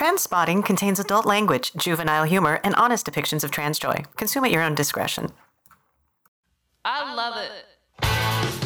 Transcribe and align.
TransSpotting 0.00 0.64
contains 0.64 0.98
adult 0.98 1.26
language, 1.26 1.74
juvenile 1.74 2.24
humor, 2.24 2.58
and 2.64 2.74
honest 2.76 3.04
depictions 3.04 3.44
of 3.44 3.50
trans 3.50 3.78
joy. 3.78 4.02
Consume 4.16 4.46
at 4.46 4.50
your 4.50 4.62
own 4.62 4.74
discretion. 4.74 5.30
I 6.86 7.14
love 7.14 7.36
it. 7.36 8.59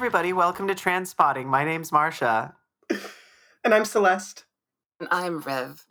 Everybody. 0.00 0.32
Welcome 0.32 0.66
to 0.68 0.74
TransSpotting. 0.74 1.44
My 1.44 1.62
name's 1.62 1.90
Marsha. 1.90 2.54
And 3.62 3.74
I'm 3.74 3.84
Celeste. 3.84 4.46
And 4.98 5.06
I'm 5.12 5.40
Rev. 5.40 5.84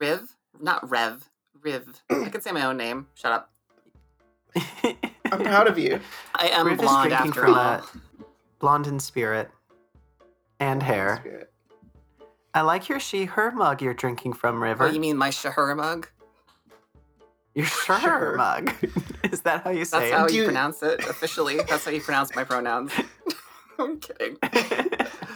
Riv? 0.00 0.34
Not 0.60 0.90
Rev. 0.90 1.30
Riv. 1.60 2.02
I 2.10 2.28
can 2.28 2.40
say 2.40 2.50
my 2.50 2.64
own 2.66 2.76
name. 2.76 3.06
Shut 3.14 3.30
up. 3.30 3.52
I'm 5.30 5.44
proud 5.44 5.68
of 5.68 5.78
you. 5.78 6.00
I 6.34 6.48
am 6.48 6.66
Riv 6.66 6.74
is 6.74 6.80
blonde 6.80 7.10
drinking 7.10 7.28
after 7.28 7.40
from 7.40 7.54
all. 7.54 7.60
a 7.60 7.84
blonde 8.58 8.88
in 8.88 8.98
spirit 8.98 9.48
and 10.58 10.82
hair. 10.82 11.18
Spirit. 11.20 11.52
I 12.54 12.62
like 12.62 12.88
your 12.88 12.98
she 12.98 13.26
her 13.26 13.52
mug 13.52 13.80
you're 13.80 13.94
drinking 13.94 14.32
from, 14.32 14.60
River. 14.60 14.86
Oh, 14.86 14.90
you 14.90 14.98
mean 14.98 15.16
my 15.16 15.28
Shahur 15.30 15.76
mug? 15.76 16.08
your 17.54 17.66
sure 17.66 18.00
Sure. 18.00 18.36
mug. 18.36 18.74
is 19.30 19.42
that 19.42 19.62
how 19.62 19.70
you 19.70 19.84
say 19.84 20.08
it? 20.08 20.10
That's 20.10 20.12
how 20.20 20.26
you 20.26 20.38
you- 20.40 20.44
pronounce 20.46 20.82
it 20.82 20.98
officially. 21.08 21.58
That's 21.68 21.84
how 21.84 21.92
you 21.92 22.00
pronounce 22.00 22.34
my 22.34 22.42
pronouns. 22.42 22.90
I'm 23.78 23.98
kidding. 24.00 24.36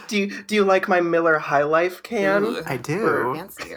Do 0.07 0.17
you 0.17 0.43
do 0.43 0.55
you 0.55 0.63
like 0.63 0.87
my 0.87 1.01
Miller 1.01 1.37
High 1.37 1.63
Life 1.63 2.03
can? 2.03 2.43
Ooh, 2.43 2.61
I 2.65 2.77
do. 2.77 3.33
Fancy. 3.35 3.75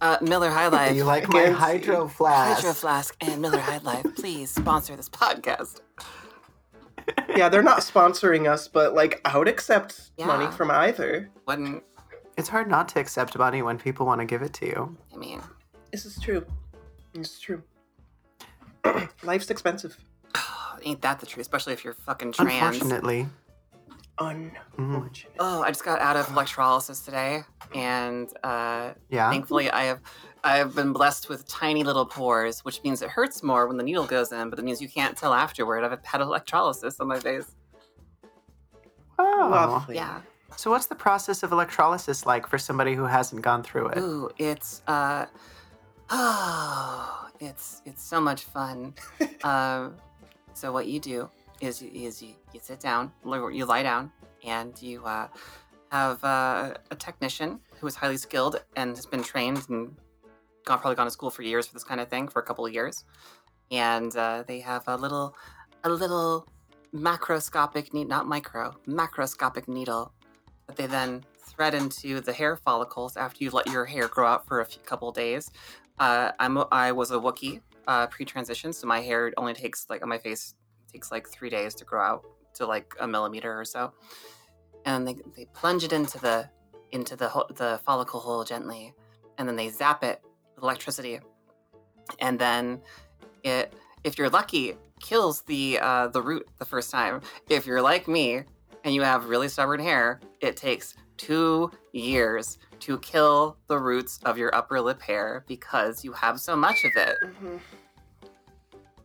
Uh, 0.00 0.18
Miller 0.20 0.50
High 0.50 0.68
Life. 0.68 0.90
Do 0.90 0.96
you 0.96 1.04
like 1.04 1.28
my 1.28 1.46
hydro 1.46 2.06
flask? 2.08 2.56
Hydro 2.56 2.72
Flask 2.74 3.16
and 3.20 3.40
Miller 3.40 3.58
High 3.58 3.78
Life, 3.78 4.04
please 4.16 4.50
sponsor 4.50 4.94
this 4.94 5.08
podcast. 5.08 5.80
Yeah, 7.34 7.48
they're 7.48 7.62
not 7.62 7.78
sponsoring 7.80 8.50
us, 8.50 8.68
but 8.68 8.94
like 8.94 9.20
I 9.24 9.38
would 9.38 9.48
accept 9.48 10.10
Yeah. 10.18 10.26
money 10.26 10.50
from 10.52 10.70
either. 10.70 11.30
Wouldn't 11.46 11.82
It's 12.36 12.48
hard 12.48 12.68
not 12.68 12.88
to 12.90 13.00
accept 13.00 13.38
money 13.38 13.62
when 13.62 13.78
people 13.78 14.04
want 14.04 14.20
to 14.20 14.26
give 14.26 14.42
it 14.42 14.52
to 14.54 14.66
you. 14.66 14.96
I 15.14 15.16
mean? 15.16 15.40
This 15.92 16.04
is 16.04 16.18
true. 16.20 16.44
This 17.14 17.32
is 17.34 17.40
true. 17.40 17.62
Life's 19.22 19.48
expensive. 19.50 19.96
Ain't 20.82 21.00
that 21.02 21.20
the 21.20 21.26
truth? 21.26 21.42
Especially 21.42 21.72
if 21.72 21.84
you're 21.84 21.94
fucking 21.94 22.32
trans. 22.32 22.52
Unfortunately. 22.52 23.28
Unfortunate. 24.18 25.32
Oh, 25.38 25.62
I 25.62 25.68
just 25.68 25.84
got 25.84 26.00
out 26.00 26.16
of 26.16 26.28
electrolysis 26.30 27.00
today, 27.00 27.42
and 27.74 28.28
uh, 28.42 28.92
Yeah. 29.10 29.30
thankfully, 29.30 29.70
I 29.70 29.84
have 29.84 30.00
I 30.44 30.58
have 30.58 30.74
been 30.76 30.92
blessed 30.92 31.28
with 31.28 31.46
tiny 31.48 31.82
little 31.82 32.06
pores, 32.06 32.64
which 32.64 32.82
means 32.84 33.02
it 33.02 33.08
hurts 33.10 33.42
more 33.42 33.66
when 33.66 33.76
the 33.76 33.82
needle 33.82 34.06
goes 34.06 34.30
in, 34.32 34.48
but 34.48 34.58
it 34.58 34.64
means 34.64 34.80
you 34.80 34.88
can't 34.88 35.16
tell 35.18 35.34
afterward. 35.34 35.82
I've 35.82 36.04
had 36.04 36.20
electrolysis 36.20 37.00
on 37.00 37.08
my 37.08 37.18
face. 37.18 37.52
Oh. 39.18 39.48
Lovely. 39.50 39.96
Yeah. 39.96 40.20
So 40.56 40.70
what's 40.70 40.86
the 40.86 40.94
process 40.94 41.42
of 41.42 41.52
electrolysis 41.52 42.24
like 42.26 42.46
for 42.46 42.58
somebody 42.58 42.94
who 42.94 43.04
hasn't 43.04 43.42
gone 43.42 43.62
through 43.62 43.88
it? 43.88 43.98
Ooh, 43.98 44.30
it's 44.38 44.82
uh, 44.86 45.26
oh, 46.10 47.28
it's 47.40 47.82
it's 47.84 48.02
so 48.02 48.20
much 48.20 48.44
fun. 48.44 48.94
um, 49.44 49.96
so 50.54 50.72
what 50.72 50.86
you 50.86 51.00
do 51.00 51.28
is 51.60 51.82
is 51.82 52.22
you, 52.22 52.34
you 52.52 52.60
sit 52.62 52.80
down, 52.80 53.12
you 53.24 53.64
lie 53.64 53.82
down, 53.82 54.10
and 54.44 54.80
you 54.80 55.04
uh, 55.04 55.28
have 55.90 56.22
uh, 56.24 56.74
a 56.90 56.96
technician 56.96 57.60
who 57.80 57.86
is 57.86 57.94
highly 57.94 58.16
skilled 58.16 58.62
and 58.76 58.96
has 58.96 59.06
been 59.06 59.22
trained 59.22 59.64
and 59.68 59.96
gone 60.64 60.78
probably 60.78 60.96
gone 60.96 61.06
to 61.06 61.10
school 61.10 61.30
for 61.30 61.42
years 61.42 61.66
for 61.66 61.74
this 61.74 61.84
kind 61.84 62.00
of 62.00 62.08
thing 62.08 62.28
for 62.28 62.40
a 62.40 62.44
couple 62.44 62.66
of 62.66 62.72
years, 62.72 63.04
and 63.70 64.16
uh, 64.16 64.44
they 64.46 64.60
have 64.60 64.84
a 64.86 64.96
little 64.96 65.34
a 65.84 65.90
little 65.90 66.46
macroscopic 66.94 67.92
need 67.92 68.08
not 68.08 68.26
micro 68.26 68.74
macroscopic 68.88 69.68
needle 69.68 70.12
that 70.66 70.76
they 70.76 70.86
then 70.86 71.22
thread 71.38 71.74
into 71.74 72.20
the 72.20 72.32
hair 72.32 72.56
follicles 72.56 73.16
after 73.16 73.44
you 73.44 73.50
let 73.50 73.66
your 73.66 73.84
hair 73.84 74.08
grow 74.08 74.26
out 74.26 74.46
for 74.46 74.60
a 74.60 74.64
few, 74.64 74.82
couple 74.82 75.10
days. 75.12 75.50
Uh, 75.98 76.32
I'm 76.38 76.58
I 76.70 76.92
was 76.92 77.10
a 77.10 77.14
Wookiee 77.14 77.60
uh, 77.86 78.06
pre-transition, 78.08 78.72
so 78.72 78.86
my 78.86 79.00
hair 79.00 79.32
only 79.36 79.54
takes 79.54 79.86
like 79.88 80.02
on 80.02 80.08
my 80.08 80.18
face 80.18 80.54
takes 80.96 81.12
like 81.12 81.28
three 81.28 81.50
days 81.50 81.74
to 81.74 81.84
grow 81.84 82.00
out 82.00 82.24
to 82.54 82.66
like 82.66 82.94
a 83.00 83.06
millimeter 83.06 83.58
or 83.60 83.64
so, 83.64 83.92
and 84.86 85.06
they 85.06 85.16
they 85.36 85.44
plunge 85.52 85.84
it 85.84 85.92
into 85.92 86.18
the 86.18 86.48
into 86.92 87.16
the 87.16 87.28
the 87.54 87.78
follicle 87.84 88.20
hole 88.20 88.44
gently, 88.44 88.94
and 89.36 89.46
then 89.46 89.56
they 89.56 89.68
zap 89.68 90.02
it 90.02 90.22
with 90.54 90.64
electricity, 90.64 91.20
and 92.18 92.38
then 92.38 92.80
it 93.44 93.74
if 94.04 94.16
you're 94.16 94.30
lucky 94.30 94.74
kills 95.00 95.42
the 95.42 95.78
uh, 95.82 96.08
the 96.08 96.22
root 96.22 96.48
the 96.58 96.64
first 96.64 96.90
time. 96.90 97.20
If 97.50 97.66
you're 97.66 97.82
like 97.82 98.08
me 98.08 98.42
and 98.84 98.94
you 98.94 99.02
have 99.02 99.28
really 99.28 99.48
stubborn 99.48 99.80
hair, 99.80 100.20
it 100.40 100.56
takes 100.56 100.94
two 101.18 101.70
years 101.92 102.58
to 102.80 102.98
kill 103.00 103.58
the 103.68 103.78
roots 103.78 104.18
of 104.24 104.38
your 104.38 104.54
upper 104.54 104.80
lip 104.80 105.02
hair 105.02 105.44
because 105.46 106.04
you 106.04 106.12
have 106.12 106.40
so 106.40 106.56
much 106.56 106.84
of 106.84 106.92
it. 106.96 107.18
Mhm. 107.22 107.60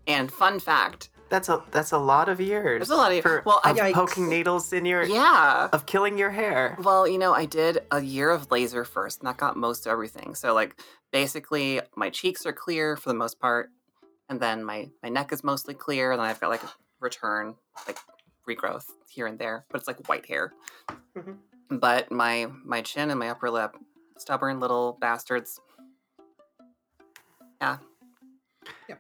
And 0.07 0.31
fun 0.31 0.59
fact, 0.59 1.10
That's 1.31 1.47
a 1.47 1.63
that's 1.71 1.93
a 1.93 1.97
lot 1.97 2.27
of 2.27 2.41
years. 2.41 2.79
There's 2.79 2.89
a 2.89 2.95
lot 2.95 3.13
of- 3.13 3.21
for, 3.23 3.41
well, 3.45 3.61
I- 3.63 3.71
of 3.71 3.77
Yikes. 3.77 3.93
poking 3.93 4.27
needles 4.29 4.73
in 4.73 4.83
your 4.85 5.03
yeah. 5.03 5.69
of 5.71 5.85
killing 5.85 6.17
your 6.17 6.29
hair. 6.29 6.77
Well, 6.83 7.07
you 7.07 7.17
know, 7.17 7.33
I 7.33 7.45
did 7.45 7.79
a 7.89 8.01
year 8.01 8.29
of 8.29 8.51
laser 8.51 8.83
first, 8.83 9.19
and 9.21 9.27
that 9.27 9.37
got 9.37 9.55
most 9.55 9.85
of 9.85 9.93
everything. 9.93 10.35
So, 10.35 10.53
like, 10.53 10.75
basically, 11.13 11.79
my 11.95 12.09
cheeks 12.09 12.45
are 12.45 12.51
clear 12.51 12.97
for 12.97 13.07
the 13.07 13.15
most 13.15 13.39
part, 13.39 13.69
and 14.27 14.41
then 14.41 14.63
my 14.65 14.89
my 15.01 15.07
neck 15.07 15.31
is 15.31 15.41
mostly 15.41 15.73
clear, 15.73 16.11
and 16.11 16.19
then 16.19 16.27
I've 16.27 16.41
got 16.41 16.49
like 16.49 16.63
a 16.63 16.71
return, 16.99 17.55
like 17.87 17.97
regrowth 18.47 18.85
here 19.09 19.25
and 19.25 19.39
there, 19.39 19.65
but 19.71 19.79
it's 19.79 19.87
like 19.87 20.09
white 20.09 20.25
hair. 20.25 20.51
Mhm. 21.15 21.37
But 21.69 22.11
my 22.11 22.47
my 22.65 22.81
chin 22.81 23.09
and 23.09 23.17
my 23.17 23.29
upper 23.29 23.49
lip, 23.49 23.77
stubborn 24.17 24.59
little 24.59 24.97
bastards. 24.99 25.61
Yeah. 27.61 27.77
Yeah, 28.89 28.95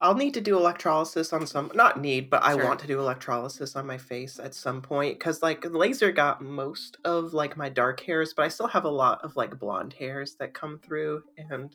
I'll 0.00 0.14
need 0.14 0.34
to 0.34 0.42
do 0.42 0.56
electrolysis 0.58 1.32
on 1.32 1.46
some 1.46 1.70
not 1.74 1.98
need, 2.00 2.28
but 2.28 2.42
I 2.44 2.54
Sure. 2.54 2.64
want 2.64 2.80
to 2.80 2.86
do 2.86 2.98
electrolysis 3.00 3.76
on 3.76 3.86
my 3.86 3.96
face 3.96 4.38
at 4.38 4.54
some 4.54 4.82
point 4.82 5.18
cuz 5.18 5.42
like 5.42 5.64
laser 5.64 6.12
got 6.12 6.42
most 6.42 6.98
of 7.04 7.32
like 7.32 7.56
my 7.56 7.70
dark 7.70 8.00
hairs, 8.00 8.34
but 8.34 8.44
I 8.44 8.48
still 8.48 8.66
have 8.66 8.84
a 8.84 8.90
lot 8.90 9.22
of 9.24 9.36
like 9.36 9.58
blonde 9.58 9.94
hairs 9.94 10.34
that 10.36 10.52
come 10.52 10.78
through 10.78 11.22
and 11.38 11.74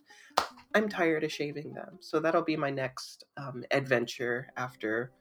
I'm 0.75 0.87
tired 0.87 1.23
of 1.23 1.31
shaving 1.31 1.73
them. 1.73 1.97
So 1.99 2.19
that'll 2.19 2.43
be 2.43 2.55
my 2.55 2.69
next 2.69 3.23
um, 3.37 3.63
adventure 3.71 4.47
after 4.55 5.11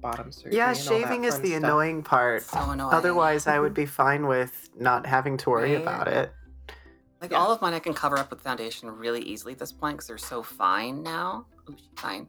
bottom 0.00 0.32
surgery. 0.32 0.56
Yeah, 0.56 0.70
and 0.70 0.78
all 0.78 0.98
that 0.98 1.02
shaving 1.08 1.24
is 1.24 1.38
the 1.40 1.48
stuff. 1.50 1.62
annoying 1.62 2.02
part. 2.02 2.42
so 2.42 2.58
annoying. 2.70 2.94
Otherwise, 2.94 3.46
I 3.46 3.60
would 3.60 3.74
be 3.82 3.86
fine 3.86 4.26
with 4.26 4.70
not 4.78 5.04
having 5.06 5.36
to 5.36 5.50
worry 5.50 5.74
Right? 5.74 5.82
about 5.82 6.08
it. 6.08 6.32
Like 7.20 7.32
Yeah. 7.32 7.38
all 7.38 7.52
of 7.52 7.60
mine, 7.60 7.74
I 7.74 7.80
can 7.80 7.92
cover 7.92 8.16
up 8.18 8.30
with 8.30 8.40
foundation 8.40 8.90
really 8.90 9.20
easily 9.20 9.52
at 9.52 9.58
this 9.58 9.72
point 9.72 9.98
because 9.98 10.08
they're 10.08 10.16
so 10.18 10.42
fine 10.42 11.02
now. 11.02 11.46
Ooh, 11.70 11.76
she's 11.76 11.88
fine. 11.96 12.26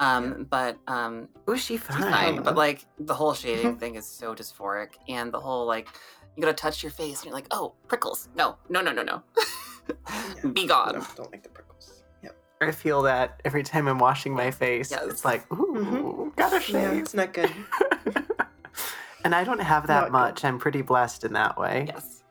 Um, 0.00 0.46
but 0.50 0.78
um, 0.88 1.28
Oh, 1.46 1.54
she 1.56 1.76
she's 1.76 1.80
fine. 1.82 2.02
fine. 2.02 2.42
But 2.42 2.56
like 2.56 2.86
the 2.98 3.14
whole 3.14 3.34
shading 3.34 3.76
thing 3.76 3.96
is 3.96 4.06
so 4.06 4.34
dysphoric, 4.34 4.90
and 5.08 5.32
the 5.32 5.40
whole 5.40 5.66
like 5.66 5.88
you 6.36 6.40
gotta 6.42 6.54
touch 6.54 6.82
your 6.82 6.92
face, 6.92 7.18
and 7.18 7.26
you're 7.26 7.34
like, 7.34 7.46
oh, 7.50 7.74
prickles. 7.88 8.28
No, 8.34 8.56
no, 8.68 8.80
no, 8.80 8.92
no, 8.92 9.02
no. 9.02 9.22
Be 10.52 10.64
I 10.64 10.66
gone. 10.66 10.92
don't, 10.94 11.16
don't 11.16 11.32
like 11.32 11.42
the 11.42 11.48
prickles. 11.50 12.02
Yep. 12.22 12.36
I 12.62 12.70
feel 12.70 13.02
that 13.02 13.40
every 13.44 13.62
time 13.62 13.88
I'm 13.88 13.98
washing 13.98 14.32
my 14.34 14.50
face. 14.50 14.90
Yes. 14.90 15.04
It's 15.06 15.24
like, 15.24 15.50
ooh, 15.52 16.32
gotta 16.36 16.60
Yeah, 16.72 16.92
it's 16.92 17.12
not 17.14 17.32
good. 17.34 17.50
and 19.24 19.34
I 19.34 19.44
don't 19.44 19.60
have 19.60 19.86
that 19.88 19.94
Not 19.94 20.04
good. 20.06 20.12
much. 20.12 20.44
I'm 20.44 20.58
pretty 20.58 20.82
blessed 20.82 21.24
in 21.24 21.32
that 21.34 21.58
way. 21.58 21.86
Yes, 21.88 22.22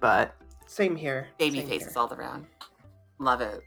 But 0.00 0.34
Same 0.66 0.96
here. 0.96 1.28
baby 1.38 1.60
Same 1.60 1.68
faces 1.68 1.92
here. 1.94 1.98
all 2.02 2.12
around. 2.12 2.46
Love 3.18 3.40
it. 3.40 3.62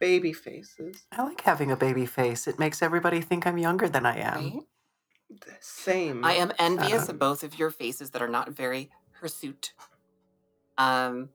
Baby 0.00 0.32
faces. 0.32 1.04
I 1.12 1.22
like 1.22 1.42
having 1.42 1.70
a 1.70 1.76
baby 1.76 2.06
face. 2.06 2.48
It 2.48 2.58
makes 2.58 2.82
everybody 2.82 3.20
think 3.20 3.46
I'm 3.46 3.58
younger 3.58 3.88
than 3.88 4.06
I 4.06 4.16
am. 4.16 4.34
Right? 4.34 4.62
Same. 5.60 6.24
I 6.24 6.32
am 6.32 6.52
envious 6.58 7.04
Um, 7.04 7.10
of 7.10 7.18
both 7.18 7.44
of 7.44 7.58
your 7.58 7.70
faces 7.70 8.10
that 8.10 8.22
are 8.22 8.28
not 8.28 8.50
very 8.50 8.90
hirsute. 9.12 9.74
Um, 10.78 11.28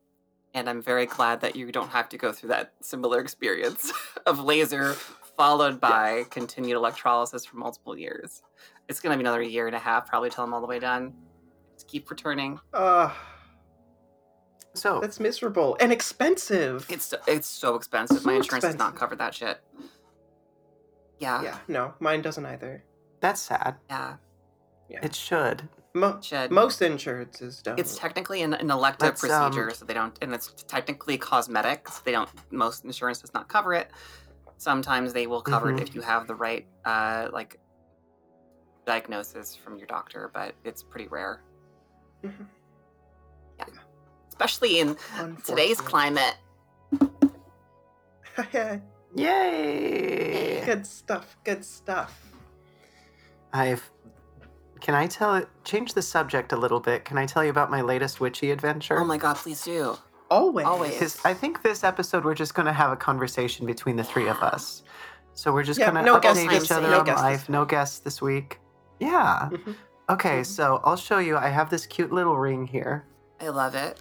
and 0.55 0.67
I'm 0.69 0.81
very 0.81 1.05
glad 1.05 1.41
that 1.41 1.55
you 1.55 1.71
don't 1.71 1.89
have 1.89 2.09
to 2.09 2.17
go 2.17 2.31
through 2.31 2.49
that 2.49 2.73
similar 2.81 3.19
experience 3.19 3.93
of 4.25 4.39
laser 4.39 4.93
followed 5.37 5.79
by 5.79 6.23
continued 6.31 6.75
electrolysis 6.75 7.45
for 7.45 7.57
multiple 7.57 7.97
years. 7.97 8.41
It's 8.89 8.99
gonna 8.99 9.15
be 9.15 9.21
another 9.21 9.41
year 9.43 9.67
and 9.67 9.75
a 9.75 9.79
half 9.79 10.07
probably 10.07 10.29
till 10.29 10.43
I'm 10.43 10.53
all 10.53 10.61
the 10.61 10.67
way 10.67 10.79
done. 10.79 11.13
Just 11.73 11.87
keep 11.87 12.09
returning. 12.09 12.59
Ugh, 12.73 13.11
So 14.75 14.99
that's 14.99 15.19
miserable 15.19 15.77
and 15.79 15.91
expensive. 15.91 16.85
It's 16.89 17.05
so, 17.05 17.17
it's 17.27 17.47
so 17.47 17.75
expensive. 17.75 18.25
My 18.25 18.33
So 18.33 18.37
insurance 18.37 18.63
does 18.65 18.75
not 18.75 18.93
expensive. 18.93 18.99
cover 18.99 19.15
that 19.15 19.33
shit. 19.33 19.61
Yeah. 21.19 21.41
Yeah, 21.41 21.57
no, 21.67 21.93
mine 21.99 22.21
doesn't 22.21 22.45
either. 22.45 22.83
That's 23.21 23.41
sad. 23.41 23.75
Yeah. 23.89 24.17
Yeah. 24.89 24.99
It 25.01 25.15
should. 25.15 25.67
Mo- 25.93 26.19
Should. 26.21 26.51
most 26.51 26.81
insurances 26.81 27.61
don't. 27.63 27.79
It's 27.79 27.97
technically 27.97 28.41
an, 28.41 28.53
an 28.53 28.69
elective 28.69 29.07
Let's, 29.07 29.23
um, 29.23 29.29
procedure, 29.49 29.71
so 29.73 29.85
they 29.85 29.93
don't, 29.93 30.17
and 30.21 30.33
it's 30.33 30.53
technically 30.67 31.17
cosmetic. 31.17 31.87
So 31.87 32.01
they 32.03 32.11
don't. 32.11 32.29
Most 32.51 32.83
insurance 32.83 33.19
does 33.19 33.33
not 33.33 33.47
cover 33.47 33.73
it. 33.73 33.89
Sometimes 34.57 35.13
they 35.13 35.25
will 35.25 35.41
cover 35.41 35.71
Mhm. 35.71 35.79
it 35.79 35.87
if 35.89 35.95
you 35.95 36.01
have 36.01 36.27
the 36.27 36.35
right, 36.35 36.67
uh, 36.83 37.29
like, 37.31 37.57
diagnosis 38.85 39.55
from 39.55 39.77
your 39.77 39.87
doctor, 39.87 40.29
but 40.33 40.53
it's 40.65 40.83
pretty 40.83 41.07
rare. 41.07 41.41
Mhm. 42.23 42.45
Yeah, 43.59 43.65
especially 44.39 44.79
in 44.79 44.97
today's 45.45 45.79
climate. 45.81 46.35
Yay! 49.15 50.61
good 50.65 50.85
stuff. 50.85 51.37
Good 51.43 51.63
stuff. 51.63 52.21
I've. 53.53 53.89
Can 54.81 54.93
I 54.93 55.07
tell 55.07 55.35
it? 55.35 55.47
change 55.63 55.93
the 55.93 56.01
subject 56.01 56.51
a 56.51 56.57
little 56.57 56.79
bit? 56.81 57.05
Can 57.05 57.17
I 57.17 57.25
tell 57.25 57.43
you 57.43 57.49
about 57.49 57.71
my 57.71 57.81
latest 57.81 58.19
witchy 58.19 58.51
adventure? 58.51 58.99
Oh 58.99 59.05
my 59.05 59.17
god, 59.17 59.37
please 59.37 59.63
do. 59.63 59.97
Always. 60.29 60.65
Always. 60.65 60.93
Because 60.93 61.17
I 61.23 61.33
think 61.33 61.63
this 61.63 61.83
episode 61.83 62.25
we're 62.25 62.35
just 62.35 62.53
going 62.55 62.65
to 62.65 62.73
have 62.73 62.91
a 62.91 62.95
conversation 62.95 63.65
between 63.65 63.95
the 63.95 64.03
three 64.03 64.27
of 64.27 64.37
us. 64.41 64.83
So 65.33 65.51
we're 65.53 65.63
just 65.63 65.79
Yeah, 65.79 65.91
going 65.91 66.03
to 66.05 66.11
no 66.11 66.19
guests 66.19 66.43
update 66.43 66.49
this 66.49 66.65
each 66.65 66.71
other 66.71 66.81
week. 66.87 66.91
No 66.91 66.99
on 66.99 67.05
guests 67.05 67.21
this 67.21 67.31
life. 67.31 67.49
No 67.49 67.65
guests 67.65 67.99
this 67.99 68.21
week. 68.21 68.59
Yeah. 68.99 69.49
Mhm. 69.51 69.75
Okay, 70.09 70.41
Mhm. 70.41 70.45
so 70.45 70.81
I'll 70.83 70.97
show 70.97 71.19
you. 71.19 71.37
I 71.37 71.47
have 71.49 71.69
this 71.69 71.85
cute 71.85 72.11
little 72.11 72.37
ring 72.37 72.67
here. 72.67 73.05
I 73.41 73.47
love 73.47 73.75
it. 73.75 73.99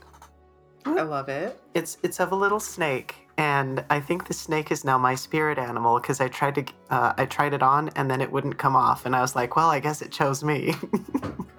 I 0.87 1.03
love 1.03 1.29
it. 1.29 1.61
It's 1.75 1.99
it's 2.03 2.21
of 2.21 2.33
a 2.33 2.35
little 2.37 2.61
snake, 2.61 3.17
and 3.39 3.85
I 3.91 4.01
think 4.01 4.27
the 4.27 4.35
snake 4.35 4.71
is 4.71 4.85
now 4.85 4.99
my 4.99 5.15
spirit 5.15 5.59
animal 5.59 5.99
because 5.99 6.21
I 6.21 6.29
tried 6.29 6.55
to 6.57 6.65
uh, 6.91 7.15
I 7.17 7.27
tried 7.27 7.55
it 7.55 7.63
on 7.63 7.89
and 7.97 8.11
then 8.11 8.21
it 8.21 8.31
wouldn't 8.31 8.59
come 8.59 8.77
off, 8.77 9.07
and 9.07 9.17
I 9.17 9.21
was 9.21 9.35
like, 9.35 9.57
well, 9.57 9.71
I 9.71 9.81
guess 9.81 10.03
it 10.03 10.13
chose 10.13 10.45
me. 10.45 10.75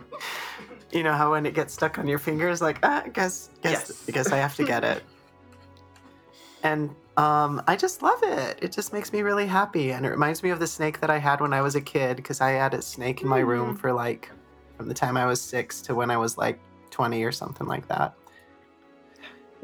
you 0.92 1.04
know 1.04 1.14
how 1.14 1.32
when 1.32 1.46
it 1.46 1.54
gets 1.54 1.74
stuck 1.74 1.98
on 1.98 2.08
your 2.08 2.20
fingers, 2.20 2.62
like 2.62 2.80
ah, 2.84 3.04
I 3.06 3.10
guess 3.10 3.50
guess 3.62 3.90
Yes. 3.90 4.04
I 4.08 4.12
guess 4.12 4.32
I 4.32 4.38
have 4.38 4.56
to 4.56 4.64
get 4.64 4.84
it. 4.84 5.04
and 6.64 6.96
um, 7.18 7.62
I 7.68 7.76
just 7.76 8.02
love 8.02 8.20
it. 8.24 8.60
It 8.62 8.72
just 8.72 8.94
makes 8.94 9.12
me 9.12 9.22
really 9.22 9.48
happy, 9.48 9.92
and 9.92 10.06
it 10.06 10.10
reminds 10.10 10.44
me 10.44 10.50
of 10.52 10.60
the 10.60 10.68
snake 10.68 11.00
that 11.00 11.10
I 11.10 11.18
had 11.18 11.42
when 11.42 11.54
I 11.54 11.62
was 11.62 11.76
a 11.76 11.82
kid 11.82 12.18
because 12.18 12.42
I 12.42 12.52
had 12.52 12.74
a 12.74 12.82
snake 12.82 13.22
in 13.22 13.28
my 13.28 13.40
room 13.40 13.76
for 13.76 13.92
like 13.92 14.30
from 14.78 14.88
the 14.88 14.94
time 14.94 15.18
I 15.18 15.26
was 15.26 15.42
six 15.42 15.82
to 15.84 15.96
when 15.96 16.12
I 16.12 16.18
was 16.18 16.38
like 16.38 16.60
twenty 16.92 17.24
or 17.24 17.32
something 17.32 17.68
like 17.68 17.88
that. 17.88 18.16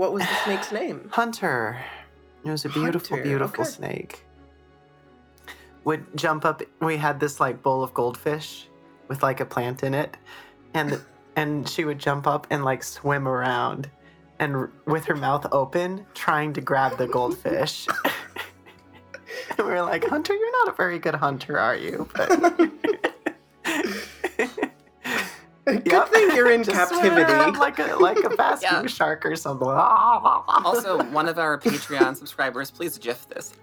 What 0.02 0.14
was 0.14 0.24
the 0.24 0.36
snake's 0.46 0.72
name? 0.72 1.10
Hunter. 1.12 1.80
It 2.44 2.50
was 2.50 2.66
a 2.66 2.70
beautiful, 2.70 3.18
Hunter, 3.18 3.24
beautiful 3.24 3.62
okay. 3.62 3.70
snake. 3.70 4.26
Would 5.84 6.18
jump 6.18 6.44
up. 6.44 6.64
We 6.80 6.98
had 6.98 7.20
this 7.20 7.40
like 7.40 7.62
bowl 7.62 7.84
of 7.84 7.94
goldfish 7.94 8.68
with 9.10 9.22
like 9.22 9.42
a 9.42 9.46
plant 9.46 9.84
in 9.84 9.94
it, 9.94 10.18
and 10.74 11.00
and 11.36 11.70
she 11.70 11.86
would 11.86 12.00
jump 12.00 12.26
up 12.26 12.48
and 12.50 12.66
like 12.66 12.82
swim 12.82 13.28
around, 13.28 13.92
and 14.40 14.70
with 14.88 15.06
her 15.06 15.16
mouth 15.16 15.46
open, 15.52 16.04
trying 16.16 16.54
to 16.54 16.62
grab 16.62 16.98
the 16.98 17.06
goldfish. 17.06 17.86
and 19.52 19.60
we 19.60 19.66
were 19.66 19.84
like, 19.84 20.04
Hunter, 20.06 20.34
you're 20.34 20.66
not 20.66 20.74
a 20.74 20.76
very 20.78 20.98
good 20.98 21.14
hunter, 21.14 21.60
are 21.60 21.76
you? 21.76 22.10
But 22.16 22.72
Good 25.80 26.08
thing 26.10 26.36
you're 26.36 26.52
in 26.52 26.64
Just 26.66 26.90
swim 26.90 27.14
around 27.14 27.56
captivity. 27.56 27.58
like 27.60 27.80
a 27.80 27.96
like 27.96 28.24
a 28.24 28.30
basking 28.36 28.70
Yeah. 28.72 28.86
shark 28.88 29.26
or 29.26 29.36
something. 29.36 29.68
Also, 29.68 31.04
one 31.12 31.28
of 31.28 31.38
our 31.40 31.60
Patreon 31.60 32.16
subscribers, 32.16 32.72
please 32.72 32.98
GIF 32.98 33.28
this. 33.30 33.54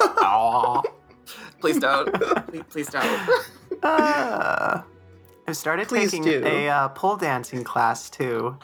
Aw. 0.00 0.82
Please 1.60 1.78
don't. 1.78 2.12
please, 2.48 2.62
please 2.68 2.88
don't. 2.88 3.28
Uh, 3.82 4.82
I 5.48 5.52
started 5.52 5.88
Please 5.88 6.10
taking 6.10 6.24
do. 6.24 6.42
a 6.44 6.68
uh, 6.68 6.88
pole 6.88 7.16
dancing 7.16 7.64
class 7.64 8.08
too, 8.10 8.56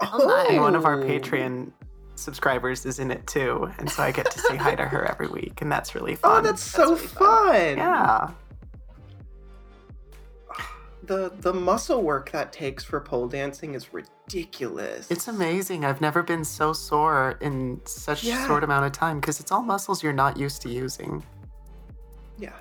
Oh, 0.00 0.46
and 0.48 0.60
one 0.60 0.74
of 0.74 0.84
our 0.84 1.00
Oh. 1.02 1.06
Patreon 1.06 1.70
subscribers 2.14 2.84
is 2.86 2.98
in 2.98 3.10
it 3.10 3.26
too, 3.26 3.70
and 3.78 3.90
so 3.90 4.02
I 4.02 4.12
get 4.12 4.30
to 4.30 4.38
say 4.38 4.56
hi 4.56 4.74
to 4.74 4.84
her 4.84 5.04
every 5.04 5.28
week, 5.28 5.60
and 5.62 5.70
that's 5.72 5.94
really 5.94 6.14
fun. 6.16 6.30
Oh, 6.30 6.34
fun. 6.36 6.44
that's 6.44 6.62
so 6.62 6.94
really 6.94 7.06
fun. 7.06 7.76
yeah. 7.78 8.30
The 11.04 11.32
the 11.40 11.52
muscle 11.52 12.02
work 12.02 12.30
that 12.30 12.52
takes 12.52 12.84
for 12.84 13.00
pole 13.00 13.26
dancing 13.26 13.74
is 13.74 13.92
ridiculous. 13.92 15.10
It's 15.10 15.26
amazing. 15.26 15.84
I've 15.84 16.00
never 16.00 16.22
been 16.22 16.44
so 16.44 16.72
sore 16.72 17.38
in 17.40 17.80
such 17.84 18.22
Yeah. 18.22 18.46
short 18.46 18.62
amount 18.62 18.86
of 18.86 18.92
time 18.92 19.18
because 19.18 19.40
it's 19.40 19.50
all 19.50 19.62
muscles 19.62 20.02
you're 20.02 20.12
not 20.12 20.36
used 20.36 20.62
to 20.62 20.68
using. 20.68 21.24
Yeah. 22.38 22.52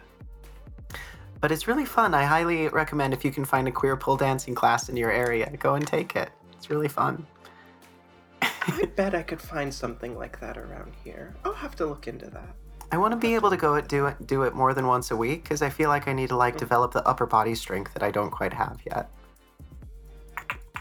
But 1.40 1.52
it's 1.52 1.68
really 1.68 1.86
fun. 1.86 2.14
I 2.16 2.24
highly 2.24 2.68
recommend 2.70 3.14
if 3.14 3.24
you 3.24 3.32
can 3.32 3.46
find 3.46 3.68
a 3.68 3.72
queer 3.72 3.96
pole 3.96 4.18
dancing 4.18 4.56
class 4.56 4.90
in 4.90 4.98
your 4.98 5.12
area, 5.12 5.50
go 5.58 5.76
and 5.76 5.86
take 5.86 6.16
it. 6.16 6.30
It's 6.54 6.70
really 6.70 6.88
fun. 6.88 7.26
I 8.42 8.86
bet 8.96 9.16
I 9.16 9.24
could 9.24 9.42
find 9.42 9.74
something 9.74 10.16
like 10.18 10.40
that 10.40 10.58
around 10.58 10.94
here. 11.04 11.36
I'll 11.46 11.54
have 11.54 11.76
to 11.78 11.86
look 11.86 12.08
into 12.08 12.30
that. 12.30 12.56
I 12.92 12.98
want 12.98 13.14
to 13.14 13.18
be 13.18 13.36
able 13.36 13.50
to 13.50 13.58
go 13.58 13.76
it, 13.76 13.88
do 13.88 14.08
it, 14.08 14.28
do 14.28 14.44
it 14.44 14.54
more 14.54 14.74
than 14.74 14.86
once 14.86 15.12
a 15.12 15.16
week 15.16 15.44
because 15.44 15.62
I 15.62 15.70
feel 15.70 15.88
like 15.88 16.10
I 16.10 16.14
need 16.14 16.30
to 16.30 16.36
like 16.36 16.56
mm. 16.56 16.60
develop 16.60 16.92
the 16.92 17.08
upper 17.08 17.26
body 17.26 17.56
strength 17.56 17.94
that 17.94 18.04
I 18.04 18.12
don't 18.12 18.32
quite 18.32 18.54
have 18.54 18.80
yet. 18.86 19.10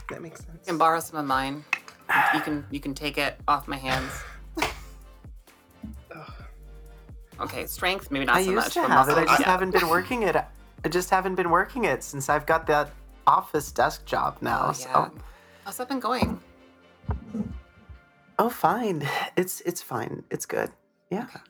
That 0.08 0.20
makes 0.20 0.40
sense. 0.40 0.58
You 0.62 0.66
can 0.66 0.78
borrow 0.78 0.98
some 0.98 1.20
of 1.20 1.26
mine. 1.26 1.64
You 2.34 2.40
can 2.40 2.66
you 2.70 2.80
can 2.80 2.94
take 2.94 3.16
it 3.16 3.36
off 3.46 3.68
my 3.68 3.76
hands. 3.76 4.12
Okay, 7.40 7.64
strength 7.64 8.10
maybe 8.10 8.26
not 8.26 8.36
I 8.36 8.44
so 8.44 8.50
used 8.50 8.64
much. 8.66 8.74
to 8.74 8.80
but 8.82 8.90
have 8.90 9.08
it. 9.08 9.12
I 9.12 9.14
muscle, 9.14 9.26
just 9.28 9.40
yeah. 9.40 9.46
haven't 9.46 9.70
been 9.70 9.88
working 9.88 10.24
it. 10.24 10.36
I 10.36 10.88
just 10.90 11.08
haven't 11.08 11.36
been 11.36 11.48
working 11.48 11.84
it 11.84 12.02
since 12.02 12.28
I've 12.28 12.44
got 12.44 12.66
that 12.66 12.90
office 13.26 13.72
desk 13.72 14.04
job 14.04 14.36
now. 14.42 14.64
Oh, 14.64 14.66
yeah. 14.66 14.72
So, 14.72 15.12
How's 15.64 15.78
that 15.78 15.88
been 15.88 16.00
going? 16.00 16.38
oh, 18.38 18.50
fine. 18.50 19.08
It's 19.38 19.62
it's 19.62 19.80
fine. 19.80 20.22
It's 20.30 20.44
good. 20.44 20.70
Yeah. 21.10 21.28
Good. 21.32 21.40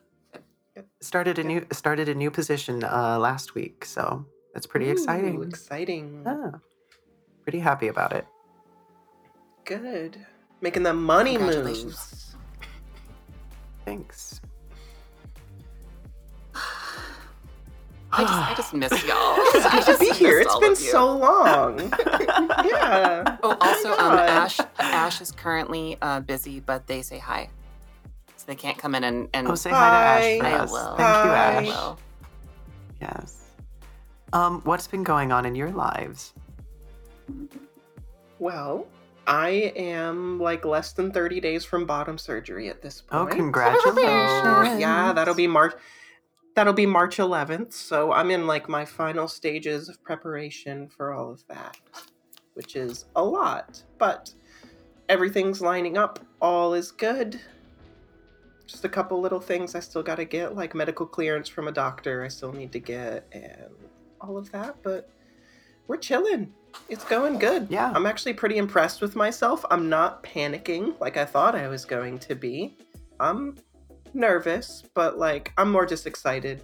Started 1.02 1.38
a 1.38 1.44
new 1.44 1.66
started 1.72 2.08
a 2.08 2.14
new 2.14 2.30
position 2.30 2.84
uh, 2.84 3.18
last 3.18 3.54
week, 3.54 3.84
so 3.86 4.26
that's 4.52 4.66
pretty 4.66 4.88
Ooh, 4.88 4.92
exciting. 4.92 5.42
Exciting. 5.42 6.22
Yeah. 6.26 6.50
Pretty 7.42 7.58
happy 7.58 7.88
about 7.88 8.12
it. 8.12 8.26
Good. 9.64 10.24
Making 10.60 10.82
the 10.82 10.92
money 10.92 11.38
moves. 11.38 12.36
Thanks. 13.86 14.42
I 18.12 18.22
just 18.22 18.32
I 18.32 18.54
just 18.54 18.74
miss 18.74 18.92
y'all. 19.06 19.36
It's 19.38 19.66
I 19.72 19.82
good 19.82 19.94
to 19.94 19.98
be 19.98 20.10
here. 20.10 20.38
It's 20.40 20.52
all 20.52 20.60
been 20.60 20.76
so 20.76 21.16
long. 21.16 21.78
yeah. 22.64 23.38
Oh, 23.42 23.56
also, 23.58 23.92
um, 23.92 24.18
Ash 24.18 24.60
Ash 24.78 25.20
is 25.22 25.32
currently 25.32 25.96
uh, 26.02 26.20
busy, 26.20 26.60
but 26.60 26.86
they 26.86 27.00
say 27.00 27.18
hi, 27.18 27.48
so 28.40 28.46
they 28.46 28.54
can't 28.54 28.78
come 28.78 28.94
in 28.94 29.04
and 29.04 29.28
and 29.34 29.46
Oh, 29.48 29.54
say 29.54 29.68
hi 29.70 29.90
to 29.90 29.96
Ash 29.96 30.38
for 30.38 30.46
I 30.46 30.52
us. 30.60 30.72
will. 30.72 30.96
Thank 30.96 31.24
you, 31.24 31.30
Hi. 31.30 31.36
I 31.36 31.52
Ash. 31.56 31.66
will. 31.66 31.98
Yes. 33.02 33.36
Um, 34.32 34.60
what's 34.64 34.86
been 34.86 35.02
going 35.02 35.30
on 35.30 35.44
in 35.44 35.54
your 35.54 35.70
lives? 35.70 36.32
Well, 38.38 38.86
I 39.26 39.48
am 39.76 40.40
like 40.40 40.64
less 40.64 40.92
than 40.94 41.12
30 41.12 41.40
days 41.40 41.64
from 41.66 41.84
bottom 41.84 42.16
surgery 42.16 42.70
at 42.70 42.80
this 42.80 43.02
point. 43.02 43.22
Oh, 43.22 43.26
congratulations! 43.26 44.80
Yeah, 44.80 45.12
that'll 45.12 45.34
be 45.34 45.46
March. 45.46 45.74
That'll 46.56 46.72
be 46.72 46.86
March 46.86 47.18
11th. 47.18 47.74
So 47.74 48.12
I'm 48.12 48.30
in 48.30 48.46
like 48.46 48.68
my 48.70 48.84
final 48.86 49.28
stages 49.28 49.88
of 49.90 50.02
preparation 50.02 50.88
for 50.88 51.12
all 51.12 51.30
of 51.30 51.46
that, 51.48 51.76
which 52.54 52.74
is 52.74 53.04
a 53.16 53.22
lot, 53.22 53.82
but 53.98 54.32
everything's 55.10 55.60
lining 55.60 55.98
up. 55.98 56.18
All 56.40 56.72
is 56.72 56.90
good. 56.90 57.38
Just 58.70 58.84
a 58.84 58.88
couple 58.88 59.20
little 59.20 59.40
things 59.40 59.74
I 59.74 59.80
still 59.80 60.02
got 60.02 60.14
to 60.16 60.24
get, 60.24 60.54
like 60.54 60.76
medical 60.76 61.04
clearance 61.04 61.48
from 61.48 61.66
a 61.66 61.72
doctor 61.72 62.22
I 62.22 62.28
still 62.28 62.52
need 62.52 62.70
to 62.70 62.78
get, 62.78 63.26
and 63.32 63.74
all 64.20 64.38
of 64.38 64.52
that. 64.52 64.76
But 64.84 65.10
we're 65.88 65.96
chilling. 65.96 66.52
It's 66.88 67.02
going 67.04 67.40
good. 67.40 67.66
Yeah. 67.68 67.90
I'm 67.92 68.06
actually 68.06 68.34
pretty 68.34 68.58
impressed 68.58 69.00
with 69.00 69.16
myself. 69.16 69.64
I'm 69.72 69.88
not 69.88 70.22
panicking 70.22 70.98
like 71.00 71.16
I 71.16 71.24
thought 71.24 71.56
I 71.56 71.66
was 71.66 71.84
going 71.84 72.18
to 72.20 72.36
be. 72.36 72.76
I'm 73.18 73.56
nervous, 74.14 74.84
but 74.94 75.18
like 75.18 75.52
I'm 75.58 75.72
more 75.72 75.84
just 75.84 76.06
excited 76.06 76.62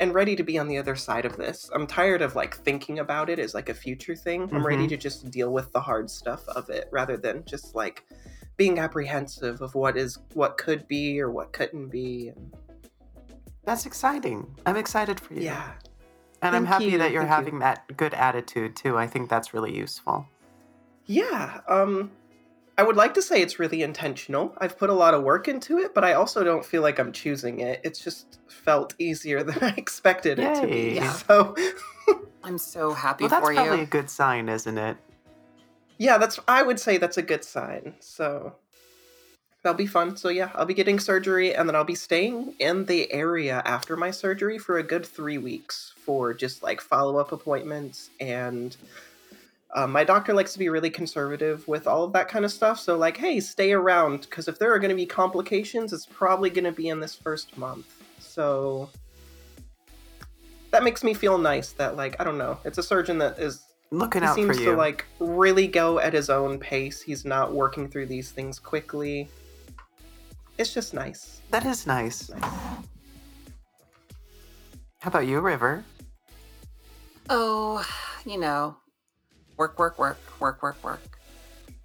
and 0.00 0.12
ready 0.12 0.34
to 0.34 0.42
be 0.42 0.58
on 0.58 0.66
the 0.66 0.76
other 0.76 0.96
side 0.96 1.24
of 1.24 1.36
this. 1.36 1.70
I'm 1.72 1.86
tired 1.86 2.20
of 2.20 2.34
like 2.34 2.56
thinking 2.56 2.98
about 2.98 3.30
it 3.30 3.38
as 3.38 3.54
like 3.54 3.68
a 3.68 3.74
future 3.74 4.16
thing. 4.16 4.48
I'm 4.52 4.66
ready 4.66 4.86
Mhm. 4.86 4.88
to 4.88 4.96
just 4.96 5.30
deal 5.30 5.52
with 5.52 5.70
the 5.72 5.80
hard 5.80 6.10
stuff 6.10 6.48
of 6.48 6.68
it 6.68 6.88
rather 6.90 7.16
than 7.16 7.44
just 7.44 7.76
like 7.76 8.04
being 8.56 8.78
apprehensive 8.78 9.60
of 9.60 9.74
what 9.74 9.96
is 9.96 10.18
what 10.34 10.56
could 10.58 10.86
be 10.86 11.20
or 11.20 11.30
what 11.30 11.52
couldn't 11.52 11.88
be. 11.88 12.28
And 12.28 12.52
That's 13.64 13.86
exciting. 13.86 14.54
I'm 14.66 14.76
excited 14.76 15.18
for 15.20 15.34
you. 15.34 15.42
yeah. 15.42 15.72
And 16.42 16.54
I'm 16.54 16.66
happy 16.66 16.86
you, 16.86 16.98
that 16.98 17.10
you're 17.10 17.22
thank 17.22 17.30
you. 17.30 17.36
having 17.36 17.58
that 17.60 17.96
good 17.96 18.12
attitude 18.12 18.76
too. 18.76 18.98
I 18.98 19.06
think 19.06 19.30
that's 19.30 19.54
really 19.54 19.74
useful. 19.74 20.28
Yeah. 21.06 21.60
Um 21.68 22.10
I 22.76 22.82
would 22.82 22.96
like 22.96 23.14
to 23.14 23.22
say 23.22 23.40
it's 23.40 23.58
really 23.60 23.82
intentional. 23.82 24.52
I've 24.58 24.76
put 24.76 24.90
a 24.90 24.94
lot 24.94 25.14
of 25.14 25.22
work 25.22 25.46
into 25.46 25.78
it, 25.78 25.94
but 25.94 26.04
I 26.04 26.14
also 26.14 26.42
don't 26.42 26.64
feel 26.64 26.82
like 26.82 26.98
I'm 26.98 27.12
choosing 27.12 27.60
it. 27.60 27.80
It's 27.84 28.00
just 28.00 28.40
felt 28.48 28.94
easier 28.98 29.42
than 29.44 29.62
I 29.62 29.74
expected 29.76 30.38
it 30.38 30.60
to 30.60 30.66
be. 30.66 30.94
Yeah. 30.96 31.12
So, 31.12 31.54
I'm 32.44 32.58
so 32.58 32.92
happy 32.92 33.24
Well, 33.24 33.30
that's 33.30 33.48
probably 33.48 33.82
a 33.82 33.86
good 33.86 34.10
sign, 34.10 34.48
isn't 34.48 34.76
it? 34.76 34.96
Yeah, 35.98 36.18
that's 36.18 36.38
I 36.48 36.62
would 36.62 36.80
say 36.80 36.96
that's 36.96 37.18
a 37.18 37.22
good 37.22 37.44
sign. 37.44 37.94
So, 38.00 38.54
that'll 39.62 39.76
be 39.76 39.86
fun. 39.86 40.16
So, 40.16 40.28
yeah, 40.28 40.50
I'll 40.54 40.66
be 40.66 40.74
getting 40.74 41.00
surgery 41.00 41.54
and 41.54 41.68
then 41.68 41.74
I'll 41.74 41.84
be 41.84 41.94
staying 41.94 42.54
in 42.58 42.84
the 42.84 43.10
area 43.12 43.62
after 43.64 43.96
my 43.96 44.10
surgery 44.10 44.58
for 44.58 44.78
a 44.78 44.82
good 44.82 45.06
3 45.06 45.38
weeks 45.38 45.94
for 45.96 46.34
just 46.34 46.62
like 46.62 46.80
follow-up 46.80 47.32
appointments 47.32 48.10
and 48.20 48.76
um, 49.74 49.90
my 49.90 50.04
doctor 50.04 50.32
likes 50.32 50.52
to 50.52 50.58
be 50.58 50.68
really 50.68 50.90
conservative 50.90 51.66
with 51.66 51.88
all 51.88 52.04
of 52.04 52.12
that 52.12 52.28
kind 52.28 52.44
of 52.44 52.52
stuff. 52.52 52.78
So, 52.78 52.96
like, 52.96 53.16
hey, 53.16 53.40
stay 53.40 53.72
around 53.72 54.20
because 54.20 54.46
if 54.46 54.58
there 54.58 54.72
are 54.72 54.78
going 54.78 54.90
to 54.90 54.94
be 54.94 55.06
complications, 55.06 55.92
it's 55.92 56.06
probably 56.06 56.48
going 56.48 56.64
to 56.64 56.72
be 56.72 56.90
in 56.90 57.00
this 57.00 57.16
first 57.16 57.58
month. 57.58 58.02
So, 58.20 58.88
that 60.70 60.84
makes 60.84 61.02
me 61.02 61.12
feel 61.12 61.38
nice 61.38 61.72
that, 61.72 61.96
like, 61.96 62.20
I 62.20 62.24
don't 62.24 62.38
know, 62.38 62.58
it's 62.64 62.78
a 62.78 62.84
surgeon 62.84 63.18
that 63.18 63.38
is, 63.40 63.64
Looking 63.94 64.22
he 64.22 64.28
out 64.28 64.34
for 64.36 64.40
seems 64.54 64.58
you. 64.60 64.72
to, 64.72 64.76
like, 64.76 65.04
really 65.20 65.66
go 65.68 65.98
at 66.00 66.12
his 66.12 66.28
own 66.30 66.58
pace. 66.58 67.00
He's 67.00 67.24
not 67.24 67.52
working 67.52 67.88
through 67.88 68.06
these 68.06 68.30
things 68.30 68.58
quickly. 68.58 69.28
It's 70.58 70.72
just 70.74 70.94
nice. 70.94 71.40
that 71.50 71.64
is 71.66 71.86
nice. 71.86 72.28
Nice. 72.30 72.42
How 75.00 75.08
about 75.08 75.26
you, 75.26 75.40
River? 75.40 75.84
Oh, 77.28 77.84
you 78.24 78.38
know, 78.38 78.76
work, 79.56 79.78
work, 79.78 79.98
work, 79.98 80.18
work, 80.40 80.62
work, 80.62 80.82
work. 80.82 81.18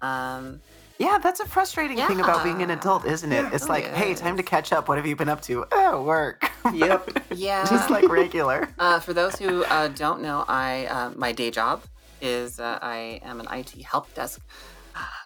Um, 0.02 0.60
Yeah, 0.98 1.18
that's 1.18 1.40
a 1.40 1.46
frustrating 1.46 1.96
thing 1.96 2.20
about 2.20 2.42
being 2.44 2.62
an 2.62 2.70
adult, 2.70 3.04
isn't 3.06 3.30
it? 3.32 3.42
Yeah. 3.42 3.50
It's 3.52 3.64
Oh, 3.64 3.68
like, 3.68 3.86
hey, 3.86 4.10
yes. 4.10 4.20
time 4.20 4.36
to 4.36 4.42
catch 4.42 4.72
up. 4.72 4.88
What 4.88 4.98
have 4.98 5.06
you 5.06 5.16
been 5.16 5.28
up 5.28 5.40
to? 5.42 5.64
Oh, 5.72 6.02
work. 6.02 6.50
Yep. 6.72 7.10
yeah. 7.34 7.64
Just 7.70 7.88
like 7.90 8.08
regular. 8.08 8.68
Uh, 8.78 9.00
for 9.00 9.12
those 9.14 9.36
who 9.36 9.64
uh, 9.64 9.88
don't 9.88 10.20
know, 10.22 10.44
I 10.48 10.86
uh, 10.86 11.10
my 11.16 11.32
day 11.32 11.50
job 11.50 11.82
is 12.20 12.60
uh, 12.60 12.78
I 12.82 13.20
am 13.24 13.40
an 13.40 13.46
IT 13.52 13.82
help 13.82 14.12
desk 14.14 14.40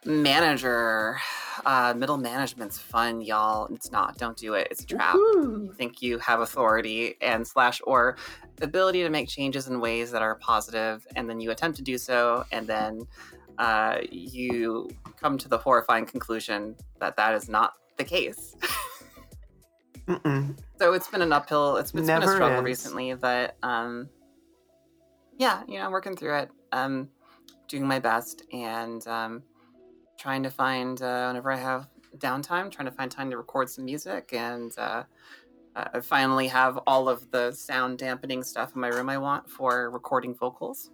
manager. 0.05 1.19
Uh, 1.65 1.95
middle 1.97 2.17
management's 2.17 2.79
fun, 2.79 3.21
y'all. 3.21 3.73
It's 3.75 3.91
not. 3.91 4.19
Don't 4.19 4.37
do 4.37 4.55
it. 4.55 4.69
It's 4.71 4.83
a 4.83 4.87
trap. 4.87 5.17
Woohoo. 5.17 5.67
You 5.67 5.75
think 5.75 6.03
you 6.03 6.19
have 6.19 6.41
authority 6.41 7.17
and 7.21 7.47
slash 7.47 7.81
or 7.85 8.17
ability 8.61 9.03
to 9.03 9.11
make 9.11 9.29
changes 9.29 9.69
in 9.69 9.81
ways 9.81 10.11
that 10.11 10.23
are 10.23 10.35
positive, 10.37 11.07
and 11.17 11.29
then 11.29 11.41
you 11.41 11.51
attempt 11.51 11.77
to 11.79 11.83
do 11.83 11.99
so, 11.99 12.45
and 12.53 12.67
then 12.67 13.07
uh, 13.59 13.99
you 14.11 14.91
come 15.21 15.39
to 15.39 15.49
the 15.49 15.59
horrifying 15.59 16.07
conclusion 16.07 16.77
that 17.01 17.17
that 17.17 17.35
is 17.35 17.49
not 17.49 17.75
the 17.97 18.05
case. 18.05 18.57
So 20.79 20.93
it's 20.93 21.09
been 21.09 21.23
an 21.23 21.33
uphill. 21.33 21.77
It's, 21.77 21.95
it's 21.95 22.07
been 22.07 22.23
a 22.23 22.29
struggle 22.29 22.59
is. 22.59 22.65
recently, 22.65 23.15
but 23.15 23.57
um, 23.63 24.09
yeah, 25.39 25.63
you 25.67 25.79
know, 25.79 25.87
I'm 25.87 25.93
working 25.93 26.17
through 26.17 26.37
it. 26.39 26.51
Um, 26.75 27.09
doing 27.69 27.87
my 27.87 27.99
best 27.99 28.43
and 28.52 29.07
um, 29.09 29.43
trying 30.19 30.43
to 30.43 30.50
find 30.50 31.00
uh, 31.00 31.26
whenever 31.28 31.50
I 31.50 31.57
have 31.57 31.88
downtime, 32.19 32.71
trying 32.71 32.87
to 32.87 32.93
find 32.93 33.11
time 33.11 33.31
to 33.31 33.37
record 33.37 33.71
some 33.71 33.85
music, 33.85 34.33
and 34.33 34.73
uh, 34.78 35.04
I 35.76 36.00
finally 36.00 36.49
have 36.49 36.78
all 36.87 37.09
of 37.09 37.31
the 37.31 37.52
sound 37.52 37.99
dampening 37.99 38.43
stuff 38.43 38.73
in 38.75 38.81
my 38.81 38.88
room 38.88 39.09
I 39.09 39.19
want 39.19 39.50
for 39.50 39.90
recording 39.90 40.35
vocals 40.35 40.90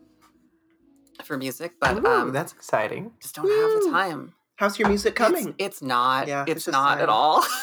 for 1.25 1.37
music, 1.37 1.75
but 1.81 1.99
Ooh, 1.99 2.07
um, 2.07 2.33
that's 2.33 2.53
exciting. 2.53 3.13
just 3.21 3.35
don't 3.35 3.49
have 3.49 3.83
the 3.83 3.91
time. 3.91 4.33
How's 4.57 4.79
your 4.79 4.89
music 4.89 5.15
coming? 5.15 5.49
It's, 5.49 5.57
it's 5.59 5.83
not. 5.83 6.29
Yeah, 6.29 6.45
it's, 6.47 6.67
not 6.67 7.01
at 7.01 7.09
all. 7.09 7.45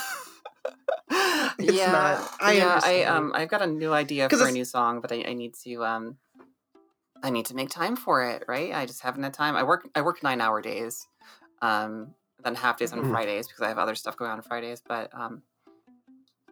It's 1.59 1.75
yeah, 1.75 1.91
not. 1.91 2.31
I 2.39 2.53
yeah. 2.53 2.79
I 2.83 3.03
um, 3.05 3.31
I've 3.33 3.49
got 3.49 3.63
a 3.63 3.67
new 3.67 3.91
idea 3.91 4.29
for 4.29 4.47
a 4.47 4.51
new 4.51 4.65
song, 4.65 5.01
but 5.01 5.11
I, 5.11 5.23
I 5.29 5.33
need 5.33 5.55
to 5.63 5.83
um, 5.83 6.17
I 7.23 7.29
need 7.29 7.45
to 7.47 7.55
make 7.55 7.69
time 7.69 7.95
for 7.95 8.23
it. 8.27 8.43
Right? 8.47 8.73
I 8.73 8.85
just 8.85 9.01
haven't 9.01 9.23
had 9.23 9.33
time. 9.33 9.55
I 9.55 9.63
work. 9.63 9.87
I 9.95 10.01
work 10.01 10.23
nine 10.23 10.41
hour 10.41 10.61
days, 10.61 11.07
um, 11.61 12.13
then 12.43 12.55
half 12.55 12.77
days 12.77 12.93
on 12.93 13.03
Mhm. 13.03 13.09
Fridays 13.09 13.47
because 13.47 13.61
I 13.61 13.69
have 13.69 13.77
other 13.77 13.95
stuff 13.95 14.17
going 14.17 14.31
on 14.31 14.41
Fridays. 14.41 14.81
But 14.87 15.13
um, 15.13 15.41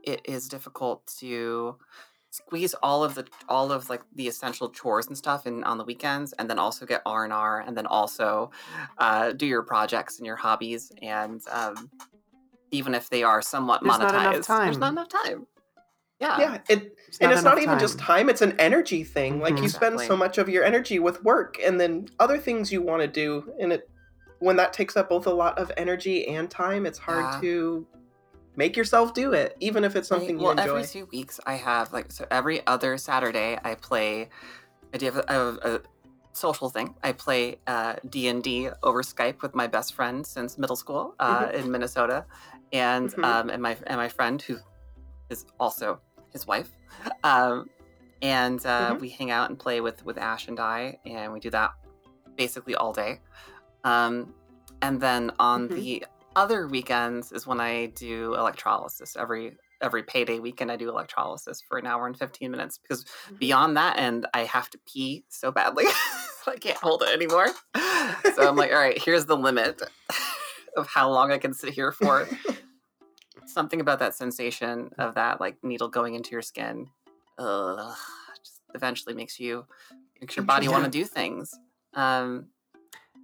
it 0.03 0.21
is 0.25 0.47
difficult 0.47 1.05
to 1.19 1.77
squeeze 2.29 2.73
all 2.83 3.03
of 3.03 3.15
the 3.15 3.25
all 3.47 3.71
of 3.71 3.89
like 3.89 4.01
the 4.13 4.27
essential 4.27 4.69
chores 4.69 5.07
and 5.07 5.17
stuff 5.17 5.47
in 5.47 5.63
on 5.63 5.77
the 5.77 5.85
weekends 5.85 6.33
and 6.33 6.49
then 6.49 6.59
also 6.59 6.85
get 6.85 7.01
r&r 7.05 7.61
and 7.61 7.77
then 7.77 7.85
also 7.85 8.51
uh, 8.97 9.31
do 9.31 9.45
your 9.45 9.63
projects 9.63 10.17
and 10.17 10.25
your 10.25 10.35
hobbies 10.35 10.91
and 11.01 11.41
um, 11.49 11.89
even 12.71 12.93
if 12.93 13.09
they 13.09 13.23
are 13.23 13.41
somewhat 13.41 13.81
There's 13.81 13.95
monetized 13.95 14.49
not 14.49 14.65
there's 14.65 14.79
not 14.79 14.91
enough 14.91 15.07
time 15.07 15.47
yeah 16.19 16.39
yeah, 16.39 16.57
it 16.69 16.97
It's 17.07 17.17
and 17.19 17.31
it's 17.31 17.43
not 17.43 17.53
enough 17.53 17.63
even 17.63 17.79
just 17.79 17.99
time. 17.99 18.29
it's 18.29 18.41
an 18.41 18.55
energy 18.59 19.03
thing 19.03 19.39
like 19.39 19.55
Mhm. 19.55 19.63
you 19.63 19.69
spend 19.69 19.99
so 19.99 20.15
much 20.15 20.37
of 20.37 20.47
your 20.49 20.63
energy 20.63 20.99
with 20.99 21.23
work 21.23 21.57
and 21.63 21.79
then 21.79 22.07
other 22.19 22.37
things 22.37 22.71
you 22.71 22.81
want 22.81 23.01
to 23.01 23.07
do 23.07 23.51
and 23.59 23.73
it 23.73 23.89
when 24.39 24.55
that 24.57 24.73
takes 24.73 24.95
up 24.97 25.09
both 25.09 25.27
a 25.27 25.33
lot 25.33 25.57
of 25.57 25.71
energy 25.77 26.27
and 26.27 26.49
time 26.49 26.85
it's 26.85 26.99
hard 26.99 27.25
Yeah. 27.33 27.39
to 27.41 27.87
make 28.55 28.77
yourself 28.77 29.13
do 29.13 29.33
it 29.33 29.57
even 29.59 29.83
if 29.83 29.95
it's 29.95 30.09
Right, 30.09 30.19
something 30.19 30.37
you 30.39 30.43
well 30.45 30.51
enjoy. 30.57 30.63
every 30.77 30.83
two 30.87 31.05
weeks 31.11 31.39
i 31.45 31.55
have 31.55 31.91
like 31.91 32.11
so 32.11 32.25
every 32.31 32.65
other 32.65 32.97
saturday 32.97 33.57
i 33.63 33.75
play 33.75 34.29
i 34.93 34.97
do 34.97 35.05
have 35.07 35.17
a, 35.17 35.25
I 35.29 35.33
have 35.33 35.57
a 35.63 35.81
social 36.31 36.69
thing. 36.69 36.93
I 37.01 37.13
play 37.13 37.57
uh, 37.65 37.95
d&d 38.09 38.69
over 38.83 39.01
skype 39.03 39.41
with 39.41 39.55
my 39.55 39.67
best 39.67 39.93
friend 39.93 40.25
since 40.27 40.57
middle 40.57 40.75
school 40.75 41.15
uh, 41.19 41.49
in 41.53 41.71
minnesota 41.71 42.25
and 42.73 43.09
Mhm. 43.13 43.23
um, 43.23 43.49
and 43.49 43.61
my 43.61 43.77
and 43.87 43.97
my 43.97 44.09
friend 44.09 44.41
who 44.41 44.57
is 45.29 45.45
also 45.59 45.99
his 46.31 46.45
wife 46.47 46.69
um, 47.23 47.69
and 48.21 48.65
uh, 48.65 48.93
Mhm. 48.95 48.99
we 49.01 49.09
hang 49.09 49.31
out 49.31 49.49
and 49.49 49.57
play 49.59 49.81
with 49.81 50.03
with 50.05 50.17
ash 50.17 50.47
and 50.47 50.59
i 50.59 50.97
and 51.05 51.31
we 51.33 51.39
do 51.39 51.49
that 51.49 51.71
basically 52.35 52.75
all 52.75 52.93
day 52.93 53.19
um, 53.83 54.33
and 54.81 54.99
then 54.99 55.31
on 55.39 55.69
Mhm. 55.69 55.75
the 55.75 56.05
other 56.35 56.67
weekends 56.67 57.31
is 57.31 57.47
when 57.47 57.61
I 57.61 57.85
do 57.85 58.33
electrolysis. 58.35 59.15
Every 59.15 59.55
every 59.81 60.03
payday 60.03 60.39
weekend, 60.39 60.69
I 60.69 60.75
do 60.75 60.89
electrolysis 60.89 61.61
for 61.61 61.77
an 61.77 61.85
hour 61.87 62.07
and 62.07 62.17
fifteen 62.17 62.51
minutes 62.51 62.77
because 62.77 63.05
beyond 63.39 63.77
that 63.77 63.97
end, 63.99 64.25
I 64.33 64.41
have 64.43 64.69
to 64.71 64.77
pee 64.85 65.23
so 65.29 65.49
badly 65.51 65.85
I 66.47 66.57
can't 66.57 66.77
hold 66.77 67.03
it 67.03 67.09
anymore. 67.13 67.47
So 68.35 68.45
I'm 68.49 68.57
like, 68.57 68.71
all 68.73 68.79
right, 68.79 69.01
here's 69.01 69.25
the 69.27 69.37
limit 69.37 69.81
of 70.75 70.87
how 70.87 71.09
long 71.09 71.31
I 71.31 71.37
can 71.37 71.53
sit 71.53 71.69
here 71.73 71.93
for. 71.93 72.27
Something 73.45 73.79
about 73.81 73.99
that 73.99 74.15
sensation 74.15 74.91
of 74.97 75.15
that 75.15 75.39
like 75.39 75.63
needle 75.63 75.87
going 75.87 76.15
into 76.15 76.31
your 76.31 76.41
skin, 76.41 76.87
ugh, 77.37 77.95
just 78.43 78.61
eventually 78.73 79.13
makes 79.13 79.39
you 79.39 79.65
makes 80.19 80.35
your 80.35 80.45
body 80.45 80.67
want 80.67 80.85
to 80.85 80.91
do 80.91 81.05
things. 81.05 81.57
Um, 81.93 82.47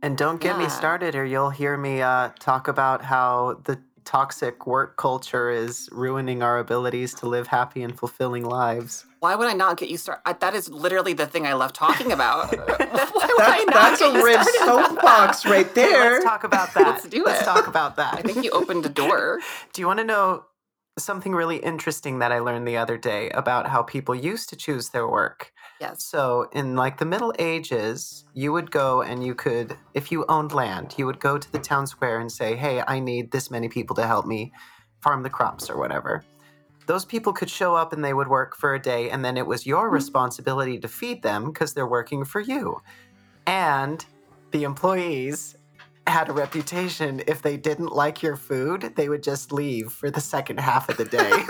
And 0.02 0.18
don't 0.18 0.40
get 0.42 0.58
me 0.58 0.70
started, 0.70 1.16
or 1.16 1.26
you'll 1.26 1.50
hear 1.50 1.78
me 1.78 2.02
uh, 2.02 2.30
talk 2.40 2.68
about 2.68 3.04
how 3.04 3.60
the 3.66 3.80
toxic 4.04 4.66
work 4.66 4.98
culture 4.98 5.50
is 5.50 5.88
ruining 5.92 6.42
our 6.42 6.60
abilities 6.60 7.14
to 7.16 7.28
live 7.28 7.48
happy 7.48 7.84
and 7.84 7.98
fulfilling 7.98 8.46
lives. 8.46 9.06
Why 9.22 9.36
would 9.36 9.48
I 9.48 9.54
not 9.54 9.78
get 9.78 9.90
you 9.90 9.98
started? 10.00 10.40
That 10.40 10.56
is 10.56 10.68
literally 10.68 11.14
the 11.14 11.28
thing 11.28 11.46
I 11.46 11.54
love 11.54 11.74
talking 11.74 12.12
about. 12.18 12.58
Why 12.58 12.58
would 12.58 12.80
I 13.40 13.64
not 13.66 13.74
that's 13.74 14.02
get 14.02 14.16
a 14.16 14.24
rib 14.24 14.42
soapbox 14.66 15.46
right 15.46 15.68
Hey, 15.68 15.74
there 15.76 16.14
let's 16.14 16.26
talk 16.26 16.44
about 16.44 16.74
that. 16.74 16.88
Let's 16.88 17.08
do 17.08 17.24
Let's 17.24 17.42
it. 17.44 17.46
talk 17.46 17.68
about 17.68 17.98
that. 17.98 18.16
I 18.16 18.24
think 18.24 18.44
you 18.44 18.50
opened 18.50 18.84
a 18.84 18.90
door. 18.90 19.40
Do 19.74 19.82
you 19.82 19.86
want 19.86 20.00
to 20.00 20.06
know 20.06 20.46
something 20.98 21.34
really 21.34 21.58
interesting 21.58 22.18
that 22.18 22.32
I 22.32 22.40
learned 22.40 22.68
the 22.68 22.78
other 22.78 22.98
day 22.98 23.30
about 23.30 23.68
how 23.68 23.84
people 23.84 24.16
used 24.16 24.50
to 24.50 24.56
choose 24.56 24.90
their 24.90 25.08
work? 25.08 25.52
Yes. 25.80 26.04
So, 26.04 26.50
in 26.52 26.76
like 26.76 26.98
the 26.98 27.06
Middle 27.06 27.34
Ages, 27.38 28.26
you 28.34 28.52
would 28.52 28.72
go 28.72 29.04
and 29.04 29.24
you 29.24 29.36
could, 29.36 29.78
if 29.94 30.12
you 30.12 30.26
owned 30.30 30.52
land, 30.52 30.96
you 30.98 31.06
would 31.06 31.20
go 31.20 31.38
to 31.38 31.52
the 31.52 31.60
town 31.60 31.86
square 31.86 32.20
and 32.20 32.32
say, 32.32 32.56
Hey, 32.56 32.82
I 32.88 33.00
need 33.00 33.32
this 33.32 33.52
many 33.52 33.70
people 33.70 33.96
to 33.98 34.08
help 34.08 34.26
me 34.26 34.52
farm 35.04 35.22
the 35.22 35.30
crops 35.30 35.70
or 35.70 35.78
whatever. 35.78 36.24
Those 36.92 37.06
people 37.06 37.32
could 37.32 37.50
show 37.50 37.74
up 37.74 37.94
and 37.94 38.04
they 38.04 38.14
would 38.14 38.28
work 38.28 38.54
for 38.54 38.76
a 38.76 38.82
day, 38.82 39.12
and 39.12 39.24
then 39.24 39.38
it 39.38 39.48
was 39.48 39.66
your 39.66 39.86
mm-hmm. 39.86 39.94
responsibility 39.94 40.78
to 40.78 40.90
feed 40.90 41.24
them 41.24 41.46
because 41.46 41.74
they're 41.74 41.88
working 41.88 42.26
for 42.26 42.42
you. 42.42 42.82
And 43.48 44.06
the 44.52 44.66
employees 44.66 45.56
had 46.06 46.28
a 46.28 46.34
reputation 46.34 47.22
if 47.28 47.44
they 47.44 47.56
didn't 47.56 47.94
like 47.94 48.22
your 48.22 48.36
food, 48.36 48.92
they 48.98 49.08
would 49.08 49.24
just 49.24 49.54
leave 49.54 49.90
for 49.90 50.12
the 50.12 50.20
second 50.20 50.60
half 50.60 50.90
of 50.90 50.98
the 50.98 51.06
day. 51.06 51.32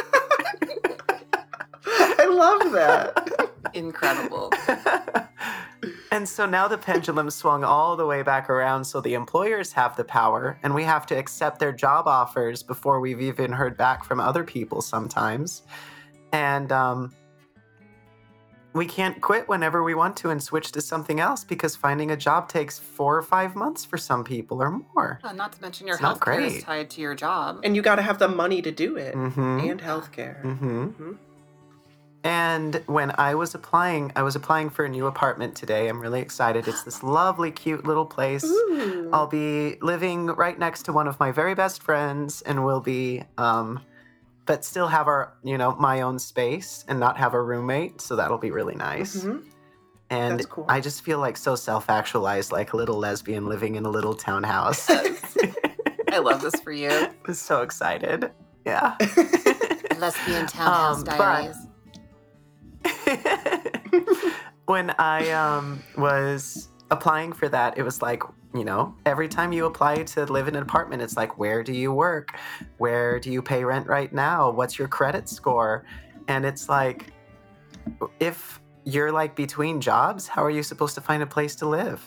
i 2.19 2.27
love 2.29 2.71
that 2.74 3.31
Incredible. 3.74 4.51
and 6.11 6.27
so 6.27 6.45
now 6.45 6.67
the 6.67 6.77
pendulum 6.77 7.29
swung 7.29 7.63
all 7.63 7.95
the 7.95 8.05
way 8.05 8.21
back 8.21 8.50
around, 8.50 8.83
so 8.85 9.01
the 9.01 9.13
employers 9.13 9.71
have 9.73 9.95
the 9.95 10.03
power, 10.03 10.57
and 10.63 10.73
we 10.75 10.83
have 10.83 11.05
to 11.07 11.15
accept 11.17 11.59
their 11.59 11.71
job 11.71 12.07
offers 12.07 12.63
before 12.63 13.00
we've 13.00 13.21
even 13.21 13.51
heard 13.51 13.77
back 13.77 14.03
from 14.03 14.19
other 14.19 14.43
people 14.43 14.81
sometimes. 14.81 15.63
And 16.33 16.71
um, 16.71 17.11
we 18.73 18.85
can't 18.85 19.19
quit 19.19 19.50
whenever 19.50 19.83
we 19.83 19.95
want 19.95 20.15
to 20.17 20.29
and 20.29 20.41
switch 20.41 20.71
to 20.71 20.81
something 20.81 21.19
else 21.19 21.43
because 21.43 21.75
finding 21.75 22.11
a 22.11 22.15
job 22.17 22.47
takes 22.47 22.79
four 22.79 23.17
or 23.17 23.21
five 23.21 23.53
months 23.55 23.83
for 23.83 23.97
some 23.97 24.23
people 24.23 24.61
or 24.63 24.71
more. 24.71 25.19
Uh, 25.23 25.33
not 25.33 25.51
to 25.51 25.61
mention 25.61 25.88
your 25.88 25.95
It's 25.95 26.01
health 26.01 26.21
care 26.23 26.39
is 26.39 26.63
tied 26.63 26.89
to 26.91 27.01
your 27.01 27.13
job. 27.15 27.59
And 27.63 27.75
you 27.75 27.81
got 27.81 27.95
to 27.95 28.01
have 28.01 28.17
the 28.19 28.29
money 28.29 28.61
to 28.61 28.71
do 28.71 28.95
it 28.95 29.13
Mm-hmm. 29.13 29.59
and 29.69 29.81
healthcare. 29.81 30.41
Mm-hmm. 30.43 30.83
Mhm. 30.88 31.17
And 32.24 32.84
when 32.86 33.12
I 33.18 33.34
was 33.34 33.56
applying, 33.56 34.12
I 34.16 34.22
was 34.22 34.36
applying 34.36 34.70
for 34.70 34.86
a 34.86 34.90
new 34.90 35.08
apartment 35.08 35.56
today. 35.56 35.88
I'm 35.88 36.00
really 36.00 36.22
excited. 36.22 36.68
It's 36.68 36.84
this 36.84 37.01
lovely, 37.20 37.51
cute 37.51 37.86
little 37.86 38.06
place. 38.06 38.44
Ooh. 38.44 39.10
I'll 39.12 39.28
be 39.28 39.78
living 39.82 40.28
right 40.28 40.58
next 40.58 40.84
to 40.84 40.94
one 40.94 41.08
of 41.08 41.20
my 41.20 41.32
very 41.32 41.56
best 41.56 41.82
friends, 41.82 42.42
and 42.44 42.63
we'll 42.63 42.80
be, 42.80 43.24
um, 43.40 43.80
but 44.46 44.63
still 44.63 44.88
have 44.88 45.08
our, 45.08 45.34
you 45.44 45.58
know, 45.58 45.75
my 45.80 46.01
own 46.01 46.20
space 46.20 46.86
and 46.88 47.00
not 47.00 47.18
have 47.18 47.34
a 47.34 47.42
roommate. 47.42 48.01
So 48.01 48.16
that'll 48.16 48.38
be 48.38 48.51
really 48.51 48.75
nice. 48.75 49.18
Mhm. 49.24 49.44
And 50.12 50.34
That's 50.40 50.46
cool. 50.46 50.66
I 50.68 50.82
just 50.82 51.04
feel 51.04 51.20
like 51.20 51.38
so 51.38 51.56
self-actualized, 51.56 52.51
like 52.51 52.74
a 52.74 52.78
little 52.78 52.98
lesbian 52.98 53.48
living 53.48 53.75
in 53.75 53.86
a 53.86 53.90
little 53.90 54.13
townhouse. 54.13 54.90
I 56.12 56.18
love 56.18 56.42
this 56.42 56.60
for 56.62 56.72
you. 56.74 56.90
I'm 57.25 57.34
so 57.34 57.62
excited. 57.62 58.30
Yeah. 58.66 58.96
Lesbian 59.98 60.46
townhouse 60.48 60.98
Um, 60.98 61.04
but- 61.06 61.18
diaries. 61.18 61.56
when 64.65 64.91
I 64.91 65.31
um, 65.31 65.83
was 65.97 66.69
applying 66.89 67.33
for 67.33 67.50
that, 67.50 67.77
it 67.77 67.83
was 67.83 68.01
like, 68.01 68.23
you 68.53 68.65
know, 68.65 68.95
every 69.05 69.27
time 69.27 69.53
you 69.53 69.65
apply 69.65 70.03
to 70.03 70.25
live 70.25 70.47
in 70.47 70.55
an 70.55 70.61
apartment, 70.61 71.01
it's 71.01 71.15
like, 71.15 71.38
where 71.38 71.63
do 71.63 71.73
you 71.73 71.93
work? 71.93 72.38
Where 72.77 73.19
do 73.19 73.31
you 73.31 73.41
pay 73.41 73.63
rent 73.63 73.88
right 73.88 74.11
now? 74.11 74.51
What's 74.51 74.77
your 74.77 74.88
credit 74.88 75.29
score? 75.29 75.85
And 76.27 76.45
it's 76.45 76.67
like, 76.67 77.13
if 78.19 78.59
you're 78.83 79.11
like 79.11 79.35
between 79.35 79.79
jobs, 79.79 80.27
how 80.27 80.43
are 80.43 80.50
you 80.50 80.63
supposed 80.63 80.95
to 80.95 81.01
find 81.01 81.23
a 81.23 81.27
place 81.27 81.55
to 81.57 81.67
live? 81.67 82.03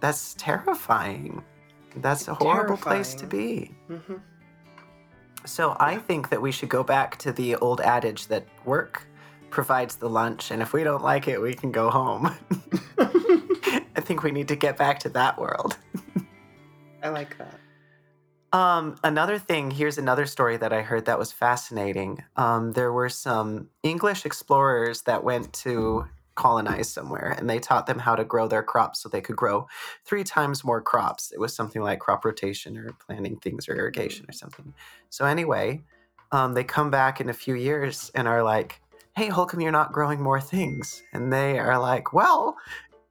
That's 0.00 0.34
terrifying. 0.34 1.42
That's 1.96 2.28
a 2.28 2.34
horrible 2.34 2.76
place 2.76 3.14
to 3.14 3.26
be. 3.26 3.74
Mhm. 3.88 4.20
So 5.44 5.76
I 5.78 5.98
think 5.98 6.30
that 6.30 6.40
we 6.40 6.52
should 6.52 6.68
go 6.68 6.82
back 6.82 7.18
to 7.18 7.32
the 7.32 7.56
old 7.56 7.80
adage 7.80 8.28
that 8.28 8.46
work 8.64 9.06
provides 9.50 9.96
the 9.96 10.08
lunch, 10.08 10.50
and 10.50 10.60
if 10.62 10.72
we 10.72 10.82
don't 10.82 11.02
like 11.02 11.28
it, 11.28 11.40
we 11.40 11.54
can 11.54 11.70
go 11.70 11.90
home. 11.90 12.34
I 12.98 14.00
think 14.00 14.22
we 14.22 14.32
need 14.32 14.48
to 14.48 14.56
get 14.56 14.76
back 14.76 14.98
to 15.00 15.08
that 15.10 15.38
world. 15.38 15.76
I 17.02 17.10
like 17.10 17.36
that. 17.38 17.60
Um, 18.52 18.96
another 19.02 19.38
thing, 19.38 19.70
here's 19.70 19.98
another 19.98 20.26
story 20.26 20.56
that 20.56 20.72
I 20.72 20.82
heard 20.82 21.06
that 21.06 21.18
was 21.18 21.32
fascinating. 21.32 22.22
Um, 22.36 22.72
there 22.72 22.92
were 22.92 23.08
some 23.08 23.68
English 23.82 24.24
explorers 24.24 25.02
that 25.02 25.24
went 25.24 25.52
to 25.64 26.06
colonize 26.34 26.88
somewhere 26.90 27.34
and 27.38 27.48
they 27.48 27.58
taught 27.58 27.86
them 27.86 27.98
how 27.98 28.16
to 28.16 28.24
grow 28.24 28.48
their 28.48 28.62
crops 28.62 29.00
so 29.00 29.08
they 29.08 29.20
could 29.20 29.36
grow 29.36 29.66
three 30.04 30.24
times 30.24 30.64
more 30.64 30.80
crops. 30.80 31.30
It 31.32 31.40
was 31.40 31.54
something 31.54 31.82
like 31.82 32.00
crop 32.00 32.24
rotation 32.24 32.76
or 32.76 32.90
planting 33.06 33.36
things 33.36 33.68
or 33.68 33.76
irrigation 33.76 34.26
or 34.28 34.32
something. 34.32 34.74
So, 35.10 35.24
anyway, 35.24 35.82
um, 36.32 36.54
they 36.54 36.64
come 36.64 36.90
back 36.90 37.20
in 37.20 37.28
a 37.28 37.34
few 37.34 37.54
years 37.54 38.10
and 38.14 38.26
are 38.26 38.42
like, 38.42 38.80
hey, 39.16 39.28
Holcomb, 39.28 39.60
you're 39.60 39.70
not 39.70 39.92
growing 39.92 40.20
more 40.20 40.40
things? 40.40 41.02
And 41.12 41.32
they 41.32 41.58
are 41.58 41.78
like, 41.78 42.12
well, 42.12 42.56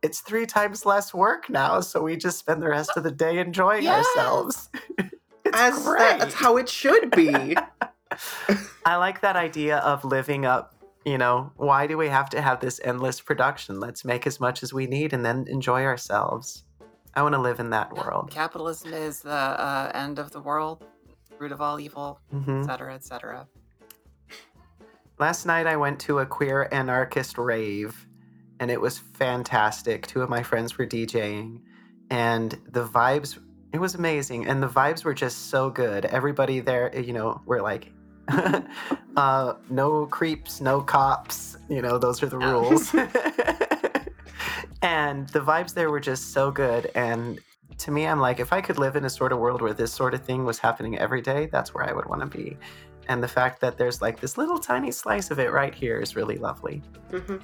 it's 0.02 0.20
three 0.20 0.46
times 0.46 0.86
less 0.86 1.14
work 1.14 1.50
now, 1.50 1.80
so 1.80 2.02
we 2.02 2.18
just 2.18 2.38
spend 2.38 2.62
the 2.62 2.68
rest 2.68 2.92
of 2.98 3.04
the 3.04 3.12
day 3.12 3.40
enjoying 3.40 3.84
Yes. 3.84 4.06
ourselves. 4.18 4.70
As 5.54 5.82
great. 5.84 6.00
that, 6.00 6.20
that's 6.20 6.34
how 6.36 6.58
it 6.58 6.68
should 6.68 7.12
be. 7.12 7.56
I 8.86 8.98
like 8.98 9.22
that 9.22 9.38
idea 9.38 9.78
of 9.78 10.04
living 10.04 10.46
up. 10.46 10.73
You 11.06 11.18
know, 11.18 11.52
why 11.58 11.88
do 11.88 11.98
we 11.98 12.08
have 12.08 12.30
to 12.30 12.42
have 12.42 12.62
this 12.62 12.80
endless 12.84 13.20
production? 13.20 13.80
Let's 13.80 14.06
make 14.06 14.26
as 14.26 14.40
much 14.40 14.64
as 14.64 14.74
we 14.74 14.88
need 14.88 15.12
and 15.12 15.26
then 15.26 15.46
enjoy 15.50 15.84
ourselves. 15.84 16.64
I 17.14 17.22
want 17.22 17.36
to 17.36 17.42
live 17.42 17.60
in 17.60 17.70
that 17.72 17.94
world. 17.94 18.32
Capitalism 18.32 18.94
is 18.94 19.20
the 19.20 19.32
uh, 19.32 19.92
end 19.94 20.18
of 20.18 20.32
the 20.32 20.40
world, 20.40 20.84
root 21.38 21.52
of 21.52 21.62
all 21.62 21.80
evil, 21.80 22.20
hmm 22.32 22.62
etc., 22.62 22.96
etc. 22.96 23.48
Last 25.20 25.46
night 25.46 25.68
I 25.68 25.76
went 25.76 26.00
to 26.02 26.20
a 26.20 26.26
queer 26.26 26.68
anarchist 26.72 27.38
rave 27.38 28.08
and 28.60 28.72
it 28.72 28.80
was 28.80 28.98
fantastic. 28.98 30.08
Two 30.08 30.22
of 30.22 30.30
my 30.30 30.42
friends 30.42 30.78
were 30.78 30.88
DJing 30.88 31.62
and 32.10 32.58
the 32.72 32.86
vibes 32.86 33.40
it 33.74 33.80
was 33.80 33.96
amazing 33.96 34.46
and 34.46 34.62
the 34.62 34.68
vibes 34.68 35.04
were 35.04 35.14
just 35.14 35.50
so 35.50 35.70
good. 35.70 36.06
Everybody 36.06 36.60
there, 36.60 36.96
you 36.98 37.12
know, 37.12 37.42
were 37.46 37.62
like 37.62 37.92
uh 39.18 39.54
no 39.70 40.06
creeps, 40.06 40.62
no 40.62 40.82
cops, 40.82 41.58
you 41.70 41.82
know, 41.82 41.98
those 41.98 42.22
are 42.24 42.28
the 42.28 42.40
Yeah. 42.40 42.52
rules. 42.52 42.94
and 44.82 45.28
the 45.30 45.40
vibes 45.40 45.74
there 45.74 45.90
were 45.90 46.00
just 46.00 46.32
so 46.32 46.52
good 46.52 46.90
and 46.96 47.40
to 47.78 47.92
me 47.92 48.06
I'm 48.06 48.20
like 48.20 48.40
if 48.40 48.54
I 48.54 48.62
could 48.62 48.78
live 48.78 48.96
in 48.96 49.06
a 49.06 49.10
sort 49.10 49.32
of 49.32 49.40
world 49.40 49.62
where 49.62 49.74
this 49.74 49.92
sort 49.92 50.14
of 50.14 50.22
thing 50.24 50.46
was 50.46 50.60
happening 50.60 50.98
every 50.98 51.22
day, 51.22 51.48
that's 51.52 51.74
where 51.74 51.88
I 51.88 51.94
would 51.94 52.06
want 52.06 52.22
to 52.22 52.28
be 52.28 52.58
and 53.10 53.22
the 53.22 53.28
fact 53.28 53.60
that 53.62 53.78
there's 53.78 54.02
like 54.02 54.20
this 54.22 54.38
little 54.38 54.58
tiny 54.58 54.92
slice 54.92 55.30
of 55.32 55.40
it 55.40 55.52
right 55.52 55.76
here 55.76 56.00
is 56.00 56.16
really 56.16 56.38
lovely. 56.38 56.82
Mhm. 57.12 57.42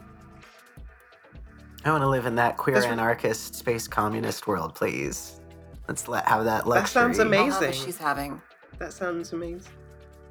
I 1.86 1.92
want 1.92 2.02
to 2.04 2.08
live 2.10 2.26
in 2.26 2.36
that 2.36 2.58
queer 2.58 2.76
That's- 2.76 2.92
anarchist 2.92 3.56
space 3.56 3.88
communist 3.88 4.48
world, 4.48 4.76
please. 4.76 5.39
Let's 5.88 6.08
let 6.08 6.26
have 6.28 6.44
that 6.46 6.68
luxury. 6.68 6.84
That 6.84 6.88
sounds 6.89 7.20
amazing. 7.20 7.72
she's 7.74 7.98
having. 7.98 8.42
That 8.78 8.94
sounds 8.94 9.34
amazing. 9.34 9.72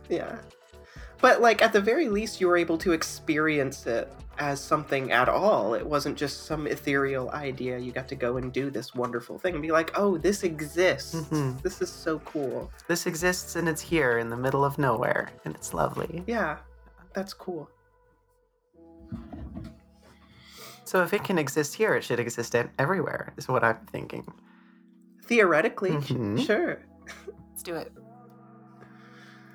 Yeah. 0.09 0.39
But 1.21 1.41
like 1.41 1.63
at 1.63 1.73
the 1.73 1.81
very 1.81 2.09
least 2.09 2.41
you 2.41 2.47
were 2.49 2.57
able 2.57 2.79
to 2.79 2.93
experience 2.93 3.87
it 3.87 4.13
as 4.39 4.61
something 4.61 5.11
at 5.11 5.29
all. 5.29 5.75
It 5.75 5.85
wasn't 5.85 6.17
just 6.17 6.45
some 6.47 6.69
ethereal 6.69 7.29
idea. 7.31 7.77
You 7.79 7.91
got 7.91 8.07
to 8.09 8.15
go 8.15 8.37
and 8.37 8.53
do 8.53 8.71
this 8.71 8.95
wonderful 8.95 9.37
thing 9.39 9.55
and 9.55 9.63
be 9.63 9.73
like, 9.73 9.91
"Oh, 9.99 10.17
this 10.17 10.45
exists. 10.45 11.15
Mhm. 11.17 11.61
This 11.63 11.83
is 11.83 11.91
so 11.91 12.21
cool." 12.21 12.71
This 12.87 13.07
exists 13.07 13.57
and 13.57 13.69
it's 13.69 13.81
here 13.83 14.19
in 14.19 14.31
the 14.31 14.37
middle 14.37 14.65
of 14.65 14.79
nowhere, 14.79 15.31
and 15.45 15.55
it's 15.57 15.75
lovely. 15.75 16.23
Yeah. 16.29 16.59
That's 17.15 17.35
cool. 17.35 17.69
So 20.85 21.03
if 21.03 21.13
it 21.13 21.25
can 21.25 21.37
exist 21.39 21.75
here, 21.75 21.95
it 21.97 22.05
should 22.05 22.21
exist 22.21 22.55
e- 22.55 22.63
everywhere. 22.79 23.35
Is 23.37 23.49
what 23.49 23.63
I'm 23.65 23.79
thinking. 23.91 24.25
Theoretically, 25.27 25.91
Mhm. 25.91 26.47
sure. 26.47 26.79
Let's 27.51 27.63
do 27.63 27.75
it. 27.75 27.93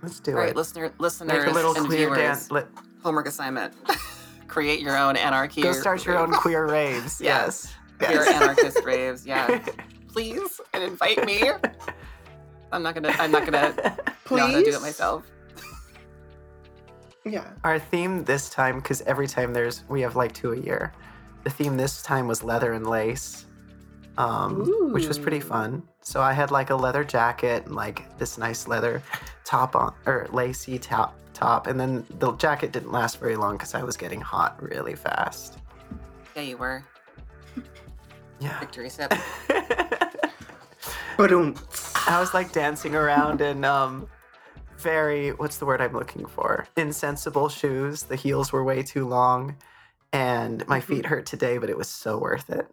Let's 0.04 0.20
do 0.20 0.32
All 0.34 0.38
right, 0.40 0.50
it. 0.50 0.56
listener, 0.58 0.84
Make 0.84 1.00
listeners, 1.00 1.46
a 1.46 1.52
little 1.52 1.74
and 1.76 1.86
queer 1.86 1.98
viewers, 2.00 2.18
dance. 2.18 2.52
Let, 2.52 2.68
homework 3.02 3.26
assignment. 3.26 3.74
Create 4.48 4.82
your 4.82 4.98
own 4.98 5.16
anarchy. 5.16 5.62
go 5.62 5.72
start 5.72 6.06
your 6.06 6.18
own 6.18 6.32
queer 6.34 6.68
raves. 6.70 7.22
Yeah. 7.22 7.46
Yes. 7.46 7.74
Queer 8.00 8.22
anarchist 8.30 8.84
raves. 8.84 9.26
Yeah, 9.26 9.66
please, 10.10 10.60
and 10.74 10.84
invite 10.84 11.26
me. 11.26 11.42
I'm 12.74 12.84
not 12.84 12.94
gonna. 12.96 13.16
I'm 13.18 13.32
not 13.32 13.46
gonna. 13.46 13.74
know 14.30 14.38
how 14.38 14.52
to 14.52 14.64
do 14.64 14.76
it 14.76 14.82
myself. 14.82 15.26
Yeah. 17.26 17.48
Our 17.64 17.80
theme 17.80 18.26
this 18.26 18.50
time, 18.50 18.76
because 18.78 19.02
every 19.04 19.28
time 19.28 19.54
there's 19.54 19.84
we 19.88 20.02
have 20.02 20.16
like 20.18 20.34
two 20.34 20.52
a 20.52 20.58
year. 20.58 20.92
The 21.46 21.50
theme 21.50 21.78
this 21.78 22.02
time 22.04 22.28
was 22.28 22.44
leather 22.44 22.74
and 22.74 22.86
lace, 22.86 23.46
um, 24.18 24.92
which 24.92 25.08
was 25.08 25.18
pretty 25.18 25.40
fun. 25.40 25.84
So 26.04 26.22
I 26.22 26.34
had 26.34 26.52
like 26.52 26.70
a 26.70 26.76
leather 26.76 27.04
jacket 27.04 27.66
and 27.66 27.76
like 27.76 28.18
this 28.18 28.38
nice 28.38 28.68
leather 28.68 29.02
top 29.44 29.76
on 29.76 29.94
or 30.06 30.28
lacy 30.32 30.78
top 30.78 31.18
top, 31.34 31.68
and 31.68 31.80
then 31.80 32.06
the 32.20 32.34
jacket 32.34 32.72
didn't 32.72 32.92
last 32.92 33.20
very 33.20 33.36
long 33.36 33.58
because 33.58 33.74
I 33.74 33.84
was 33.84 33.98
getting 33.98 34.22
hot 34.22 34.62
really 34.62 34.96
fast. 34.96 35.58
Yeah, 36.36 36.44
you 36.44 36.58
were. 36.58 36.84
Yeah. 38.40 38.60
Victory 38.60 38.90
sip. 38.90 39.12
Um, 39.12 39.20
I 42.08 42.20
was 42.20 42.34
like 42.34 42.52
dancing 42.52 42.96
around 42.96 43.42
in 43.42 43.64
um 43.64 44.08
very 44.78 45.30
what's 45.32 45.58
the 45.58 45.66
word 45.66 45.82
I'm 45.82 45.94
looking 45.94 46.26
for? 46.26 46.68
Insensible 46.76 47.48
shoes. 47.48 48.04
The 48.04 48.18
heels 48.18 48.52
were 48.52 48.64
way 48.64 48.84
too 48.84 49.08
long 49.08 49.56
and 50.14 50.66
my 50.68 50.80
feet 50.80 51.06
hurt 51.06 51.26
today, 51.26 51.58
but 51.58 51.70
it 51.70 51.78
was 51.78 51.90
so 51.90 52.18
worth 52.18 52.50
it. 52.50 52.68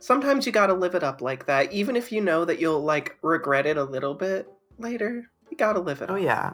Sometimes 0.00 0.46
you 0.46 0.52
got 0.52 0.68
to 0.68 0.74
live 0.74 0.94
it 0.94 1.02
up 1.02 1.20
like 1.20 1.46
that 1.46 1.72
even 1.72 1.96
if 1.96 2.10
you 2.12 2.20
know 2.20 2.44
that 2.44 2.60
you'll 2.60 2.82
like 2.82 3.16
regret 3.22 3.66
it 3.66 3.76
a 3.76 3.84
little 3.84 4.14
bit 4.14 4.48
later. 4.78 5.30
You 5.50 5.56
got 5.56 5.72
to 5.74 5.80
live 5.80 6.02
it 6.02 6.10
Oh 6.10 6.16
up. 6.16 6.22
yeah. 6.22 6.52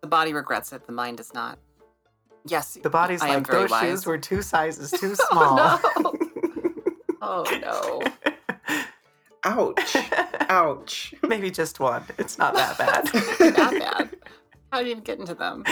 The 0.00 0.06
body 0.08 0.32
regrets 0.32 0.72
it. 0.72 0.86
The 0.86 0.92
mind 0.92 1.18
does 1.18 1.32
not. 1.34 1.58
Yes. 2.46 2.76
The 2.82 2.90
body's 2.90 3.22
I 3.22 3.28
am 3.28 3.34
like 3.34 3.46
very 3.46 3.62
those 3.62 3.70
wise. 3.70 3.82
shoes 3.82 4.06
were 4.06 4.18
two 4.18 4.42
sizes 4.42 4.90
too 5.00 5.14
small. 5.14 5.80
Oh 7.20 7.44
no. 7.60 8.02
Ouch. 9.44 9.96
Ouch. 10.48 11.14
Maybe 11.22 11.50
just 11.50 11.78
one. 11.80 12.04
It's 12.18 12.38
not 12.38 12.54
that 12.54 12.78
bad. 12.78 13.56
Not 13.58 13.72
bad. 13.78 14.10
How 14.72 14.78
do 14.80 14.84
you 14.86 14.92
even 14.92 15.02
get 15.04 15.18
into 15.18 15.34
them? 15.34 15.64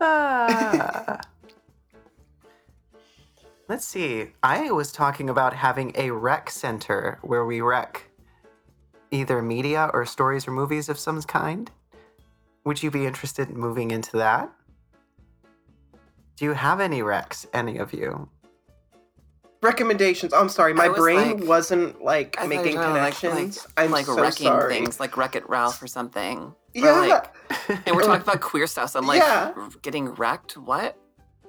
Ah. 0.00 1.20
Let's 3.68 3.86
see. 3.86 4.32
I 4.42 4.70
was 4.70 4.92
talking 4.92 5.28
about 5.28 5.52
having 5.54 5.92
a 5.96 6.10
rec 6.10 6.50
center 6.50 7.18
where 7.22 7.44
we 7.44 7.60
rec 7.60 8.04
either 9.10 9.42
media 9.42 9.90
or 9.92 10.06
stories 10.06 10.46
or 10.46 10.52
movies 10.52 10.88
of 10.88 10.98
some 10.98 11.20
kind. 11.22 11.70
would 12.64 12.82
you 12.82 12.90
be 12.90 13.06
interested 13.06 13.48
in 13.48 13.56
moving 13.56 13.92
into 13.92 14.16
that? 14.16 14.50
Do 16.36 16.44
you 16.44 16.52
have 16.52 16.80
any 16.80 17.00
Rex, 17.00 17.46
any 17.54 17.78
of 17.78 17.92
you? 17.92 18.28
Recommendations. 19.62 20.32
I'm 20.32 20.48
sorry, 20.48 20.74
my 20.74 20.86
I 20.86 20.88
was 20.88 20.98
brain 20.98 21.38
like- 21.38 21.48
wasn't 21.48 22.02
like 22.02 22.36
I 22.38 22.42
thought 22.42 22.48
making 22.48 22.72
you 22.72 22.78
were 22.78 22.84
talking 22.84 23.02
like- 23.02 23.14
connections. 23.14 23.64
like, 23.64 23.84
I'm 23.84 23.90
like 23.92 24.06
so 24.06 24.20
wrecking 24.20 24.46
sorry. 24.48 24.74
things, 24.74 24.98
like 25.00 25.16
Wreck 25.16 25.36
It 25.36 25.48
Ralph 25.48 25.80
or 25.80 25.86
something. 25.86 26.38
Or 26.40 26.54
Yeah. 26.74 26.92
like, 27.00 27.30
and 27.86 27.94
we're 27.96 28.02
talking 28.02 28.22
about 28.22 28.40
queer 28.40 28.66
stuff. 28.66 28.90
So 28.90 28.98
I'm 28.98 29.06
like, 29.06 29.20
Yeah. 29.20 29.52
getting 29.82 30.08
wrecked. 30.14 30.56
What 30.56 30.98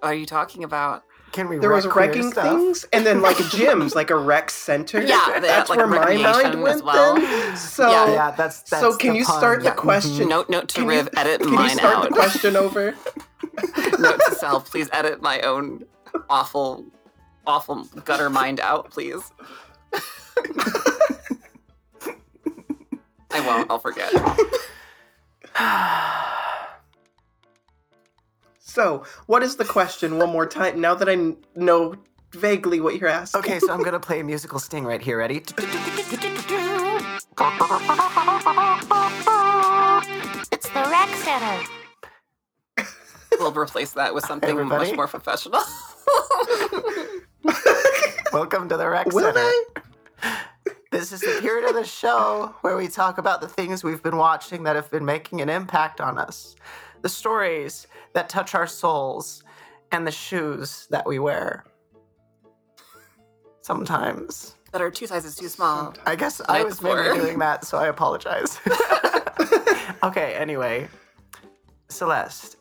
are 0.03 0.13
you 0.13 0.25
talking 0.27 0.63
about? 0.63 1.03
Can 1.38 1.50
we 1.50 1.60
there 1.60 1.69
was 1.71 1.86
wreck 1.86 1.93
queer 1.93 2.08
wrecking 2.08 2.32
stuff? 2.32 2.45
things, 2.47 2.84
and 2.91 3.06
then 3.06 3.21
like 3.21 3.38
gyms, 3.38 3.93
like 3.93 4.10
a 4.10 4.15
rec 4.15 4.50
center. 4.50 5.00
Yeah, 5.04 5.23
they 5.39 5.41
that's 5.41 5.69
had, 5.69 5.78
like, 5.78 5.78
where 5.78 5.86
my 5.86 6.17
mind 6.17 6.63
went. 6.63 6.84
well. 6.84 7.13
Then. 7.13 7.56
So, 7.56 7.91
Yeah. 7.91 8.12
Yeah, 8.12 8.32
that's, 8.32 8.62
that's 8.63 8.82
so 8.82 8.97
can 8.97 9.12
the 9.13 9.19
you 9.19 9.26
pun. 9.26 9.38
start 9.38 9.60
the 9.60 9.65
Yeah. 9.65 9.73
question? 9.76 10.30
Note, 10.30 10.50
note 10.50 10.67
to 10.69 10.80
Can 10.80 10.88
Riv, 10.88 11.06
you, 11.06 11.12
edit 11.19 11.41
can 11.41 11.52
mine 11.54 11.69
you 11.69 11.76
start 11.78 11.95
out. 11.95 12.04
the 12.10 12.15
question 12.15 12.56
over? 12.63 12.95
note 14.00 14.19
to 14.28 14.36
self, 14.36 14.71
please 14.71 14.89
edit 14.91 15.21
my 15.21 15.39
own 15.41 15.86
awful, 16.28 16.84
awful 17.45 17.84
gutter 18.04 18.32
mind 18.32 18.60
out, 18.60 18.89
please. 18.89 19.21
I 23.32 23.41
won't. 23.45 23.69
I'll 23.69 23.78
forget. 23.78 24.12
So, 28.67 29.06
what 29.27 29.43
is 29.43 29.56
the 29.56 29.63
question? 29.63 30.17
One 30.17 30.30
more 30.30 30.45
time. 30.45 30.82
Now 30.82 30.93
that 30.93 31.08
I 31.08 31.15
know 31.56 31.95
vaguely 32.34 32.82
what 32.82 32.99
you're 32.99 33.10
asking. 33.10 33.39
Okay, 33.39 33.60
so 33.60 33.71
I'm 33.71 33.82
gonna 33.82 33.97
play 33.99 34.19
a 34.19 34.25
musical 34.25 34.60
sting 34.60 34.84
right 34.84 35.01
here. 35.01 35.19
Ready? 35.19 35.38
It's 35.38 35.53
the 40.73 40.86
rec 40.91 41.10
center. 41.15 41.63
We'll 43.39 43.53
replace 43.53 43.93
that 43.93 44.13
with 44.13 44.25
something 44.25 44.49
Everybody? 44.49 44.88
much 44.89 44.95
more 44.97 45.08
professional. 45.08 45.62
Welcome 48.34 48.67
to 48.67 48.75
the 48.75 48.89
Rex 48.89 49.15
Will 49.15 49.34
Center. 49.34 49.49
they? 50.21 50.32
This 50.91 51.12
is 51.12 51.21
the 51.21 51.39
period 51.41 51.69
of 51.69 51.75
the 51.75 51.86
show 51.86 52.56
where 52.62 52.75
we 52.75 52.88
talk 52.88 53.17
about 53.17 53.39
the 53.39 53.47
things 53.47 53.84
we've 53.84 54.03
been 54.03 54.17
watching 54.17 54.63
that 54.63 54.75
have 54.75 54.89
been 54.91 55.06
making 55.06 55.41
an 55.41 55.49
impact 55.49 56.01
on 56.01 56.17
us, 56.17 56.56
the 57.01 57.10
stories 57.10 57.88
that 58.13 58.29
touch 58.29 58.55
our 58.55 58.67
souls, 58.67 59.43
and 59.91 60.05
the 60.05 60.12
shoes 60.12 60.88
that 60.91 61.05
we 61.05 61.19
wear. 61.19 61.65
Sometimes. 63.62 64.55
that 64.71 64.81
are 64.81 64.91
two 64.91 65.07
sizes 65.07 65.36
too 65.36 65.49
small. 65.49 65.93
I 66.05 66.15
guess 66.15 66.41
I 66.47 66.60
Night 66.60 66.65
was 66.65 66.81
maybe 66.81 67.19
doing 67.19 67.39
that, 67.45 67.65
so 67.65 67.77
I 67.77 67.88
apologize. 67.88 68.60
okay, 70.03 70.33
anyway. 70.36 70.88
Celeste, 71.89 72.57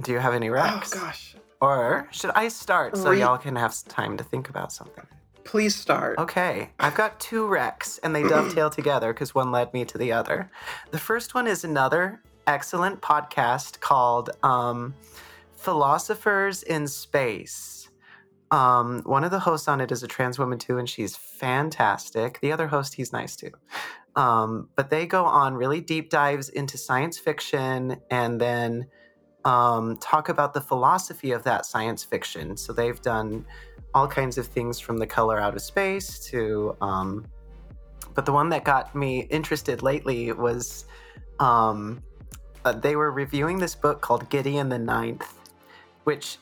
do 0.00 0.12
you 0.12 0.18
have 0.18 0.34
any 0.34 0.48
Oh 0.48 0.82
gosh. 0.90 1.36
Or 1.60 2.08
should 2.10 2.30
I 2.34 2.48
start 2.48 2.96
so 2.96 3.10
Re- 3.10 3.20
y'all 3.20 3.36
can 3.36 3.56
have 3.56 3.74
time 3.84 4.16
to 4.16 4.24
think 4.24 4.48
about 4.48 4.72
something? 4.72 5.06
Please 5.44 5.74
start. 5.74 6.18
Okay, 6.18 6.70
I've 6.78 6.94
got 6.94 7.20
two 7.20 7.46
recs 7.46 7.98
and 8.02 8.14
they 8.14 8.22
dovetail 8.22 8.70
together 8.70 9.12
because 9.12 9.34
one 9.34 9.50
led 9.50 9.72
me 9.74 9.84
to 9.84 9.98
the 9.98 10.12
other. 10.12 10.50
The 10.90 10.98
first 10.98 11.34
one 11.34 11.46
is 11.46 11.64
another 11.64 12.22
excellent 12.46 13.00
podcast 13.00 13.80
called 13.80 14.30
um, 14.42 14.94
Philosophers 15.56 16.62
in 16.62 16.86
Space. 16.86 17.88
Um, 18.50 19.02
one 19.04 19.22
of 19.22 19.30
the 19.30 19.38
hosts 19.38 19.68
on 19.68 19.80
it 19.80 19.92
is 19.92 20.02
a 20.02 20.08
trans 20.08 20.38
woman 20.38 20.58
too, 20.58 20.78
and 20.78 20.88
she's 20.88 21.16
fantastic. 21.16 22.40
The 22.40 22.52
other 22.52 22.66
host, 22.66 22.94
he's 22.94 23.12
nice 23.12 23.36
too. 23.36 23.52
Um, 24.16 24.68
but 24.74 24.90
they 24.90 25.06
go 25.06 25.24
on 25.24 25.54
really 25.54 25.80
deep 25.80 26.10
dives 26.10 26.48
into 26.48 26.76
science 26.76 27.16
fiction 27.16 27.96
and 28.10 28.40
then 28.40 28.86
um, 29.44 29.96
talk 29.98 30.28
about 30.28 30.52
the 30.52 30.60
philosophy 30.60 31.30
of 31.30 31.44
that 31.44 31.64
science 31.64 32.02
fiction. 32.02 32.56
So 32.56 32.72
they've 32.72 33.00
done 33.00 33.46
all 33.94 34.08
kinds 34.08 34.36
of 34.36 34.46
things 34.46 34.80
from 34.80 34.98
the 34.98 35.06
color 35.06 35.38
out 35.38 35.54
of 35.54 35.62
space 35.62 36.18
to 36.26 36.76
um, 36.80 37.26
but 38.14 38.26
the 38.26 38.32
one 38.32 38.48
that 38.50 38.64
got 38.64 38.94
me 38.94 39.20
interested 39.30 39.82
lately 39.82 40.32
was 40.32 40.84
um, 41.38 42.02
uh, 42.64 42.72
they 42.72 42.96
were 42.96 43.10
reviewing 43.10 43.58
this 43.58 43.74
book 43.74 44.00
called 44.00 44.28
gideon 44.30 44.68
the 44.68 44.78
ninth 44.78 45.38
which 46.04 46.38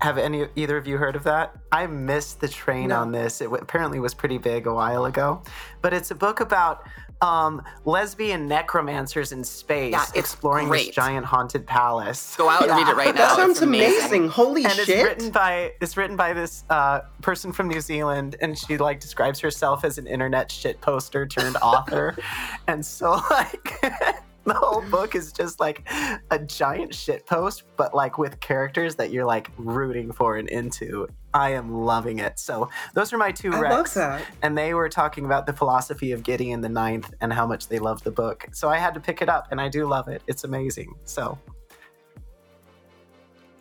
have 0.00 0.18
any 0.18 0.46
either 0.56 0.76
of 0.76 0.86
you 0.86 0.96
heard 0.98 1.16
of 1.16 1.24
that 1.24 1.54
i 1.72 1.86
missed 1.86 2.40
the 2.40 2.48
train 2.48 2.88
No. 2.88 3.00
on 3.00 3.12
this 3.12 3.40
it 3.40 3.44
w- 3.44 3.62
apparently 3.62 3.98
was 4.00 4.14
pretty 4.14 4.38
big 4.38 4.66
a 4.66 4.72
while 4.74 5.04
ago 5.06 5.42
but 5.82 5.92
it's 5.92 6.10
a 6.10 6.14
book 6.14 6.40
about 6.40 6.84
um, 7.22 7.60
lesbian 7.84 8.48
necromancers 8.48 9.32
in 9.32 9.44
space 9.44 9.92
Yeah, 9.92 10.04
it's 10.04 10.12
exploring 10.16 10.70
this 10.70 10.88
giant 10.88 11.26
haunted 11.26 11.66
palace 11.66 12.34
Go 12.36 12.48
out 12.48 12.62
and 12.62 12.70
read 12.70 12.88
it 12.88 12.96
right 12.96 13.14
now. 13.14 13.20
That 13.26 13.36
sounds 13.36 13.60
amazing. 13.60 13.98
amazing. 13.98 14.28
Holy 14.30 14.64
and 14.64 14.72
shit. 14.72 14.88
it's 14.88 15.02
written 15.04 15.30
by 15.30 15.74
it's 15.82 15.98
written 15.98 16.16
by 16.16 16.32
this 16.32 16.64
uh, 16.70 17.00
person 17.20 17.52
from 17.52 17.68
New 17.68 17.82
Zealand, 17.82 18.36
and 18.40 18.56
she 18.58 18.78
like 18.78 19.00
describes 19.00 19.38
herself 19.38 19.84
as 19.84 19.98
an 19.98 20.06
internet 20.06 20.50
shit 20.50 20.80
poster 20.80 21.26
turned 21.26 21.56
author, 21.58 22.16
and 22.68 22.86
so 22.86 23.20
like 23.30 23.70
the 24.52 24.58
whole 24.58 24.82
book 24.90 25.14
is 25.14 25.32
just 25.32 25.60
like 25.60 25.88
a 26.30 26.38
giant 26.38 26.94
shit 26.94 27.26
post, 27.26 27.62
but 27.76 27.94
like 27.94 28.18
with 28.18 28.40
characters 28.40 28.96
that 28.96 29.10
you're 29.10 29.24
like 29.24 29.50
rooting 29.56 30.12
for 30.12 30.36
and 30.36 30.48
into. 30.48 31.06
I 31.32 31.50
am 31.50 31.72
loving 31.72 32.18
it. 32.18 32.40
So 32.40 32.68
those 32.94 33.12
are 33.12 33.18
my 33.18 33.30
two 33.30 33.52
I 33.52 33.60
recs, 33.60 33.70
love 33.70 33.94
that. 33.94 34.26
and 34.42 34.58
they 34.58 34.74
were 34.74 34.88
talking 34.88 35.24
about 35.26 35.46
the 35.46 35.52
philosophy 35.52 36.10
of 36.10 36.24
Gideon 36.24 36.60
the 36.60 36.68
Ninth 36.68 37.14
and 37.20 37.32
how 37.32 37.46
much 37.46 37.68
they 37.68 37.78
love 37.78 38.02
the 38.02 38.10
book. 38.10 38.48
So 38.52 38.68
I 38.68 38.78
had 38.78 38.94
to 38.94 39.00
pick 39.00 39.22
it 39.22 39.28
up, 39.28 39.46
and 39.52 39.60
I 39.60 39.68
do 39.68 39.86
love 39.86 40.08
it. 40.08 40.22
It's 40.26 40.42
amazing. 40.42 40.92
So 41.04 41.38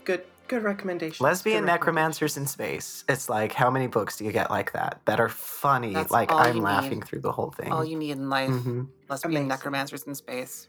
Good 0.03 0.23
good 0.47 0.63
recommendation. 0.63 1.23
Lesbian 1.23 1.65
necromancers 1.65 2.37
in 2.37 2.47
space. 2.47 3.03
It's 3.07 3.29
like 3.29 3.53
how 3.53 3.69
many 3.69 3.85
books 3.85 4.17
do 4.17 4.25
you 4.25 4.31
get 4.31 4.49
like 4.49 4.71
that 4.71 5.01
that 5.05 5.19
are 5.19 5.29
funny? 5.29 5.93
That's 5.93 6.11
like 6.11 6.31
I'm 6.31 6.61
laughing 6.61 6.99
need. 7.01 7.05
through 7.07 7.21
the 7.21 7.31
whole 7.31 7.51
thing. 7.51 7.71
All 7.71 7.85
you 7.85 7.97
need 7.97 8.11
in 8.11 8.29
life. 8.31 8.49
hmm 8.49 8.85
Lesbian 9.09 9.33
Amazing. 9.33 9.47
necromancers 9.49 10.03
in 10.03 10.15
space. 10.15 10.68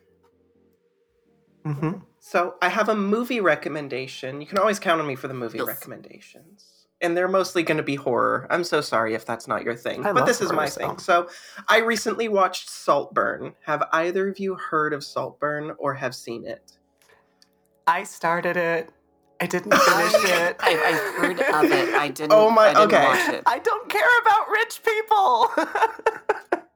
Hmm 1.64 1.92
So 2.18 2.54
I 2.62 2.68
have 2.68 2.88
a 2.88 2.94
movie 2.96 3.40
recommendation. 3.40 4.40
You 4.40 4.46
can 4.46 4.58
always 4.58 4.78
count 4.78 5.00
on 5.00 5.06
me 5.06 5.16
for 5.16 5.28
the 5.28 5.34
movie 5.34 5.58
Yes. 5.58 5.66
recommendations. 5.66 6.86
And 7.02 7.16
they're 7.16 7.28
mostly 7.28 7.62
going 7.62 7.78
to 7.78 7.82
be 7.82 7.94
horror. 7.94 8.46
I'm 8.50 8.62
so 8.62 8.82
sorry 8.82 9.14
if 9.14 9.24
that's 9.24 9.48
not 9.48 9.62
your 9.64 9.74
thing, 9.74 10.04
I 10.04 10.12
but 10.12 10.26
this 10.26 10.42
is 10.42 10.52
my 10.52 10.66
so. 10.66 10.80
thing. 10.80 10.98
So 10.98 11.28
I 11.66 11.78
recently 11.78 12.28
watched 12.28 12.68
Saltburn. 12.68 13.54
Have 13.64 13.82
either 13.92 14.28
of 14.28 14.38
you 14.38 14.54
heard 14.56 14.92
of 14.92 15.02
Saltburn 15.02 15.72
or 15.78 15.94
have 15.94 16.14
seen 16.14 16.44
it? 16.46 16.76
I 17.86 18.02
started 18.04 18.56
it. 18.58 18.90
I 19.40 19.46
didn't 19.46 19.72
finish 19.78 20.14
it. 20.24 20.56
I, 20.60 20.70
I've 20.72 21.22
heard 21.22 21.40
of 21.40 21.72
it. 21.72 21.94
I 21.94 22.08
didn't. 22.18 22.32
Oh 22.32 22.50
my- 22.50 22.66
I 22.68 22.74
didn't 22.74 22.92
okay. 22.92 23.02
watch 23.04 23.28
it. 23.30 23.42
I 23.46 23.58
don't 23.60 23.88
care 23.88 24.18
about 24.22 24.48
rich 24.50 24.80
people. 24.84 25.50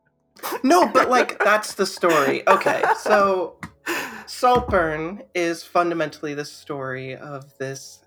No, 0.62 0.86
but 0.86 1.08
like 1.10 1.38
that's 1.42 1.74
the 1.74 1.86
story. 1.86 2.46
Okay, 2.48 2.82
so 2.98 3.58
Saltburn 4.26 5.22
is 5.34 5.62
fundamentally 5.62 6.34
the 6.34 6.44
story 6.44 7.16
of 7.16 7.56
this 7.58 8.04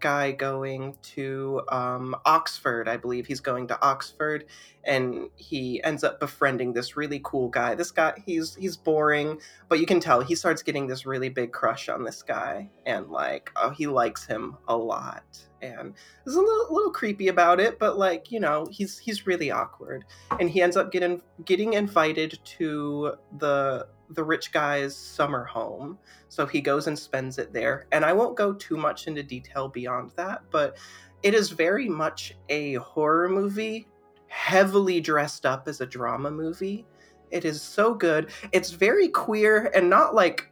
guy 0.00 0.32
going 0.32 0.96
to 1.02 1.62
um, 1.68 2.14
Oxford. 2.24 2.88
I 2.88 2.96
believe 2.96 3.26
he's 3.26 3.40
going 3.40 3.66
to 3.68 3.82
Oxford, 3.82 4.44
and 4.84 5.28
he 5.36 5.82
ends 5.82 6.04
up 6.04 6.20
befriending 6.20 6.72
this 6.72 6.96
really 6.96 7.20
cool 7.24 7.48
guy. 7.48 7.74
This 7.74 7.90
guy, 7.90 8.14
he's 8.24 8.54
he's 8.54 8.76
boring, 8.76 9.40
but 9.68 9.80
you 9.80 9.86
can 9.86 10.00
tell 10.00 10.20
he 10.20 10.34
starts 10.34 10.62
getting 10.62 10.86
this 10.86 11.06
really 11.06 11.28
big 11.28 11.52
crush 11.52 11.88
on 11.88 12.04
this 12.04 12.22
guy, 12.22 12.70
and 12.86 13.08
like 13.08 13.50
oh, 13.56 13.70
he 13.70 13.86
likes 13.86 14.24
him 14.24 14.56
a 14.68 14.76
lot. 14.76 15.24
And 15.60 15.94
there's 16.24 16.36
a 16.36 16.40
little, 16.40 16.72
little 16.72 16.92
creepy 16.92 17.26
about 17.28 17.58
it, 17.58 17.80
but 17.80 17.98
like 17.98 18.30
you 18.30 18.40
know, 18.40 18.66
he's 18.70 18.98
he's 18.98 19.26
really 19.26 19.50
awkward, 19.50 20.04
and 20.38 20.48
he 20.48 20.62
ends 20.62 20.76
up 20.76 20.92
getting 20.92 21.22
getting 21.44 21.72
invited 21.74 22.38
to 22.44 23.14
the 23.38 23.88
the 24.10 24.24
rich 24.24 24.52
guy's 24.52 24.96
summer 24.96 25.44
home 25.44 25.98
so 26.28 26.46
he 26.46 26.60
goes 26.60 26.86
and 26.86 26.98
spends 26.98 27.38
it 27.38 27.52
there. 27.52 27.86
And 27.92 28.04
I 28.04 28.12
won't 28.12 28.36
go 28.36 28.52
too 28.52 28.76
much 28.76 29.06
into 29.06 29.22
detail 29.22 29.68
beyond 29.68 30.12
that, 30.16 30.42
but 30.50 30.76
it 31.22 31.34
is 31.34 31.50
very 31.50 31.88
much 31.88 32.36
a 32.48 32.74
horror 32.74 33.28
movie, 33.28 33.88
heavily 34.28 35.00
dressed 35.00 35.46
up 35.46 35.66
as 35.68 35.80
a 35.80 35.86
drama 35.86 36.30
movie. 36.30 36.86
It 37.30 37.44
is 37.44 37.60
so 37.60 37.94
good. 37.94 38.30
It's 38.52 38.70
very 38.70 39.08
queer 39.08 39.70
and 39.74 39.90
not 39.90 40.14
like 40.14 40.50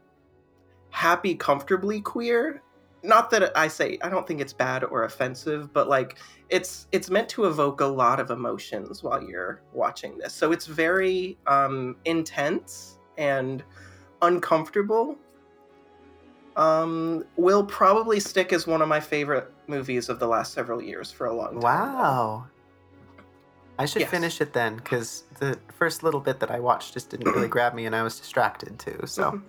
happy, 0.91 1.35
comfortably 1.35 2.01
queer. 2.01 2.63
Not 3.03 3.31
that 3.31 3.57
I 3.57 3.69
say 3.69 3.99
I 4.03 4.09
don't 4.09 4.27
think 4.27 4.41
it's 4.41 4.53
bad 4.53 4.83
or 4.83 5.05
offensive, 5.05 5.73
but 5.73 5.89
like 5.89 6.19
it's 6.49 6.89
it's 6.91 7.11
meant 7.11 7.29
to 7.31 7.45
evoke 7.45 7.81
a 7.81 7.87
lot 7.87 8.19
of 8.19 8.31
emotions 8.31 9.03
while 9.03 9.23
you're 9.23 9.63
watching 9.73 10.19
this. 10.19 10.33
So 10.35 10.53
it's 10.53 10.67
very 10.67 11.39
um 11.47 11.97
intense 12.05 12.96
and 13.19 13.63
uncomfortable 14.23 15.17
um, 16.57 17.25
will 17.37 17.65
probably 17.65 18.19
stick 18.19 18.53
as 18.53 18.67
one 18.67 18.81
of 18.81 18.89
my 18.89 19.01
favorite 19.01 19.53
movies 19.67 20.09
of 20.09 20.19
the 20.19 20.27
last 20.27 20.53
several 20.55 20.83
years 20.83 21.11
for 21.11 21.27
a 21.27 21.35
long 21.35 21.53
time. 21.53 21.61
wow. 21.61 22.47
I 23.79 23.85
should 23.85 24.01
Yes. 24.01 24.11
finish 24.11 24.41
it 24.41 24.55
then 24.55 24.77
because 24.77 25.25
the 25.39 25.59
first 25.71 26.03
little 26.03 26.21
bit 26.21 26.41
that 26.41 26.51
I 26.51 26.59
watched 26.61 26.95
just 26.95 27.11
didn't 27.11 27.31
really 27.31 27.49
grab 27.57 27.75
me 27.75 27.85
and 27.85 27.95
I 27.95 28.03
was 28.03 28.19
distracted 28.19 28.79
too. 28.79 29.01
So 29.05 29.33
Mhm. 29.33 29.43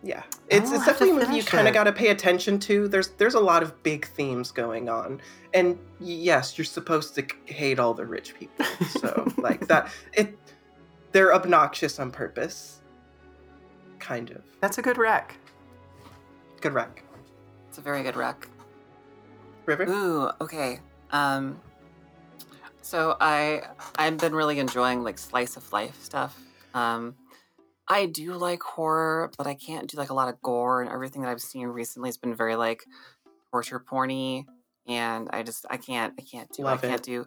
Yeah, 0.00 0.22
it's, 0.48 0.70
it's 0.70 0.86
definitely 0.86 1.10
a 1.10 1.14
movie 1.26 1.36
you 1.36 1.42
kind 1.42 1.66
of 1.66 1.74
got 1.74 1.84
to 1.84 1.92
pay 1.92 2.08
attention 2.08 2.60
to. 2.60 2.86
There's 2.86 3.08
there's 3.18 3.34
a 3.34 3.40
lot 3.40 3.64
of 3.64 3.82
big 3.82 4.06
themes 4.06 4.52
going 4.52 4.88
on, 4.88 5.20
and 5.52 5.76
yes, 5.98 6.56
you're 6.56 6.64
supposed 6.64 7.16
to 7.16 7.26
hate 7.46 7.80
all 7.80 7.94
the 7.94 8.06
rich 8.06 8.34
people. 8.36 8.64
So 9.00 9.26
like 9.38 9.66
that, 9.66 9.90
it 10.12 10.38
they're 11.10 11.34
obnoxious 11.34 11.98
on 11.98 12.12
purpose. 12.12 12.80
Kind 13.98 14.30
of 14.30 14.42
That's 14.60 14.78
a 14.78 14.82
good 14.82 14.98
rec. 14.98 15.36
good 16.60 16.72
rec. 16.72 17.04
It's 17.68 17.78
a 17.78 17.80
very 17.80 18.02
good 18.02 18.16
rec. 18.16 18.48
River. 19.66 19.84
Ooh, 19.88 20.30
okay. 20.40 20.80
Um, 21.10 21.60
so 22.80 23.16
I 23.20 23.62
I've 23.98 24.16
been 24.18 24.34
really 24.34 24.58
enjoying 24.58 25.02
like 25.04 25.18
slice 25.18 25.56
of 25.56 25.70
life 25.72 26.02
stuff. 26.02 26.40
Um, 26.74 27.14
I 27.86 28.06
do 28.06 28.34
like 28.34 28.62
horror, 28.62 29.30
but 29.36 29.46
I 29.46 29.54
can't 29.54 29.88
do 29.90 29.96
like 29.98 30.10
a 30.10 30.14
lot 30.14 30.28
of 30.28 30.40
gore 30.42 30.80
and 30.80 30.90
everything 30.90 31.22
that 31.22 31.28
I've 31.30 31.40
seen 31.40 31.66
recently 31.68 32.08
has 32.08 32.16
been 32.16 32.34
very 32.34 32.56
like 32.56 32.82
torture 33.50 33.80
porny, 33.80 34.44
and 34.86 35.28
I 35.32 35.42
just 35.42 35.66
I 35.70 35.76
can't 35.76 36.14
I 36.18 36.22
can't 36.22 36.50
do 36.52 36.62
Love 36.64 36.82
I 36.82 36.88
can't 36.88 37.00
it. 37.00 37.04
do 37.04 37.26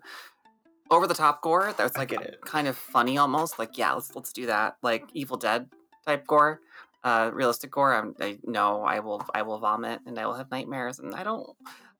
over 0.89 1.07
the 1.07 1.13
top 1.13 1.41
gore. 1.41 1.73
That's 1.77 1.95
I 1.95 1.99
like 2.01 2.41
kind 2.43 2.67
of 2.67 2.75
funny 2.75 3.17
almost. 3.17 3.59
Like 3.59 3.77
yeah, 3.77 3.93
let's 3.93 4.15
let's 4.15 4.33
do 4.33 4.47
that. 4.47 4.77
Like 4.81 5.05
Evil 5.13 5.37
Dead 5.37 5.69
type 6.05 6.25
gore. 6.27 6.59
Uh, 7.03 7.31
realistic 7.33 7.71
gore. 7.71 7.93
I'm, 7.95 8.13
I 8.21 8.37
no, 8.43 8.83
I 8.83 8.99
will 8.99 9.23
I 9.33 9.41
will 9.41 9.57
vomit 9.59 10.01
and 10.05 10.19
I 10.19 10.25
will 10.27 10.35
have 10.35 10.51
nightmares, 10.51 10.99
and 10.99 11.15
I 11.15 11.23
don't. 11.23 11.47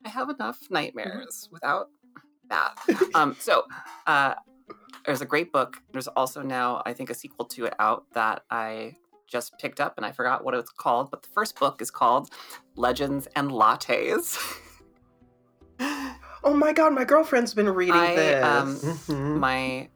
I 0.06 0.10
have 0.10 0.30
enough 0.30 0.60
nightmares 0.70 1.50
without 1.52 1.88
that. 2.50 2.76
Um, 3.16 3.36
so 3.40 3.64
uh, 4.08 4.36
there's 5.06 5.22
a 5.22 5.26
great 5.26 5.52
book. 5.52 5.78
There's 5.92 6.08
also 6.08 6.42
now, 6.42 6.82
I 6.86 6.94
think, 6.94 7.10
a 7.10 7.14
sequel 7.14 7.46
to 7.46 7.66
it 7.66 7.74
out 7.80 8.06
that 8.14 8.44
I 8.50 8.98
just 9.28 9.58
picked 9.60 9.80
up 9.80 9.94
and 9.98 10.06
I 10.06 10.12
forgot 10.12 10.44
what 10.44 10.54
it's 10.54 10.70
called. 10.72 11.10
But 11.12 11.24
the 11.24 11.30
first 11.30 11.58
book 11.60 11.82
is 11.82 11.90
called 11.92 12.30
Legends 12.76 13.28
and 13.36 13.50
Lattes. 13.52 14.38
Oh 16.44 16.56
my 16.56 16.74
god, 16.74 16.94
my 16.94 17.04
girlfriend's 17.04 17.54
been 17.54 17.70
reading 17.70 17.94
I, 18.02 18.16
this. 18.16 18.44
um, 18.44 18.76
Mhm. 18.78 19.38
my 19.40 19.90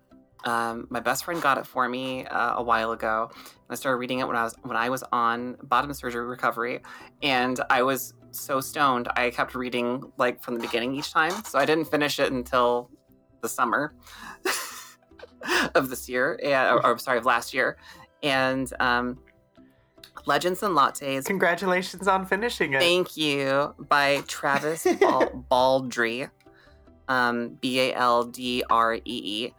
um, 0.45 0.87
my 0.89 0.99
best 0.99 1.25
friend 1.25 1.41
got 1.41 1.57
it 1.57 1.65
for 1.65 1.89
me 1.89 2.25
uh, 2.25 2.57
a 2.57 2.63
while 2.63 2.91
ago. 2.91 3.31
I 3.69 3.75
started 3.75 3.97
reading 3.97 4.19
it 4.19 4.27
when 4.27 4.35
I 4.35 4.43
was 4.43 4.55
when 4.61 4.77
I 4.77 4.89
was 4.89 5.03
on 5.11 5.57
bottom 5.63 5.93
surgery 5.93 6.25
recovery, 6.25 6.81
and 7.23 7.59
I 7.69 7.81
was 7.81 8.13
so 8.31 8.61
stoned. 8.61 9.07
I 9.15 9.31
kept 9.31 9.55
reading 9.55 10.03
like 10.17 10.41
from 10.43 10.55
the 10.55 10.61
beginning 10.61 10.95
each 10.95 11.11
time, 11.11 11.33
so 11.45 11.57
I 11.57 11.65
didn't 11.65 11.85
finish 11.85 12.19
it 12.19 12.31
until 12.31 12.91
the 13.41 13.49
summer 13.49 13.93
of 15.75 15.89
this 15.89 16.07
year, 16.07 16.39
yeah, 16.41 16.73
or, 16.73 16.85
or 16.85 16.97
sorry, 16.99 17.17
of 17.17 17.25
last 17.25 17.53
year. 17.53 17.77
And 18.21 18.71
um, 18.79 19.19
Legends 20.25 20.63
and 20.63 20.75
Lattes 20.75 21.25
Congratulations 21.25 22.07
on 22.07 22.25
finishing 22.25 22.73
it. 22.73 22.81
Thank 22.81 23.17
you 23.17 23.73
by 23.89 24.21
Travis 24.27 24.83
Bal- 24.99 25.45
Baldree, 25.51 26.29
um, 27.07 27.57
B 27.61 27.79
A 27.79 27.93
L 27.93 28.25
D 28.25 28.63
R 28.69 28.95
E 28.95 29.01
E, 29.05 29.53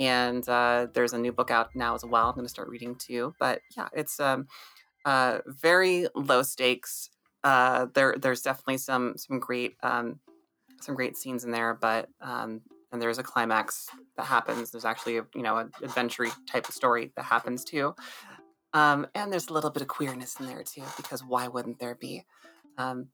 and 0.00 0.48
uh, 0.48 0.86
there's 0.94 1.12
a 1.12 1.18
new 1.18 1.30
book 1.30 1.50
out 1.50 1.76
now 1.76 1.94
as 1.94 2.04
well. 2.04 2.28
I'm 2.28 2.34
going 2.34 2.46
to 2.46 2.50
start 2.50 2.68
reading 2.68 2.94
too. 2.96 3.34
But 3.38 3.60
yeah, 3.76 3.88
it's 3.92 4.18
um, 4.18 4.48
uh, 5.04 5.40
very 5.46 6.06
low 6.14 6.42
stakes. 6.42 7.10
Uh, 7.44 7.86
there, 7.94 8.16
there's 8.18 8.40
definitely 8.42 8.78
some 8.78 9.14
some 9.16 9.38
great 9.38 9.76
um, 9.82 10.18
some 10.80 10.94
great 10.94 11.16
scenes 11.16 11.44
in 11.44 11.50
there, 11.50 11.74
but 11.74 12.08
um, 12.22 12.62
and 12.90 13.00
there's 13.00 13.18
a 13.18 13.22
climax 13.22 13.88
that 14.16 14.24
happens. 14.24 14.70
There's 14.70 14.86
actually 14.86 15.18
a 15.18 15.26
you 15.34 15.42
know 15.42 15.58
an 15.58 15.70
adventure 15.82 16.26
type 16.46 16.68
of 16.68 16.74
story 16.74 17.12
that 17.16 17.24
happens 17.24 17.62
too. 17.62 17.94
Um, 18.72 19.06
and 19.14 19.30
there's 19.30 19.48
a 19.48 19.52
little 19.52 19.70
bit 19.70 19.82
of 19.82 19.88
queerness 19.88 20.38
in 20.40 20.46
there 20.46 20.62
too, 20.62 20.84
because 20.96 21.22
why 21.22 21.48
wouldn't 21.48 21.78
there 21.78 21.96
be? 21.96 22.24
Um, 22.78 23.08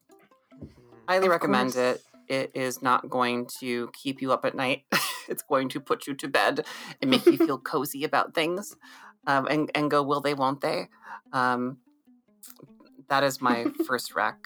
highly 1.08 1.26
Of 1.26 1.32
recommend 1.32 1.72
course. 1.72 1.96
it. 1.96 2.02
It 2.28 2.50
is 2.54 2.82
not 2.82 3.08
going 3.08 3.48
to 3.60 3.90
keep 3.92 4.20
you 4.20 4.32
up 4.32 4.44
at 4.44 4.54
night. 4.54 4.84
it's 5.28 5.42
going 5.42 5.68
to 5.70 5.80
put 5.80 6.06
you 6.06 6.14
to 6.14 6.28
bed 6.28 6.64
and 7.00 7.10
make 7.10 7.26
you 7.26 7.36
feel 7.36 7.58
cozy 7.72 8.04
about 8.04 8.34
things, 8.34 8.76
um, 9.26 9.46
and 9.46 9.70
and 9.74 9.90
go 9.90 10.02
will 10.02 10.20
they 10.20 10.34
won't 10.34 10.60
they? 10.60 10.88
Um, 11.32 11.78
that 13.08 13.24
is 13.24 13.40
my 13.40 13.66
first 13.86 14.14
rec. 14.14 14.36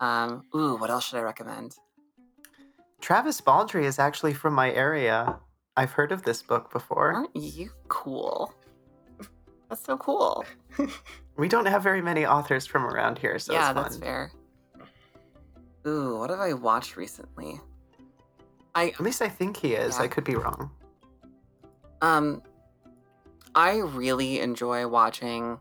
Um, 0.00 0.44
ooh, 0.54 0.76
what 0.76 0.90
else 0.90 1.06
should 1.06 1.18
I 1.18 1.22
recommend? 1.22 1.76
Travis 3.00 3.40
Baldree 3.40 3.84
is 3.84 3.98
actually 3.98 4.34
from 4.34 4.54
my 4.54 4.72
area. 4.72 5.38
I've 5.76 5.92
heard 5.92 6.12
of 6.12 6.22
this 6.22 6.42
book 6.42 6.70
before. 6.72 7.12
Aren't 7.12 7.36
you 7.36 7.70
cool? 7.88 8.52
That's 9.68 9.84
so 9.84 9.96
cool. 9.96 10.44
We 11.36 11.48
don't 11.48 11.66
have 11.66 11.82
very 11.82 12.02
many 12.02 12.26
authors 12.26 12.66
from 12.66 12.84
around 12.84 13.18
here, 13.18 13.38
so 13.38 13.54
yeah, 13.54 13.70
it's 13.70 13.74
fun. 13.74 13.82
that's 13.82 13.96
fair. 13.96 14.32
Ooh, 15.86 16.18
what 16.18 16.30
have 16.30 16.40
I 16.40 16.52
watched 16.52 16.96
recently? 16.96 17.60
I 18.74 18.88
At 18.88 19.00
least 19.00 19.22
I 19.22 19.28
think 19.28 19.56
he 19.56 19.74
is. 19.74 19.96
Yeah. 19.96 20.04
I 20.04 20.08
could 20.08 20.24
be 20.24 20.36
wrong. 20.36 20.70
Um, 22.02 22.42
I 23.54 23.78
really 23.78 24.40
enjoy 24.40 24.86
watching 24.86 25.58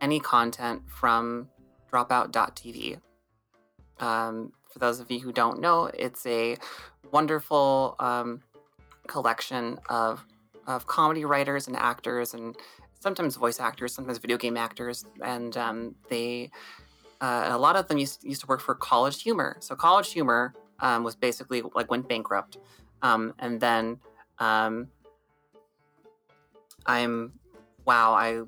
any 0.00 0.20
content 0.20 0.82
from 0.86 1.48
Dropout.tv. 1.92 3.00
Um, 3.98 4.52
for 4.70 4.78
those 4.78 5.00
of 5.00 5.10
you 5.10 5.20
who 5.20 5.32
don't 5.32 5.60
know, 5.60 5.86
it's 5.86 6.26
a 6.26 6.56
wonderful 7.12 7.96
um, 7.98 8.42
collection 9.06 9.78
of 9.88 10.24
of 10.66 10.86
comedy 10.86 11.24
writers 11.24 11.68
and 11.68 11.76
actors, 11.76 12.34
and 12.34 12.56
sometimes 12.98 13.36
voice 13.36 13.60
actors, 13.60 13.94
sometimes 13.94 14.18
video 14.18 14.36
game 14.36 14.56
actors, 14.56 15.04
and 15.22 15.56
um, 15.56 15.94
they 16.08 16.50
uh, 17.20 17.48
a 17.50 17.58
lot 17.58 17.76
of 17.76 17.88
them 17.88 17.98
used, 17.98 18.24
used 18.24 18.42
to 18.42 18.46
work 18.46 18.60
for 18.60 18.74
College 18.74 19.22
Humor. 19.22 19.56
So 19.60 19.74
College 19.74 20.12
Humor 20.12 20.54
um, 20.80 21.04
was 21.04 21.16
basically 21.16 21.62
like 21.74 21.90
went 21.90 22.08
bankrupt, 22.08 22.58
um, 23.02 23.34
and 23.38 23.60
then 23.60 23.98
um, 24.38 24.88
I'm 26.84 27.32
wow, 27.84 28.14
I 28.14 28.42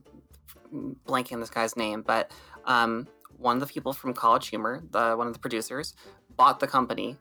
blanking 1.07 1.35
on 1.35 1.41
this 1.41 1.51
guy's 1.51 1.77
name, 1.77 2.03
but 2.03 2.31
um, 2.65 3.07
one 3.39 3.57
of 3.57 3.61
the 3.61 3.73
people 3.73 3.93
from 3.93 4.13
College 4.13 4.49
Humor, 4.49 4.83
the 4.91 5.15
one 5.15 5.27
of 5.27 5.33
the 5.33 5.39
producers, 5.39 5.95
bought 6.37 6.61
the 6.61 6.67
company, 6.67 7.17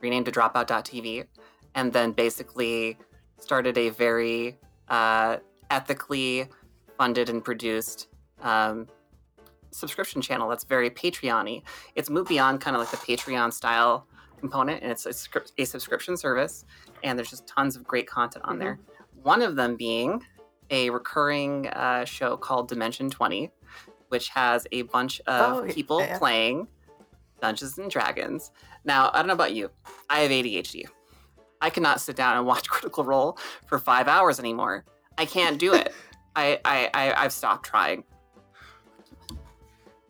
renamed 0.00 0.26
to 0.26 0.32
Dropout.tv, 0.32 1.26
and 1.74 1.92
then 1.92 2.12
basically 2.12 2.98
started 3.38 3.78
a 3.78 3.88
very 3.88 4.58
uh, 4.88 5.38
ethically 5.70 6.48
funded 6.98 7.30
and 7.30 7.42
produced 7.42 8.08
um, 8.42 8.86
subscription 9.70 10.20
channel 10.22 10.48
that's 10.48 10.64
very 10.64 10.90
Patreon-y. 10.90 11.62
It's 11.94 12.10
moved 12.10 12.28
beyond 12.28 12.60
kind 12.60 12.76
of 12.76 12.80
like 12.80 12.90
the 12.90 12.96
Patreon 12.98 13.52
style 13.52 14.06
component, 14.38 14.82
and 14.82 14.90
it's 14.90 15.06
a, 15.06 15.12
a 15.58 15.64
subscription 15.64 16.16
service, 16.16 16.64
and 17.04 17.18
there's 17.18 17.30
just 17.30 17.46
tons 17.46 17.76
of 17.76 17.84
great 17.84 18.06
content 18.08 18.44
on 18.46 18.58
there. 18.58 18.78
One 19.22 19.42
of 19.42 19.56
them 19.56 19.76
being 19.76 20.22
a 20.70 20.90
recurring 20.90 21.68
uh, 21.68 22.04
show 22.04 22.36
called 22.36 22.68
Dimension 22.68 23.10
20, 23.10 23.50
which 24.08 24.28
has 24.30 24.66
a 24.72 24.82
bunch 24.82 25.20
of 25.26 25.56
Oh, 25.56 25.66
people 25.72 26.00
yeah. 26.00 26.18
playing 26.18 26.68
Dungeons 27.40 27.76
and 27.78 27.90
Dragons. 27.90 28.50
Now, 28.84 29.10
I 29.12 29.18
don't 29.18 29.26
know 29.26 29.32
about 29.34 29.52
you. 29.52 29.70
I 30.08 30.20
have 30.20 30.30
ADHD. 30.30 30.84
I 31.60 31.70
cannot 31.70 32.00
sit 32.00 32.16
down 32.16 32.36
and 32.38 32.46
watch 32.52 32.68
Critical 32.68 33.04
Role 33.04 33.38
for 33.66 33.78
five 33.78 34.08
hours 34.08 34.38
anymore. 34.38 34.84
I 35.18 35.26
can't 35.26 35.58
do 35.58 35.74
it. 35.74 35.92
I, 36.36 36.60
I, 36.64 36.90
I, 36.94 37.24
I've 37.24 37.32
stopped 37.32 37.66
trying. 37.66 38.04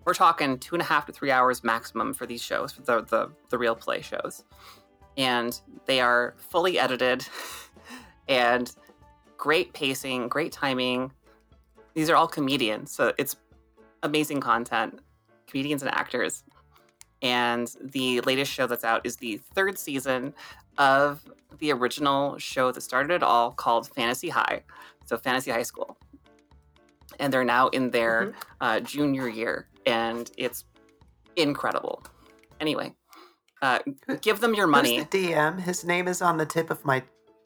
We're 0.04 0.14
talking 0.14 0.58
two 0.58 0.74
and 0.74 0.82
a 0.82 0.84
half 0.84 1.06
to 1.06 1.12
three 1.12 1.30
hours 1.30 1.62
maximum 1.62 2.14
for 2.14 2.26
these 2.26 2.42
shows, 2.42 2.72
for 2.72 2.82
the, 2.82 3.02
the, 3.02 3.30
the 3.50 3.58
real 3.58 3.74
play 3.74 4.00
shows. 4.00 4.44
And 5.16 5.60
they 5.86 6.00
are 6.00 6.34
fully 6.38 6.78
edited 6.78 7.26
and 8.28 8.74
great 9.36 9.72
pacing, 9.72 10.28
great 10.28 10.52
timing. 10.52 11.12
These 11.94 12.08
are 12.08 12.16
all 12.16 12.28
comedians, 12.28 12.92
so 12.92 13.12
it's 13.18 13.36
amazing 14.02 14.40
content, 14.40 15.00
comedians 15.46 15.82
and 15.82 15.92
actors. 15.92 16.44
And 17.22 17.70
the 17.82 18.20
latest 18.22 18.50
show 18.50 18.66
that's 18.66 18.84
out 18.84 19.02
is 19.04 19.16
the 19.16 19.38
third 19.54 19.78
season 19.78 20.32
of 20.78 21.22
the 21.58 21.72
original 21.72 22.38
show 22.38 22.72
that 22.72 22.80
started 22.80 23.12
it 23.12 23.22
all 23.22 23.52
called 23.52 23.88
Fantasy 23.88 24.30
High. 24.30 24.62
So, 25.04 25.18
Fantasy 25.18 25.50
High 25.50 25.64
School. 25.64 25.96
And 27.18 27.32
they're 27.32 27.44
now 27.44 27.68
in 27.68 27.90
their 27.90 28.32
uh, 28.60 28.80
junior 28.80 29.28
year, 29.28 29.66
and 29.86 30.30
it's 30.36 30.64
incredible. 31.36 32.02
Anyway, 32.60 32.94
uh, 33.62 33.78
give 34.20 34.40
them 34.40 34.54
your 34.54 34.66
money. 34.66 34.96
Who's 34.98 35.06
the 35.10 35.32
DM? 35.32 35.60
His 35.60 35.84
name 35.84 36.08
is 36.08 36.20
on 36.22 36.36
the 36.36 36.46
tip 36.46 36.70
of 36.70 36.84
my 36.84 37.02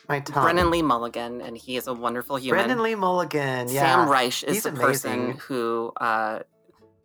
my 0.09 0.21
tongue. 0.21 0.43
Brennan 0.45 0.71
Lee 0.71 0.83
Mulligan, 0.83 1.41
and 1.41 1.57
he 1.57 1.77
is 1.77 1.87
a 1.87 1.95
wonderful 1.95 2.37
human. 2.37 2.59
Brennan 2.67 2.83
Lee 2.83 2.95
Mulligan. 2.95 3.69
Yeah. 3.69 3.83
Sam 3.83 4.09
Reich 4.09 4.43
is 4.45 4.55
He's 4.57 4.63
the 4.65 4.73
person 4.73 5.33
who 5.39 5.93
uh, 6.01 6.41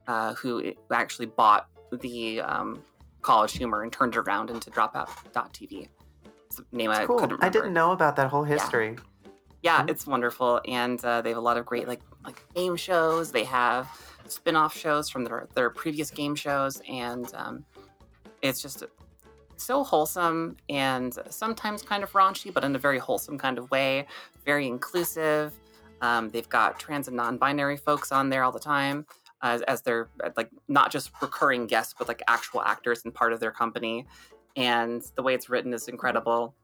uh, 0.08 0.34
who 0.36 0.74
actually 0.92 1.28
bought 1.28 1.68
the 1.92 2.42
um, 2.42 2.84
College 3.22 3.54
Humor 3.58 3.84
and 3.84 3.92
turned 3.92 4.16
it 4.16 4.20
around 4.20 4.50
into 4.50 4.70
Dropout.tv. 4.72 5.88
It's 6.48 6.62
name 6.72 6.90
I 6.90 7.06
cool. 7.06 7.16
couldn't 7.20 7.38
remember. 7.38 7.46
I 7.46 7.50
didn't 7.50 7.74
know 7.74 7.92
about 7.92 8.16
that 8.18 8.30
whole 8.30 8.44
history. 8.44 8.98
Yeah, 9.62 9.84
Mhm. 9.84 9.90
it's 9.90 10.08
wonderful, 10.08 10.62
and 10.66 11.04
uh, 11.06 11.22
they 11.22 11.30
have 11.30 11.38
a 11.38 11.42
lot 11.42 11.58
of 11.58 11.66
great 11.66 11.88
like 11.88 12.02
like 12.26 12.44
game 12.56 12.76
shows. 12.76 13.32
They 13.32 13.44
have 13.44 13.88
spin-off 14.32 14.78
shows 14.78 15.10
from 15.10 15.24
their 15.24 15.48
their 15.56 15.70
previous 15.70 16.12
game 16.12 16.36
shows, 16.36 16.82
and 16.88 17.32
um, 17.36 17.66
it's 18.42 18.62
just 18.62 18.84
so 19.58 19.84
wholesome 19.84 20.56
and 20.70 21.18
sometimes 21.30 21.82
kind 21.82 22.04
of 22.04 22.12
raunchy, 22.14 22.54
but 22.54 22.64
in 22.64 22.76
a 22.76 22.80
very 22.80 22.98
wholesome 22.98 23.38
kind 23.38 23.58
of 23.58 23.70
way. 23.72 24.08
Very 24.46 24.68
inclusive. 24.68 25.54
Um, 26.02 26.30
they've 26.30 26.48
got 26.48 26.80
trans 26.80 27.10
and 27.10 27.18
non-binary 27.18 27.76
folks 27.76 28.12
on 28.12 28.30
there 28.30 28.44
all 28.44 28.54
the 28.54 28.60
time 28.60 29.06
as, 29.42 29.62
as 29.64 29.82
they're 29.82 30.08
like 30.38 30.50
not 30.70 30.92
just 30.92 31.12
recurring 31.22 31.68
guests, 31.68 31.94
but 31.98 32.08
like 32.08 32.24
actual 32.28 32.62
actors 32.62 33.04
and 33.04 33.14
part 33.14 33.34
of 33.34 33.42
their 33.42 33.52
company. 33.52 34.06
And 34.56 35.04
the 35.16 35.22
way 35.22 35.34
it's 35.34 35.50
written 35.50 35.74
is 35.74 35.90
incredible. 35.90 36.56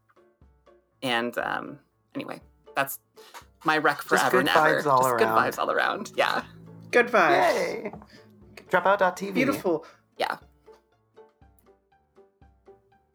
And 1.04 1.38
um, 1.38 1.80
anyway, 2.16 2.40
that's 2.76 3.00
my 3.66 3.78
rec 3.78 3.98
Just 3.98 4.08
forever 4.08 4.32
good 4.32 4.40
and 4.40 4.50
ever. 4.50 4.82
vibes 4.82 4.86
all 4.86 5.04
just 5.04 5.18
good 5.18 5.28
vibes 5.28 5.60
all 5.60 5.72
around. 5.72 6.14
Yeah. 6.16 6.44
Good 6.96 7.08
vibes. 7.08 7.54
Yay! 7.56 7.92
Dropout.tv. 8.70 9.34
Beautiful. 9.34 9.86
Yeah. 10.18 10.38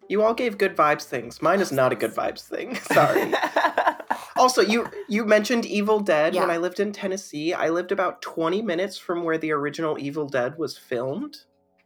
You 0.07 0.23
all 0.23 0.35
gave 0.35 0.59
good 0.59 0.77
vibes 0.77 1.05
things. 1.05 1.41
Mine 1.41 1.61
is 1.61 1.73
not 1.73 1.91
a 1.91 1.97
good 1.97 2.11
vibes 2.15 2.43
thing. 2.43 2.75
Sorry. 2.93 3.33
also, 4.37 4.61
you 4.61 4.87
you 5.09 5.25
mentioned 5.25 5.65
Evil 5.65 5.99
Dead. 5.99 6.35
When 6.35 6.51
I 6.51 6.59
lived 6.59 6.79
in 6.79 6.93
Tennessee, 6.93 7.55
I 7.55 7.71
lived 7.71 7.91
about 7.91 8.21
20 8.21 8.61
minutes 8.61 8.99
from 8.99 9.25
where 9.25 9.39
the 9.39 9.53
original 9.53 9.99
Evil 9.99 10.27
Dead 10.27 10.59
was 10.59 10.77
filmed, 10.77 11.39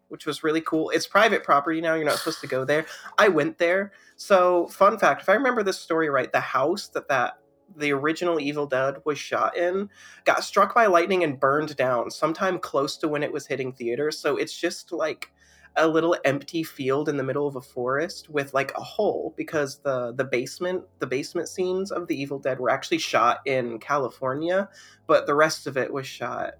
which 0.08 0.26
was 0.26 0.42
really 0.42 0.62
cool. 0.62 0.90
It's 0.90 1.06
private 1.06 1.44
property 1.44 1.80
now. 1.80 1.94
You're 1.94 2.06
not 2.06 2.18
supposed 2.18 2.40
to 2.40 2.48
go 2.48 2.64
there. 2.64 2.86
I 3.18 3.28
went 3.28 3.58
there. 3.58 3.92
So, 4.16 4.66
fun 4.66 4.98
fact, 4.98 5.22
if 5.22 5.28
I 5.28 5.34
remember 5.34 5.62
this 5.62 5.78
story 5.78 6.10
right, 6.10 6.32
the 6.32 6.40
house 6.40 6.88
that 6.88 7.06
that 7.06 7.38
the 7.76 7.92
original 7.92 8.40
Evil 8.40 8.66
Dead 8.66 8.96
was 9.04 9.18
shot 9.18 9.56
in 9.56 9.88
got 10.24 10.44
struck 10.44 10.74
by 10.74 10.86
lightning 10.86 11.24
and 11.24 11.38
burned 11.38 11.76
down 11.76 12.10
sometime 12.10 12.58
close 12.58 12.96
to 12.98 13.08
when 13.08 13.22
it 13.22 13.32
was 13.32 13.46
hitting 13.46 13.72
theaters. 13.72 14.18
So, 14.18 14.36
it's 14.36 14.58
just 14.58 14.92
like 14.92 15.32
a 15.76 15.86
little 15.86 16.16
empty 16.24 16.62
field 16.62 17.08
in 17.08 17.16
the 17.16 17.24
middle 17.24 17.48
of 17.48 17.56
a 17.56 17.60
forest 17.60 18.28
with 18.30 18.54
like 18.54 18.72
a 18.76 18.80
hole 18.80 19.34
because 19.36 19.78
the 19.80 20.12
the 20.14 20.24
basement 20.24 20.84
the 21.00 21.06
basement 21.06 21.48
scenes 21.48 21.90
of 21.90 22.06
the 22.06 22.20
Evil 22.20 22.38
Dead 22.38 22.60
were 22.60 22.70
actually 22.70 22.98
shot 22.98 23.40
in 23.44 23.78
California, 23.78 24.68
but 25.06 25.26
the 25.26 25.34
rest 25.34 25.66
of 25.66 25.76
it 25.76 25.92
was 25.92 26.06
shot 26.06 26.54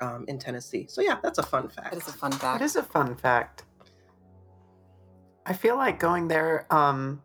um, 0.00 0.24
in 0.28 0.38
Tennessee. 0.38 0.86
So 0.88 1.00
yeah, 1.00 1.18
that's 1.22 1.38
a 1.38 1.42
fun 1.42 1.68
fact. 1.68 1.92
That 1.92 2.02
is 2.02 2.08
a 2.08 2.12
fun 2.12 2.32
fact. 2.32 2.62
is 2.62 2.76
a 2.76 2.82
fun 2.82 3.14
fact. 3.14 3.64
I 5.46 5.52
feel 5.52 5.76
like 5.76 5.98
going 5.98 6.28
there, 6.28 6.66
um, 6.72 7.22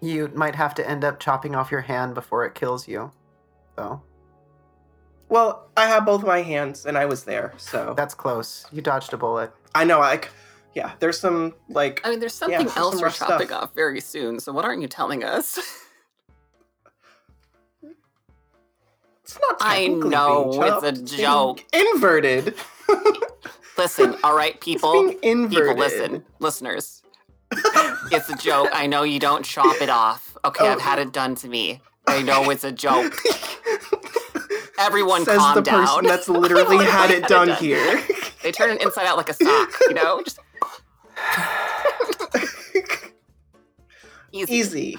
you 0.00 0.30
might 0.34 0.54
have 0.54 0.74
to 0.76 0.88
end 0.88 1.04
up 1.04 1.18
chopping 1.20 1.54
off 1.54 1.70
your 1.70 1.80
hand 1.82 2.14
before 2.14 2.44
it 2.44 2.54
kills 2.54 2.86
you. 2.88 3.10
So 3.76 4.02
well, 5.28 5.68
I 5.76 5.86
have 5.86 6.04
both 6.06 6.22
my 6.24 6.42
hands 6.42 6.86
and 6.86 6.96
I 6.96 7.04
was 7.06 7.24
there, 7.24 7.52
so 7.56 7.94
that's 7.96 8.14
close. 8.14 8.66
You 8.72 8.80
dodged 8.82 9.12
a 9.12 9.16
bullet. 9.16 9.52
I 9.74 9.84
know. 9.84 9.98
Like, 9.98 10.30
yeah, 10.74 10.92
there's 11.00 11.18
some 11.18 11.54
like 11.68 12.00
I 12.04 12.10
mean, 12.10 12.20
there's 12.20 12.34
Yeah, 12.34 12.38
something 12.58 12.58
there's 12.66 12.76
else 12.76 12.94
some 12.94 13.02
we're 13.02 13.10
chopping 13.10 13.46
stuff. 13.48 13.62
off 13.64 13.74
very 13.74 14.00
soon. 14.00 14.38
So 14.40 14.52
what 14.52 14.64
aren't 14.64 14.82
you 14.82 14.88
telling 14.88 15.24
us? 15.24 15.58
it's 19.22 19.38
not. 19.40 19.56
I 19.60 19.86
technically 19.86 20.10
know, 20.10 20.44
being 20.50 20.62
it's 20.62 20.68
chopped, 20.70 20.86
a 20.86 20.92
being 20.92 21.06
joke. 21.06 21.64
Inverted. 21.72 22.54
listen, 23.78 24.16
all 24.22 24.36
right, 24.36 24.54
It's 24.54 24.64
people. 24.64 24.92
being 24.92 25.18
inverted. 25.22 25.66
People, 25.68 25.76
listen, 25.76 26.24
listeners. 26.38 27.02
It's 27.52 28.28
a 28.28 28.36
joke. 28.36 28.68
I 28.72 28.86
know 28.86 29.02
you 29.02 29.18
don't 29.18 29.44
chop 29.44 29.80
it 29.80 29.88
off. 29.90 30.36
Okay, 30.44 30.66
Oh. 30.66 30.72
I've 30.72 30.80
had 30.80 30.98
it 30.98 31.12
done 31.12 31.34
to 31.36 31.48
me. 31.48 31.80
I 32.06 32.22
know 32.22 32.50
it's 32.50 32.64
a 32.64 32.72
joke. 32.72 33.14
Everyone 34.78 35.24
Says 35.24 35.38
calm 35.38 35.54
the 35.54 35.62
down. 35.62 35.86
person 35.86 36.04
that's 36.04 36.28
literally 36.44 36.84
had 36.84 37.10
it 37.10 37.26
done 37.26 37.48
done. 37.48 37.56
here. 37.58 38.02
They 38.42 38.52
turn 38.52 38.70
it 38.70 38.82
inside 38.82 39.06
out 39.06 39.16
like 39.16 39.28
a 39.30 39.34
sock, 39.34 39.70
you 39.88 39.94
know? 39.94 40.22
Just 40.26 40.38
easy. 44.32 44.54
Easy. 44.54 44.98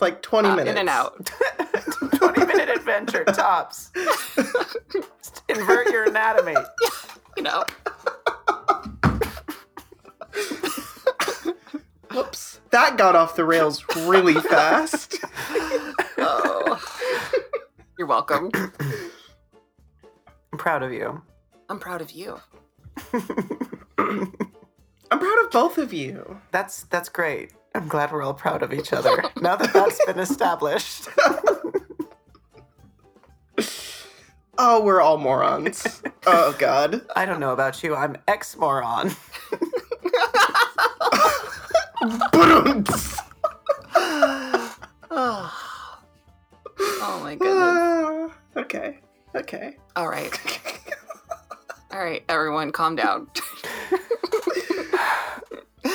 Like 0.00 0.22
20 0.22 0.48
Uh, 0.48 0.56
minutes. 0.56 0.70
in 0.72 0.78
and 0.78 0.88
out. 0.88 1.26
20 2.16 2.46
minute 2.46 2.68
adventure 2.68 3.24
tops. 3.24 3.90
Just 4.36 5.42
invert 5.48 5.88
your 5.90 6.04
anatomy. 6.04 6.54
You 7.36 7.42
know. 7.42 7.64
Whoops. 12.16 12.60
That 12.70 12.96
got 12.96 13.14
off 13.14 13.36
the 13.36 13.44
rails 13.44 13.84
really 13.94 14.32
fast. 14.40 15.16
Oh. 16.16 16.82
You're 17.98 18.08
welcome. 18.08 18.50
I'm 20.50 20.58
proud 20.58 20.82
of 20.82 20.92
you. 20.92 21.20
I'm 21.68 21.78
proud 21.78 22.00
of 22.00 22.12
you. 22.12 22.40
I'm 23.98 24.32
proud 25.10 25.44
of 25.44 25.50
both 25.50 25.76
of 25.76 25.92
you. 25.92 26.40
That's 26.52 26.84
that's 26.84 27.10
great. 27.10 27.52
I'm 27.74 27.86
glad 27.86 28.10
we're 28.12 28.22
all 28.22 28.32
proud 28.32 28.62
of 28.62 28.72
each 28.72 28.94
other. 28.94 29.22
Now 29.42 29.56
that 29.56 29.74
that's 29.74 30.02
been 30.06 30.18
established. 30.18 31.08
Oh, 34.58 34.82
we're 34.82 35.02
all 35.02 35.18
morons. 35.18 36.02
oh, 36.26 36.56
God. 36.58 37.02
I 37.14 37.26
don't 37.26 37.40
know 37.40 37.52
about 37.52 37.82
you. 37.82 37.94
I'm 37.94 38.16
ex 38.26 38.56
moron. 38.56 39.14
Ba-dum-ts. 42.00 43.18
Oh. 45.18 45.52
oh 46.78 47.20
my 47.22 47.34
goodness. 47.36 48.32
Okay. 48.56 48.98
Okay. 49.34 49.76
All 49.96 50.08
right. 50.08 50.32
All 51.92 52.00
right, 52.02 52.24
everyone, 52.28 52.72
calm 52.72 52.96
down. 52.96 53.28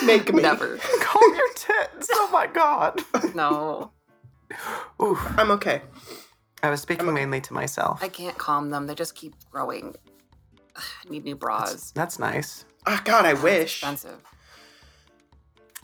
Make 0.06 0.32
me. 0.34 0.42
Never. 0.44 0.78
Calm 1.02 1.36
your 1.36 1.54
tits. 1.56 2.08
Oh 2.12 2.30
my 2.32 2.46
god. 2.48 3.02
No. 3.36 3.92
Oof. 5.02 5.20
I'm 5.38 5.50
okay. 5.52 5.82
I 6.64 6.70
was 6.70 6.82
speaking 6.82 7.12
mainly 7.14 7.42
to 7.42 7.54
myself. 7.54 8.04
I 8.04 8.10
can't 8.10 8.38
calm 8.38 8.70
them. 8.70 8.86
They 8.86 8.94
just 8.96 9.16
keep 9.16 9.34
growing. 9.50 9.96
I 10.76 11.10
need 11.10 11.24
new 11.24 11.36
bras. 11.36 11.92
That's 11.92 12.20
nice. 12.20 12.66
Oh, 12.86 13.00
God, 13.04 13.26
I 13.26 13.32
It's 13.32 13.42
wish. 13.42 13.74
expensive. 13.84 14.22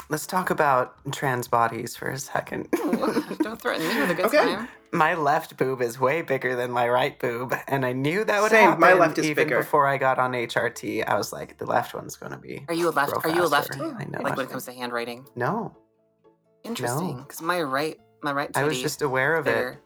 Let's 0.10 0.26
talk 0.26 0.50
about 0.52 0.96
trans 1.12 1.48
bodies 1.50 1.98
for 1.98 2.10
a 2.10 2.18
second. 2.18 2.70
Don't 3.42 3.62
threaten 3.62 3.86
me 3.88 4.00
with 4.00 4.10
a 4.12 4.14
good 4.14 4.26
Okay. 4.28 4.38
time. 4.56 4.70
my 4.94 5.16
left 5.16 5.58
boob 5.58 5.82
is 5.82 6.00
way 6.00 6.22
bigger 6.22 6.56
than 6.56 6.72
my 6.72 6.88
right 6.88 7.20
boob, 7.20 7.54
and 7.68 7.86
I 7.86 7.92
knew 7.92 8.24
that 8.24 8.42
would 8.42 8.52
Same, 8.52 8.70
happen. 8.70 8.80
my 8.82 8.94
left 8.94 9.18
is 9.18 9.26
even 9.26 9.48
bigger. 9.48 9.58
before 9.60 9.86
I 9.86 9.98
got 9.98 10.18
on 10.18 10.32
HRT. 10.32 11.06
I 11.06 11.18
was 11.18 11.34
like, 11.34 11.58
the 11.58 11.66
left 11.66 11.94
one's 11.94 12.16
going 12.16 12.32
to 12.32 12.38
be. 12.38 12.66
Are 12.70 12.74
you 12.74 12.88
a 12.88 12.92
left? 12.92 13.12
Are 13.26 13.30
you 13.30 13.44
a 13.44 13.50
faster. 13.50 13.74
lefty? 13.84 13.96
I 14.00 14.06
know. 14.06 14.22
Like 14.24 14.38
when 14.38 14.46
it 14.46 14.50
comes 14.50 14.64
to 14.66 14.72
handwriting. 14.72 15.28
no, 15.36 15.76
Interesting. 16.64 17.18
No. 17.18 17.24
Because 17.24 17.42
my 17.42 17.62
right, 17.62 18.00
my 18.24 18.32
right 18.32 18.50
I 18.56 18.64
was 18.64 18.82
just 18.82 19.02
aware 19.02 19.36
of 19.36 19.46
bigger. 19.46 19.80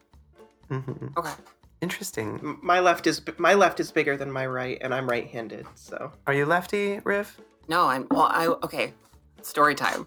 it. 0.70 0.74
hmm 0.84 1.06
Okay. 1.16 1.32
Interesting. 1.80 2.58
My 2.62 2.78
left 2.78 3.08
is 3.08 3.20
my 3.38 3.54
left 3.54 3.80
is 3.80 3.90
bigger 3.90 4.16
than 4.16 4.30
my 4.30 4.46
right, 4.46 4.78
and 4.80 4.94
I'm 4.94 5.08
right-handed. 5.08 5.66
So 5.74 6.12
Are 6.28 6.32
you 6.34 6.46
lefty, 6.46 7.00
Riv? 7.02 7.40
No, 7.66 7.86
I'm. 7.86 8.06
Well, 8.08 8.28
I 8.30 8.46
okay. 8.46 8.94
Story 9.42 9.74
time. 9.74 10.06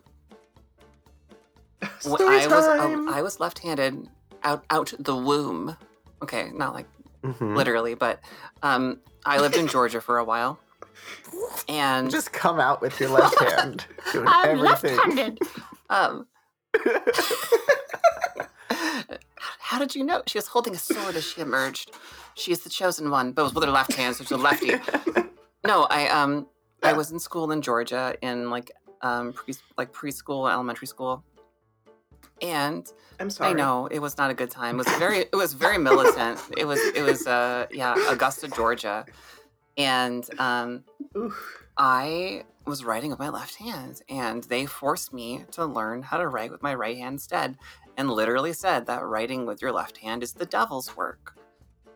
Wh- 1.82 2.16
story 2.16 2.40
I 2.44 2.48
was 2.48 2.68
um, 2.80 3.08
I 3.10 3.22
was 3.22 3.40
left-handed 3.40 4.08
out 4.44 4.64
out 4.70 4.94
the 5.00 5.16
womb. 5.16 5.76
Okay, 6.24 6.52
not 6.54 6.74
like 6.74 6.88
hmm 7.24 7.56
literally, 7.56 7.94
but 7.96 8.20
um, 8.64 9.00
I 9.26 9.40
lived 9.40 9.58
in 9.58 9.68
Georgia 9.68 10.02
for 10.02 10.18
a 10.18 10.24
while, 10.24 10.60
and 11.68 12.10
Just 12.10 12.32
come 12.32 12.60
out 12.60 12.82
with 12.82 13.00
your 13.00 13.10
left 13.10 13.40
hand 13.40 13.86
doing 14.12 14.28
I'm 14.28 14.60
everything. 14.60 15.00
left-handed. 15.00 15.40
Um, 15.90 16.28
how 19.60 19.80
did 19.80 19.96
you 19.96 20.04
know? 20.04 20.22
She 20.28 20.38
was 20.38 20.48
holding 20.48 20.74
a 20.74 20.78
sword 20.80 21.16
as 21.18 21.26
she 21.26 21.42
emerged. 21.42 21.92
She 22.36 22.52
is 22.52 22.62
the 22.62 22.70
chosen 22.70 23.10
one, 23.10 23.32
but 23.32 23.42
it 23.42 23.46
was 23.46 23.54
with 23.54 23.64
her 23.66 23.72
left 23.72 23.94
hand, 23.94 24.16
so 24.16 24.24
she's 24.24 24.32
a 24.32 24.38
lefty. 24.38 24.74
No, 25.66 25.88
I 25.90 26.08
um 26.10 26.46
I 26.84 26.94
was 26.94 27.10
in 27.12 27.18
school 27.18 27.52
in 27.52 27.64
Georgia 27.64 28.16
in 28.22 28.52
like 28.52 28.70
um 29.02 29.34
pre 29.34 29.54
like 29.78 29.94
preschool, 29.94 30.52
elementary 30.52 30.88
school. 30.88 31.24
And 32.42 32.92
I'm 33.20 33.30
sorry. 33.30 33.52
I 33.52 33.54
know 33.54 33.88
it 33.88 34.00
was 34.00 34.18
not 34.18 34.30
a 34.30 34.34
good 34.34 34.52
time. 34.52 34.76
It 34.76 34.86
was 34.86 34.96
very 34.98 35.20
it 35.20 35.36
was 35.36 35.54
very 35.54 35.78
militant. 35.78 36.40
it 36.58 36.66
was 36.66 36.80
it 36.96 37.02
was 37.02 37.28
uh 37.28 37.68
yeah, 37.72 37.96
Augusta, 38.10 38.48
Georgia. 38.48 39.06
And 39.78 40.28
um 40.40 40.84
Oof. 41.18 41.64
I 41.78 42.44
was 42.66 42.84
writing 42.84 43.10
with 43.10 43.20
my 43.20 43.30
left 43.30 43.56
hand 43.56 44.02
and 44.10 44.44
they 44.46 44.66
forced 44.66 45.14
me 45.14 45.46
to 45.52 45.66
learn 45.66 46.02
how 46.02 46.18
to 46.18 46.28
write 46.28 46.52
with 46.52 46.64
my 46.64 46.74
right 46.74 46.98
hand 46.98 47.16
instead 47.16 47.58
and 47.98 48.10
literally 48.10 48.54
said 48.54 48.86
that 48.88 49.04
writing 49.06 49.46
with 49.46 49.62
your 49.62 49.72
left 49.72 49.98
hand 49.98 50.24
is 50.24 50.34
the 50.34 50.46
devil's 50.46 50.96
work. 50.98 51.38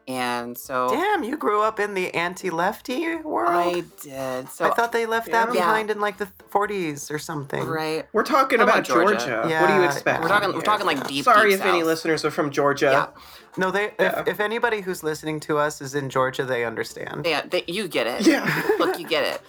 And 0.10 0.58
so 0.58 0.90
Damn, 0.90 1.24
you 1.24 1.38
grew 1.38 1.62
up 1.62 1.80
in 1.80 1.94
the 1.94 2.14
anti-lefty 2.16 3.18
world. 3.18 3.50
I 3.52 3.84
did. 4.02 4.50
So 4.50 4.66
I 4.66 4.72
thought 4.74 4.92
they 4.92 5.06
left 5.06 5.32
that 5.32 5.48
Yeah. 5.48 5.54
behind 5.54 5.92
in 5.92 6.02
like 6.02 6.18
the 6.18 6.28
40s 6.52 7.12
or 7.12 7.20
something. 7.20 7.64
right. 7.66 8.06
We're 8.12 8.24
talking 8.24 8.58
How 8.60 8.66
about, 8.66 8.80
about 8.80 8.88
Georgia? 8.88 9.18
Georgia. 9.44 9.62
what 9.62 9.68
do 9.68 9.74
you 9.76 9.84
expect? 9.84 10.22
We're 10.24 10.28
talking. 10.28 10.52
We're 10.54 10.62
talking 10.62 10.86
like 10.88 11.08
deep. 11.08 11.24
Sorry 11.26 11.52
deep 11.52 11.60
if 11.60 11.66
any 11.66 11.84
listeners 11.84 12.26
are 12.26 12.32
from 12.32 12.50
Georgia. 12.52 13.10
No, 13.56 13.70
they. 13.72 13.92
Yeah. 14.00 14.22
If, 14.22 14.28
if 14.30 14.40
anybody 14.40 14.82
who's 14.82 15.04
listening 15.04 15.40
to 15.42 15.58
us 15.60 15.80
is 15.82 15.94
in 15.96 16.10
Georgia, 16.10 16.44
they 16.44 16.66
understand. 16.66 17.26
Yeah, 17.26 17.42
they, 17.46 17.64
you 17.68 17.88
get 17.88 18.08
it. 18.08 18.26
Yeah. 18.26 18.46
Look, 18.80 19.00
you 19.00 19.08
get 19.08 19.24
it. 19.26 19.42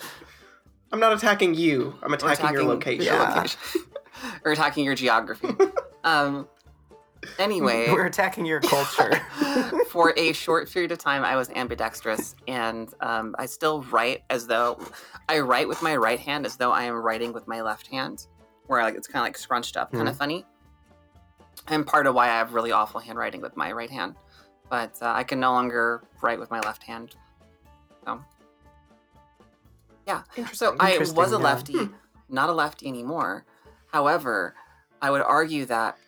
I'm 0.92 1.00
not 1.00 1.12
attacking 1.12 1.54
you. 1.54 1.94
I'm 2.02 2.10
We're 2.10 2.16
attacking 2.16 2.52
your 2.52 2.64
location. 2.64 3.04
your 3.04 3.14
Yeah. 3.14 3.34
location. 3.34 3.60
We're 4.44 4.52
attacking 4.52 4.84
your 4.84 4.94
geography. 4.94 5.48
Um. 6.02 6.48
Anyway, 7.38 7.86
We're 7.92 8.06
attacking 8.06 8.46
your 8.46 8.60
culture. 8.60 9.20
for 9.90 10.14
a 10.16 10.32
short 10.32 10.70
period 10.70 10.92
of 10.92 10.98
time, 10.98 11.24
I 11.24 11.36
was 11.36 11.50
ambidextrous, 11.50 12.34
and 12.48 12.92
um, 13.00 13.34
I 13.38 13.46
still 13.46 13.82
write 13.84 14.22
as 14.30 14.46
though 14.46 14.80
I 15.28 15.40
write 15.40 15.68
with 15.68 15.82
my 15.82 15.96
right 15.96 16.18
hand 16.18 16.46
as 16.46 16.56
though 16.56 16.72
I 16.72 16.84
am 16.84 16.94
writing 16.94 17.32
with 17.32 17.46
my 17.46 17.60
left 17.62 17.86
hand, 17.88 18.26
where 18.66 18.82
like 18.82 18.94
it's 18.94 19.06
kind 19.06 19.22
of 19.22 19.26
like 19.26 19.36
scrunched 19.36 19.76
up, 19.76 19.92
kind 19.92 20.08
of 20.08 20.16
funny. 20.16 20.44
And 21.68 21.86
part 21.86 22.06
of 22.06 22.14
why 22.14 22.26
I 22.26 22.38
have 22.38 22.54
really 22.54 22.72
awful 22.72 23.00
handwriting 23.00 23.40
with 23.40 23.56
my 23.56 23.70
right 23.72 23.90
hand, 23.90 24.14
but 24.70 24.96
uh, 25.02 25.12
I 25.14 25.24
can 25.24 25.40
no 25.40 25.52
longer 25.52 26.02
write 26.22 26.38
with 26.38 26.50
my 26.50 26.60
left 26.60 26.82
hand. 26.82 27.14
So, 28.04 28.24
yeah. 30.06 30.22
So 30.52 30.74
I 30.80 30.98
was 30.98 31.10
a 31.10 31.36
yeah. 31.36 31.36
lefty, 31.36 31.88
not 32.28 32.48
a 32.48 32.52
lefty 32.52 32.88
anymore. 32.88 33.44
However, 33.92 34.54
I 35.02 35.10
would 35.10 35.22
argue 35.22 35.66
that 35.66 35.98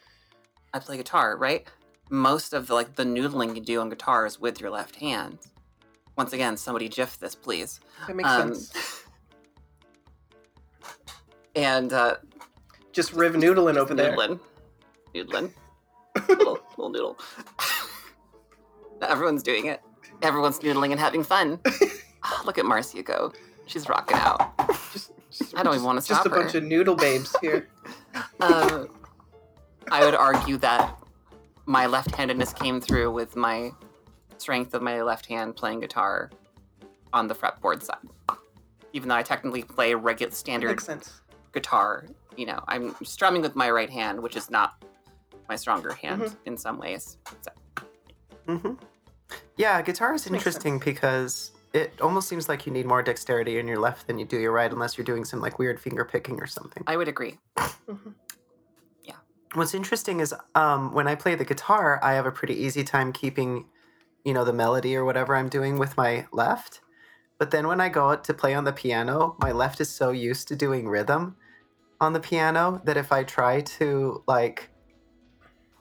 I 0.75 0.79
play 0.79 0.97
guitar, 0.97 1.37
right? 1.37 1.67
Most 2.11 2.53
of 2.53 2.67
the, 2.67 2.75
like 2.75 2.95
the 2.95 3.05
noodling 3.05 3.55
you 3.55 3.61
do 3.63 3.81
on 3.81 3.89
guitar 3.91 4.27
is 4.27 4.41
with 4.41 4.61
your 4.61 4.71
left 4.71 4.97
hand. 4.97 5.39
Once 6.17 6.33
again, 6.33 6.57
somebody 6.57 6.89
gif 6.89 7.19
this, 7.19 7.35
please. 7.35 7.81
That 8.07 8.17
makes 8.17 8.29
Um, 8.29 8.55
sense. 8.55 8.99
And 11.55 11.93
uh, 11.93 12.17
Just 12.93 13.13
Riv 13.13 13.35
noodling 13.35 13.77
over 13.77 13.93
there. 13.95 14.17
noodling, 14.17 14.41
noodling, 15.15 15.53
little, 16.29 16.59
little 16.79 16.89
noodle. 16.91 17.19
Everyone's 19.03 19.43
doing 19.43 19.67
it. 19.67 19.83
Everyone's 20.23 20.59
noodling 20.61 20.93
and 20.93 21.01
having 21.01 21.23
fun. 21.23 21.61
Ah, 22.23 22.43
look 22.47 22.57
at 22.57 22.65
Marcia 22.65 23.03
go. 23.03 23.33
She's 23.67 23.87
rocking 23.87 24.17
out. 24.17 24.53
Just, 24.95 25.13
just- 25.31 25.55
I 25.59 25.63
don't 25.63 25.75
even 25.75 25.85
wanna 25.85 26.01
stop. 26.01 26.19
Just 26.19 26.27
a 26.27 26.31
bunch 26.31 26.53
her. 26.53 26.59
of 26.59 26.65
noodle 26.65 26.95
babes 26.95 27.37
here. 27.43 27.69
Uh, 28.41 28.85
I 29.93 30.07
would 30.07 30.15
argue 30.15 30.57
that 30.57 30.99
my 31.67 31.85
left-handedness 31.85 32.55
came 32.55 32.81
through 32.81 33.13
with 33.13 33.37
my 33.37 33.73
strength 34.39 34.73
of 34.73 34.81
my 34.81 35.03
left 35.03 35.27
hand 35.27 35.55
playing 35.55 35.81
guitar 35.81 36.31
on 37.13 37.29
the 37.29 37.35
fretboard 37.35 37.83
side. 37.83 37.99
Even 38.95 39.11
though 39.11 39.17
I 39.17 39.23
technically 39.23 39.63
play 39.63 39.95
regular 39.95 40.33
standard 40.33 40.83
guitar, 41.53 42.07
you 42.39 42.47
know, 42.47 42.65
I'm 42.69 42.95
strumming 43.05 43.43
with 43.43 43.55
my 43.55 43.71
right 43.71 43.91
hand, 43.91 44.23
which 44.23 44.35
is 44.35 44.51
not 44.51 44.83
my 45.51 45.57
stronger 45.57 45.93
hand 45.93 46.23
Mhm. 46.23 46.37
in 46.47 46.57
some 46.57 46.79
ways. 46.79 47.19
So, 47.43 47.51
hmm 48.47 48.75
Yeah, 49.57 49.83
guitar 49.83 50.15
is 50.15 50.27
interesting 50.27 50.79
because 50.79 51.53
it 51.75 52.01
almost 52.01 52.29
seems 52.31 52.49
like 52.49 52.65
you 52.65 52.73
need 52.73 52.87
more 52.87 53.03
dexterity 53.03 53.59
in 53.59 53.69
your 53.69 53.79
left 53.79 54.07
than 54.07 54.19
you 54.19 54.25
do 54.25 54.39
your 54.39 54.53
right, 54.53 54.73
unless 54.73 54.97
you're 54.97 55.05
doing 55.05 55.27
some 55.27 55.41
like 55.41 55.59
weird 55.59 55.79
finger 55.79 56.07
picking 56.07 56.41
or 56.41 56.47
something. 56.47 56.83
I 56.87 56.97
would 56.97 57.09
agree. 57.09 57.39
What's 59.55 59.75
interesting 59.75 60.21
is 60.21 60.35
um, 60.55 60.95
when 60.95 61.07
I 61.07 61.15
play 61.15 61.35
the 61.35 61.45
guitar, 61.45 62.01
I 62.03 62.15
have 62.15 62.25
a 62.25 62.33
pretty 62.33 62.55
easy 62.55 62.85
time 62.85 63.13
keeping, 63.13 63.67
you 64.25 64.33
know, 64.33 64.45
the 64.45 64.53
melody 64.53 64.97
or 64.97 65.05
whatever 65.05 65.37
I'm 65.37 65.51
doing 65.51 65.79
with 65.79 65.95
my 65.97 66.27
left. 66.33 66.81
But 67.39 67.51
then 67.51 67.67
when 67.67 67.81
I 67.81 67.91
go 67.91 68.09
out 68.09 68.25
to 68.25 68.35
play 68.35 68.55
on 68.55 68.65
the 68.65 68.73
piano, 68.73 69.37
my 69.39 69.53
left 69.53 69.81
is 69.81 69.91
so 69.91 70.11
used 70.11 70.49
to 70.49 70.57
doing 70.57 70.89
rhythm 70.89 71.37
on 72.01 72.15
the 72.15 72.21
piano 72.21 72.81
that 72.85 72.97
if 72.97 73.13
I 73.13 73.25
try 73.25 73.61
to 73.61 74.23
like 74.27 74.71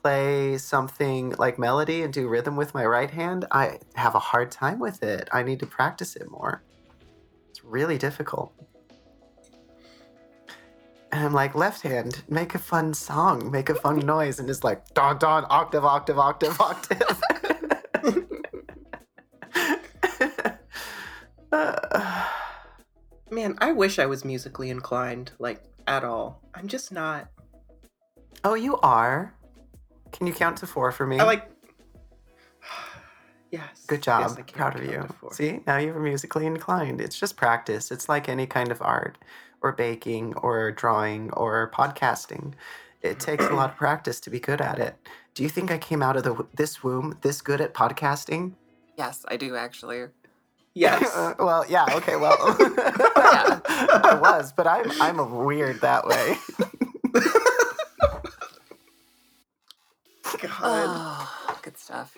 play 0.03 0.57
something 0.57 1.31
like 1.37 1.57
melody 1.57 2.01
and 2.01 2.11
do 2.11 2.27
rhythm 2.27 2.57
with 2.57 2.73
my 2.73 2.85
right 2.85 3.11
hand, 3.11 3.45
I 3.51 3.79
have 3.95 4.15
a 4.15 4.19
hard 4.19 4.51
time 4.51 4.79
with 4.79 5.01
it. 5.01 5.29
I 5.31 5.43
need 5.43 5.59
to 5.61 5.65
practice 5.65 6.15
it 6.15 6.29
more. 6.29 6.63
It's 7.49 7.63
really 7.63 7.97
difficult. 7.97 8.53
And 11.11 11.25
I'm 11.25 11.33
like, 11.33 11.55
left 11.55 11.81
hand, 11.81 12.23
make 12.29 12.55
a 12.55 12.59
fun 12.59 12.93
song, 12.93 13.51
make 13.51 13.69
a 13.69 13.75
fun 13.75 13.99
noise. 13.99 14.39
And 14.39 14.49
it's 14.49 14.63
like, 14.63 14.93
don, 14.93 15.17
don, 15.17 15.45
octave, 15.49 15.83
octave, 15.83 16.17
octave, 16.17 16.59
octave. 16.61 17.21
Uh, 21.51 22.27
Man, 23.31 23.55
I 23.59 23.71
wish 23.71 23.99
I 23.99 24.05
was 24.05 24.25
musically 24.25 24.69
inclined, 24.69 25.31
like 25.39 25.63
at 25.87 26.03
all. 26.03 26.41
I'm 26.53 26.67
just 26.67 26.91
not. 26.91 27.29
oh, 28.43 28.55
you 28.55 28.77
are? 28.77 29.33
Can 30.11 30.27
you 30.27 30.33
count 30.33 30.57
to 30.57 30.67
four 30.67 30.91
for 30.91 31.05
me? 31.05 31.19
I 31.19 31.23
like. 31.23 31.49
Yes. 33.51 33.83
Good 33.85 34.01
job. 34.01 34.33
Yes, 34.37 34.45
Proud 34.53 34.79
of 34.79 34.85
you. 34.85 35.05
See, 35.33 35.59
now 35.67 35.75
you're 35.75 35.99
musically 35.99 36.45
inclined. 36.45 37.01
It's 37.01 37.19
just 37.19 37.35
practice. 37.35 37.91
It's 37.91 38.07
like 38.07 38.29
any 38.29 38.47
kind 38.47 38.71
of 38.71 38.81
art 38.81 39.17
or 39.61 39.71
baking 39.71 40.35
or 40.35 40.71
drawing 40.71 41.31
or 41.33 41.71
podcasting. 41.73 42.53
It 43.01 43.19
takes 43.19 43.45
a 43.45 43.53
lot 43.53 43.71
of 43.71 43.75
practice 43.77 44.19
to 44.21 44.29
be 44.29 44.39
good 44.39 44.61
at 44.61 44.79
it. 44.79 44.95
Do 45.33 45.43
you 45.43 45.49
think 45.49 45.71
I 45.71 45.77
came 45.77 46.01
out 46.03 46.17
of 46.17 46.23
the 46.23 46.45
this 46.55 46.83
womb 46.83 47.17
this 47.21 47.41
good 47.41 47.61
at 47.61 47.73
podcasting? 47.73 48.53
Yes, 48.97 49.25
I 49.27 49.37
do 49.37 49.55
actually. 49.55 50.07
Yes. 50.73 51.11
Uh, 51.15 51.33
well, 51.39 51.65
yeah, 51.67 51.85
okay, 51.95 52.15
well. 52.15 52.37
I 52.39 54.17
was, 54.21 54.51
but 54.53 54.67
I'm 54.67 54.89
I'm 55.01 55.19
a 55.19 55.25
weird 55.25 55.81
that 55.81 56.07
way. 56.07 56.37
God. 60.41 60.51
Oh, 60.63 61.59
good 61.61 61.77
stuff. 61.77 62.17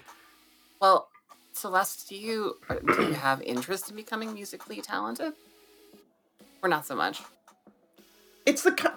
Well, 0.81 1.09
Celeste, 1.53 2.09
do 2.09 2.15
you 2.15 2.57
uh, 2.69 2.75
do 2.75 3.03
you 3.07 3.13
have 3.13 3.41
interest 3.41 3.89
in 3.89 3.95
becoming 3.95 4.33
musically 4.33 4.81
talented, 4.81 5.33
or 6.63 6.69
not 6.69 6.85
so 6.85 6.95
much? 6.95 7.21
It's 8.45 8.63
the 8.63 8.93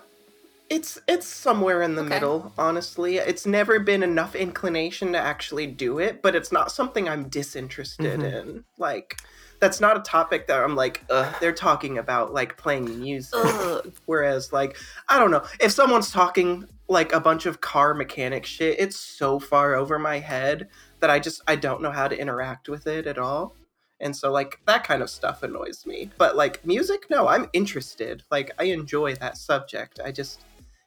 it's 0.69 0.99
it's 1.07 1.27
somewhere 1.27 1.83
in 1.83 1.95
the 1.95 2.03
Okay. 2.03 2.15
middle, 2.15 2.53
honestly. 2.59 3.19
It's 3.19 3.47
never 3.47 3.79
been 3.79 4.03
enough 4.03 4.35
inclination 4.35 5.13
to 5.13 5.19
actually 5.19 5.67
do 5.67 5.99
it, 5.99 6.23
but 6.23 6.35
it's 6.35 6.51
not 6.51 6.73
something 6.73 7.09
I'm 7.09 7.29
disinterested 7.29 8.19
Mhm. 8.21 8.25
in. 8.35 8.65
Like 8.79 9.17
that's 9.61 9.81
not 9.81 9.97
a 9.97 10.01
topic 10.01 10.47
that 10.49 10.63
I'm 10.63 10.75
like, 10.75 11.05
Ugh, 11.09 11.35
they're 11.41 11.53
talking 11.53 11.99
about 11.99 12.33
like 12.35 12.57
playing 12.57 12.99
music. 13.01 13.33
Whereas 14.07 14.53
like, 14.53 14.77
I 15.09 15.19
don't 15.19 15.31
know, 15.31 15.45
if 15.61 15.71
someone's 15.73 16.11
talking 16.11 16.67
like 16.89 17.13
a 17.13 17.21
bunch 17.21 17.47
of 17.47 17.61
car 17.61 17.95
mechanic 17.95 18.45
shit, 18.45 18.79
it's 18.81 18.99
so 18.99 19.39
far 19.39 19.75
over 19.75 19.99
my 19.99 20.19
head 20.19 20.69
that 21.01 21.11
I 21.11 21.21
just 21.21 21.43
I 21.47 21.55
don't 21.57 21.81
know 21.81 21.91
how 21.93 22.09
to 22.09 22.19
interact 22.19 22.69
with 22.69 22.87
it 22.89 23.07
at 23.07 23.19
all. 23.19 23.55
And 24.01 24.15
so 24.15 24.31
like 24.31 24.61
that 24.67 24.85
kind 24.85 25.03
of 25.03 25.09
stuff 25.11 25.43
annoys 25.43 25.87
me. 25.87 26.11
But 26.19 26.37
like 26.37 26.65
music, 26.67 27.07
no, 27.11 27.29
I'm 27.29 27.49
interested. 27.53 28.23
Like 28.31 28.51
I 28.59 28.65
enjoy 28.65 29.15
that 29.17 29.37
subject. 29.39 30.01
I 30.05 30.13
just 30.13 30.41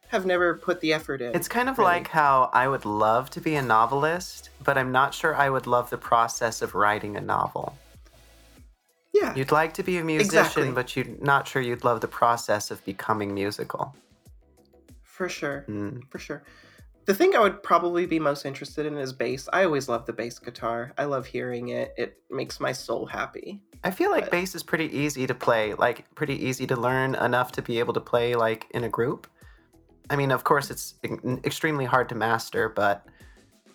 have 0.08 0.26
never 0.26 0.54
put 0.56 0.80
the 0.80 0.92
effort 0.92 1.20
in. 1.22 1.34
It's 1.34 1.48
kind 1.48 1.68
of 1.68 1.78
really. 1.78 1.90
like 1.90 2.08
how 2.08 2.50
I 2.52 2.68
would 2.68 2.84
love 2.84 3.30
to 3.30 3.40
be 3.40 3.54
a 3.56 3.62
novelist, 3.62 4.50
but 4.64 4.76
I'm 4.78 4.92
not 4.92 5.14
sure 5.14 5.34
I 5.34 5.50
would 5.50 5.66
love 5.66 5.90
the 5.90 5.98
process 5.98 6.62
of 6.62 6.74
writing 6.74 7.16
a 7.16 7.20
novel. 7.20 7.76
yeah. 9.12 9.34
You'd 9.34 9.52
like 9.52 9.74
to 9.74 9.82
be 9.82 9.98
a 9.98 10.04
musician, 10.04 10.38
Exactly. 10.38 10.70
but 10.72 10.96
you're 10.96 11.06
not 11.20 11.46
sure 11.48 11.62
you'd 11.62 11.84
love 11.84 12.00
the 12.00 12.08
process 12.08 12.70
of 12.70 12.84
becoming 12.84 13.34
musical. 13.34 13.94
For 15.02 15.28
sure. 15.28 15.64
Mm. 15.68 16.02
For 16.10 16.18
sure. 16.18 16.42
The 17.06 17.14
thing 17.14 17.34
I 17.34 17.40
would 17.40 17.62
probably 17.62 18.06
be 18.06 18.18
most 18.18 18.44
interested 18.44 18.86
in 18.86 18.96
is 18.96 19.12
bass. 19.12 19.48
I 19.52 19.64
always 19.64 19.88
love 19.88 20.06
the 20.06 20.12
bass 20.12 20.38
guitar. 20.38 20.92
I 20.98 21.04
love 21.04 21.26
hearing 21.26 21.68
it. 21.68 21.92
It 21.96 22.18
makes 22.30 22.60
my 22.60 22.72
soul 22.72 23.06
happy. 23.06 23.60
I 23.82 23.90
feel 23.90 24.10
like 24.10 24.24
But- 24.24 24.32
bass 24.32 24.54
is 24.54 24.62
pretty 24.62 24.94
easy 24.96 25.26
to 25.26 25.34
play, 25.34 25.74
like 25.74 26.04
pretty 26.14 26.34
easy 26.46 26.66
to 26.66 26.76
learn 26.76 27.14
enough 27.14 27.52
to 27.52 27.62
be 27.62 27.78
able 27.78 27.94
to 27.94 28.00
play 28.00 28.34
like 28.34 28.66
in 28.72 28.84
a 28.84 28.88
group. 28.88 29.26
I 30.10 30.16
mean, 30.16 30.30
of 30.30 30.44
course, 30.44 30.70
it's 30.70 30.94
extremely 31.44 31.84
hard 31.84 32.08
to 32.10 32.14
master, 32.14 32.68
but 32.68 33.04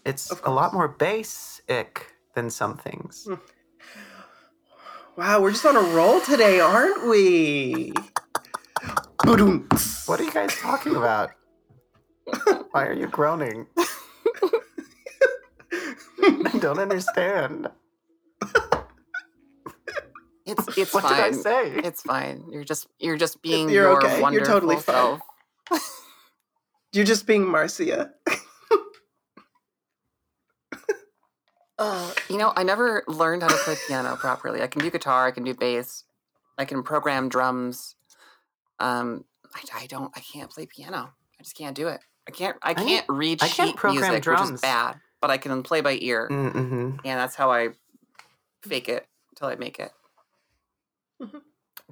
it's 0.06 0.32
a 0.44 0.52
lot 0.52 0.74
more 0.74 0.88
basic 0.88 2.14
than 2.36 2.50
some 2.50 2.78
things. 2.78 3.26
Hmm. 3.28 3.36
Wow, 5.18 5.42
we're 5.42 5.52
just 5.52 5.66
on 5.66 5.78
a 5.78 5.82
roll 5.96 6.20
today, 6.22 6.60
aren't 6.60 7.08
we? 7.08 7.94
What 9.26 9.40
are 10.20 10.24
you 10.24 10.32
guys 10.32 10.56
talking 10.58 10.96
about? 10.96 11.32
Why 12.72 12.86
are 12.88 12.94
you 12.94 13.08
groaning? 13.08 13.68
I 16.22 16.58
don't 16.60 16.80
understand. 16.80 17.68
It's 20.46 20.78
it's 20.78 20.94
what 20.94 21.04
fine. 21.04 21.16
did 21.16 21.24
I 21.24 21.32
say? 21.32 21.72
It's 21.84 22.02
fine. 22.02 22.46
You're 22.52 22.64
just 22.64 22.88
you're 23.00 23.18
just 23.18 23.42
being 23.42 23.68
You're 23.70 23.90
your 23.90 23.98
okay. 24.06 24.20
You're 24.32 24.46
totally 24.46 24.76
fine. 24.76 24.84
self. 24.84 25.22
You're 26.94 27.06
just 27.06 27.26
being 27.28 27.46
Marcia. 27.46 28.12
Uh, 31.78 32.14
You 32.30 32.38
know, 32.38 32.54
I 32.56 32.64
never 32.64 33.04
learned 33.06 33.42
how 33.44 33.50
to 33.50 33.58
play 33.58 33.76
piano 33.88 34.16
properly. 34.16 34.62
I 34.62 34.68
can 34.68 34.82
do 34.82 34.90
guitar, 34.90 35.28
I 35.28 35.32
can 35.32 35.44
do 35.44 35.54
bass, 35.54 36.06
I 36.58 36.64
can 36.64 36.84
program 36.84 37.28
drums. 37.28 37.96
Um, 38.80 39.26
I, 39.54 39.82
I 39.82 39.86
don't, 39.88 40.10
I 40.16 40.22
can't 40.22 40.50
play 40.50 40.66
piano. 40.68 41.14
I 41.38 41.44
just 41.44 41.58
can't 41.58 41.76
do 41.76 41.90
it. 41.90 42.00
I 42.28 42.32
can't, 42.32 42.58
I 42.62 42.74
can't- 42.74 42.88
can't 42.88 43.06
read 43.10 43.44
I 43.44 43.48
can't 43.48 43.70
sheet 43.70 43.76
program 43.78 44.02
music, 44.02 44.14
which 44.16 44.24
drums. 44.24 44.52
is 44.52 44.62
bad. 44.62 45.00
But 45.22 45.32
I 45.32 45.38
can 45.38 45.64
play 45.64 45.82
by 45.82 45.98
ear, 46.02 46.28
Mm-hmm. 46.30 46.98
and 47.04 47.20
that's 47.20 47.36
how 47.36 47.52
I 47.52 47.70
fake 48.64 48.90
it 48.90 49.08
till 49.36 49.48
I 49.48 49.56
make 49.56 49.80
it. 49.80 49.92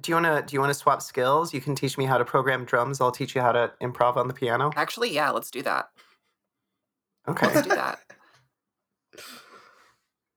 Do 0.00 0.10
you 0.10 0.14
wanna 0.16 0.42
do 0.46 0.54
you 0.54 0.60
wanna 0.60 0.74
swap 0.74 1.00
skills? 1.02 1.54
You 1.54 1.60
can 1.60 1.74
teach 1.74 1.96
me 1.96 2.04
how 2.04 2.18
to 2.18 2.24
program 2.24 2.64
drums. 2.64 3.00
I'll 3.00 3.10
teach 3.12 3.34
you 3.34 3.40
how 3.40 3.52
to 3.52 3.72
improv 3.80 4.16
on 4.16 4.28
the 4.28 4.34
piano. 4.34 4.70
Actually, 4.76 5.12
yeah, 5.14 5.30
let's 5.30 5.50
do 5.50 5.62
that. 5.62 5.88
Okay, 7.28 7.46
Let's 7.46 7.62
do 7.66 7.74
that. 7.74 8.00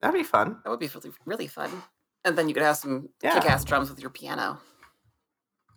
that'd 0.02 0.14
be 0.18 0.24
fun. 0.24 0.58
That 0.64 0.70
would 0.70 0.80
be 0.80 0.88
really, 0.88 1.12
really 1.26 1.48
fun. 1.48 1.70
And 2.24 2.38
then 2.38 2.48
you 2.48 2.54
could 2.54 2.64
have 2.64 2.78
some 2.78 3.10
Yeah. 3.22 3.34
kick-ass 3.39 3.64
drums 3.66 3.89
with 3.89 4.00
your 4.00 4.10
piano. 4.10 4.60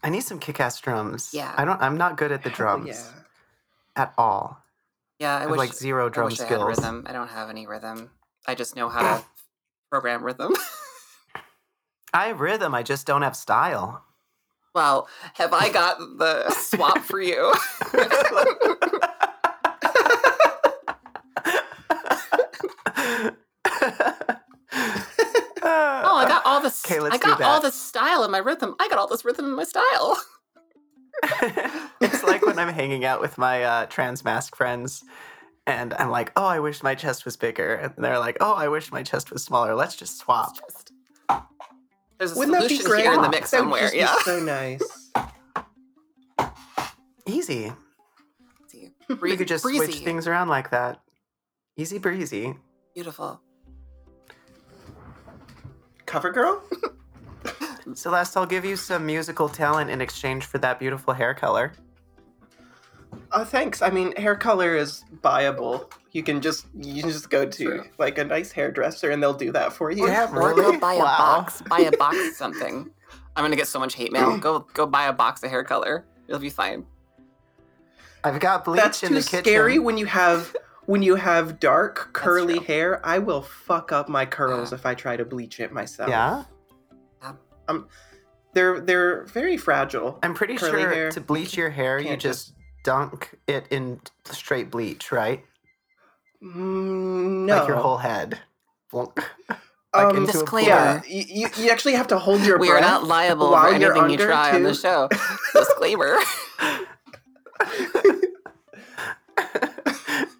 I 0.02 0.10
need 0.10 0.22
some 0.22 0.38
kick-ass 0.38 0.80
drums. 0.80 1.30
Yeah. 1.32 1.52
I 1.56 1.64
don't. 1.64 1.80
I'm 1.80 1.96
not 1.96 2.16
good 2.16 2.32
at 2.32 2.42
the 2.44 2.50
drums 2.58 2.86
Yeah. 2.88 3.22
At 4.00 4.14
all. 4.16 4.58
Yeah, 5.18 5.36
I, 5.36 5.42
I 5.42 5.46
wish 5.46 5.58
like 5.58 5.74
zero 5.74 6.06
I 6.06 6.08
drum 6.08 6.26
I 6.28 6.30
had 6.30 6.38
skills. 6.38 6.64
rhythm. 6.64 7.04
I 7.06 7.12
don't 7.12 7.28
have 7.28 7.50
any 7.50 7.66
rhythm. 7.66 8.10
I 8.46 8.54
just 8.54 8.74
know 8.74 8.88
how 8.88 9.18
to 9.18 9.24
program 9.90 10.24
rhythm. 10.24 10.54
I 12.14 12.26
have 12.28 12.40
rhythm. 12.40 12.74
I 12.74 12.82
just 12.82 13.06
don't 13.06 13.22
have 13.22 13.36
style. 13.36 14.02
Well, 14.74 15.08
have 15.34 15.52
I 15.52 15.68
got 15.70 15.98
the 15.98 16.50
swap 16.50 16.98
for 16.98 17.20
you? 17.20 17.52
Oh, 25.62 26.16
I 26.16 26.24
got 26.26 26.44
all 26.46 26.60
this. 26.60 26.84
Okay, 26.84 27.00
let's 27.00 27.14
I 27.14 27.18
got 27.18 27.40
all 27.42 27.60
this 27.60 27.74
style 27.74 28.24
in 28.24 28.30
my 28.30 28.38
rhythm. 28.38 28.74
I 28.80 28.88
got 28.88 28.98
all 28.98 29.06
this 29.06 29.24
rhythm 29.24 29.44
in 29.46 29.52
my 29.52 29.64
style. 29.64 30.18
it's 32.00 32.22
like 32.24 32.44
when 32.44 32.58
I'm 32.58 32.72
hanging 32.72 33.04
out 33.04 33.20
with 33.20 33.38
my 33.38 33.62
uh, 33.62 33.86
transmasc 33.86 34.54
friends, 34.54 35.02
and 35.66 35.94
I'm 35.94 36.10
like, 36.10 36.32
"Oh, 36.36 36.44
I 36.46 36.60
wish 36.60 36.82
my 36.82 36.94
chest 36.94 37.24
was 37.24 37.36
bigger," 37.36 37.74
and 37.74 37.94
they're 37.98 38.18
like, 38.18 38.36
"Oh, 38.40 38.54
I 38.54 38.68
wish 38.68 38.90
my 38.92 39.02
chest 39.02 39.30
was 39.32 39.42
smaller. 39.44 39.74
Let's 39.74 39.96
just 39.96 40.18
swap." 40.18 40.56
Just, 40.56 40.92
there's 42.18 42.32
a 42.32 42.38
Wouldn't 42.38 42.58
that 42.58 42.68
be 42.68 42.76
solution 42.76 42.90
great? 42.90 43.02
here 43.04 43.14
in 43.14 43.22
the 43.22 43.30
mix 43.30 43.50
That 43.50 43.58
would 43.58 43.62
somewhere. 43.64 43.80
just 43.82 43.92
be 43.94 43.98
Yeah. 43.98 44.16
so 44.24 44.40
nice. 44.40 45.10
Easy. 47.26 47.72
See, 48.68 48.90
We 49.20 49.36
could 49.36 49.48
just 49.48 49.62
breezy. 49.64 49.84
switch 49.84 49.96
things 50.04 50.26
around 50.26 50.48
like 50.48 50.70
that. 50.70 51.00
Easy 51.76 51.98
breezy. 51.98 52.54
Beautiful. 52.94 53.40
Cover 56.06 56.30
girl? 56.32 56.62
Celeste, 57.94 58.36
I'll 58.36 58.46
give 58.46 58.64
you 58.64 58.76
some 58.76 59.04
musical 59.06 59.48
talent 59.48 59.90
in 59.90 60.00
exchange 60.00 60.44
for 60.46 60.58
that 60.58 60.78
beautiful 60.78 61.14
hair 61.14 61.34
color. 61.34 61.72
Oh, 63.32 63.44
thanks. 63.44 63.82
I 63.82 63.90
mean, 63.90 64.14
hair 64.16 64.36
color 64.36 64.76
is 64.76 65.04
buyable. 65.22 65.90
You 66.12 66.22
can 66.22 66.40
just 66.40 66.66
you 66.74 67.02
can 67.02 67.10
just 67.12 67.30
go 67.30 67.46
to 67.46 67.64
True. 67.64 67.84
like 67.98 68.18
a 68.18 68.24
nice 68.24 68.50
hairdresser 68.52 69.10
and 69.10 69.22
they'll 69.22 69.32
do 69.34 69.52
that 69.52 69.72
for 69.72 69.90
you. 69.90 70.06
Yeah, 70.08 70.24
Or 70.30 70.54
go 70.54 70.62
Really? 70.62 70.76
buy 70.78 70.94
a 70.94 70.98
Wow. 70.98 71.16
box. 71.18 71.62
Buy 71.62 71.80
a 71.80 71.96
box 71.96 72.16
of 72.28 72.34
something. 72.34 72.90
I'm 73.36 73.44
gonna 73.44 73.56
get 73.56 73.68
so 73.68 73.78
much 73.78 73.94
hate 73.94 74.12
mail. 74.12 74.36
Go 74.38 74.60
go 74.74 74.86
buy 74.86 75.04
a 75.04 75.12
box 75.12 75.42
of 75.44 75.50
hair 75.50 75.62
color. 75.64 76.04
It'll 76.26 76.40
be 76.40 76.50
fine. 76.50 76.86
I've 78.24 78.40
got 78.40 78.64
bleach 78.64 78.80
That's 78.80 79.02
in 79.02 79.10
too 79.10 79.14
the 79.16 79.22
kitchen. 79.22 79.44
scary 79.44 79.78
when 79.78 79.96
you 79.96 80.06
have 80.06 80.54
when 80.86 81.02
you 81.02 81.14
have 81.14 81.60
dark 81.60 82.10
curly 82.12 82.58
hair. 82.58 83.00
I 83.06 83.18
will 83.18 83.42
fuck 83.42 83.92
up 83.92 84.08
my 84.08 84.26
curls 84.26 84.72
Yeah. 84.72 84.78
if 84.78 84.86
I 84.86 84.94
try 84.94 85.16
to 85.16 85.24
bleach 85.24 85.60
it 85.60 85.72
myself. 85.72 86.10
Yeah, 86.10 86.44
They're 88.52 88.80
they're 88.80 89.24
very 89.26 89.56
fragile. 89.56 90.18
I'm 90.22 90.34
pretty 90.34 90.56
Curly 90.56 90.82
sure 90.82 90.90
hair. 90.92 91.10
to 91.12 91.20
bleach 91.20 91.56
your 91.56 91.70
hair, 91.70 91.98
you 91.98 92.08
Can't 92.08 92.20
just 92.20 92.52
dunk 92.84 93.38
it 93.46 93.66
in 93.70 94.00
straight 94.24 94.70
bleach, 94.70 95.12
right? 95.12 95.44
Mm, 96.42 97.44
no. 97.46 97.58
Like 97.58 97.68
your 97.68 97.76
whole 97.76 97.98
head. 97.98 98.38
Blunk. 98.90 99.22
like 99.48 99.58
Um, 99.94 100.16
into 100.16 100.30
a 100.30 100.32
Disclaimer. 100.32 100.68
yeah, 100.68 101.02
you, 101.06 101.24
you, 101.28 101.48
you 101.58 101.70
actually 101.70 101.94
have 101.94 102.08
to 102.08 102.18
hold 102.18 102.40
your 102.42 102.58
We 102.58 102.70
are 102.70 102.80
not 102.80 103.04
liable 103.04 103.50
while 103.50 103.70
for 103.72 103.78
you're 103.78 103.92
anything 103.92 104.10
you 104.10 104.14
under, 104.14 104.26
try 104.26 104.52
on 104.54 104.62
the 104.64 104.74
show. 104.74 105.08
Disclaimer. 105.54 106.16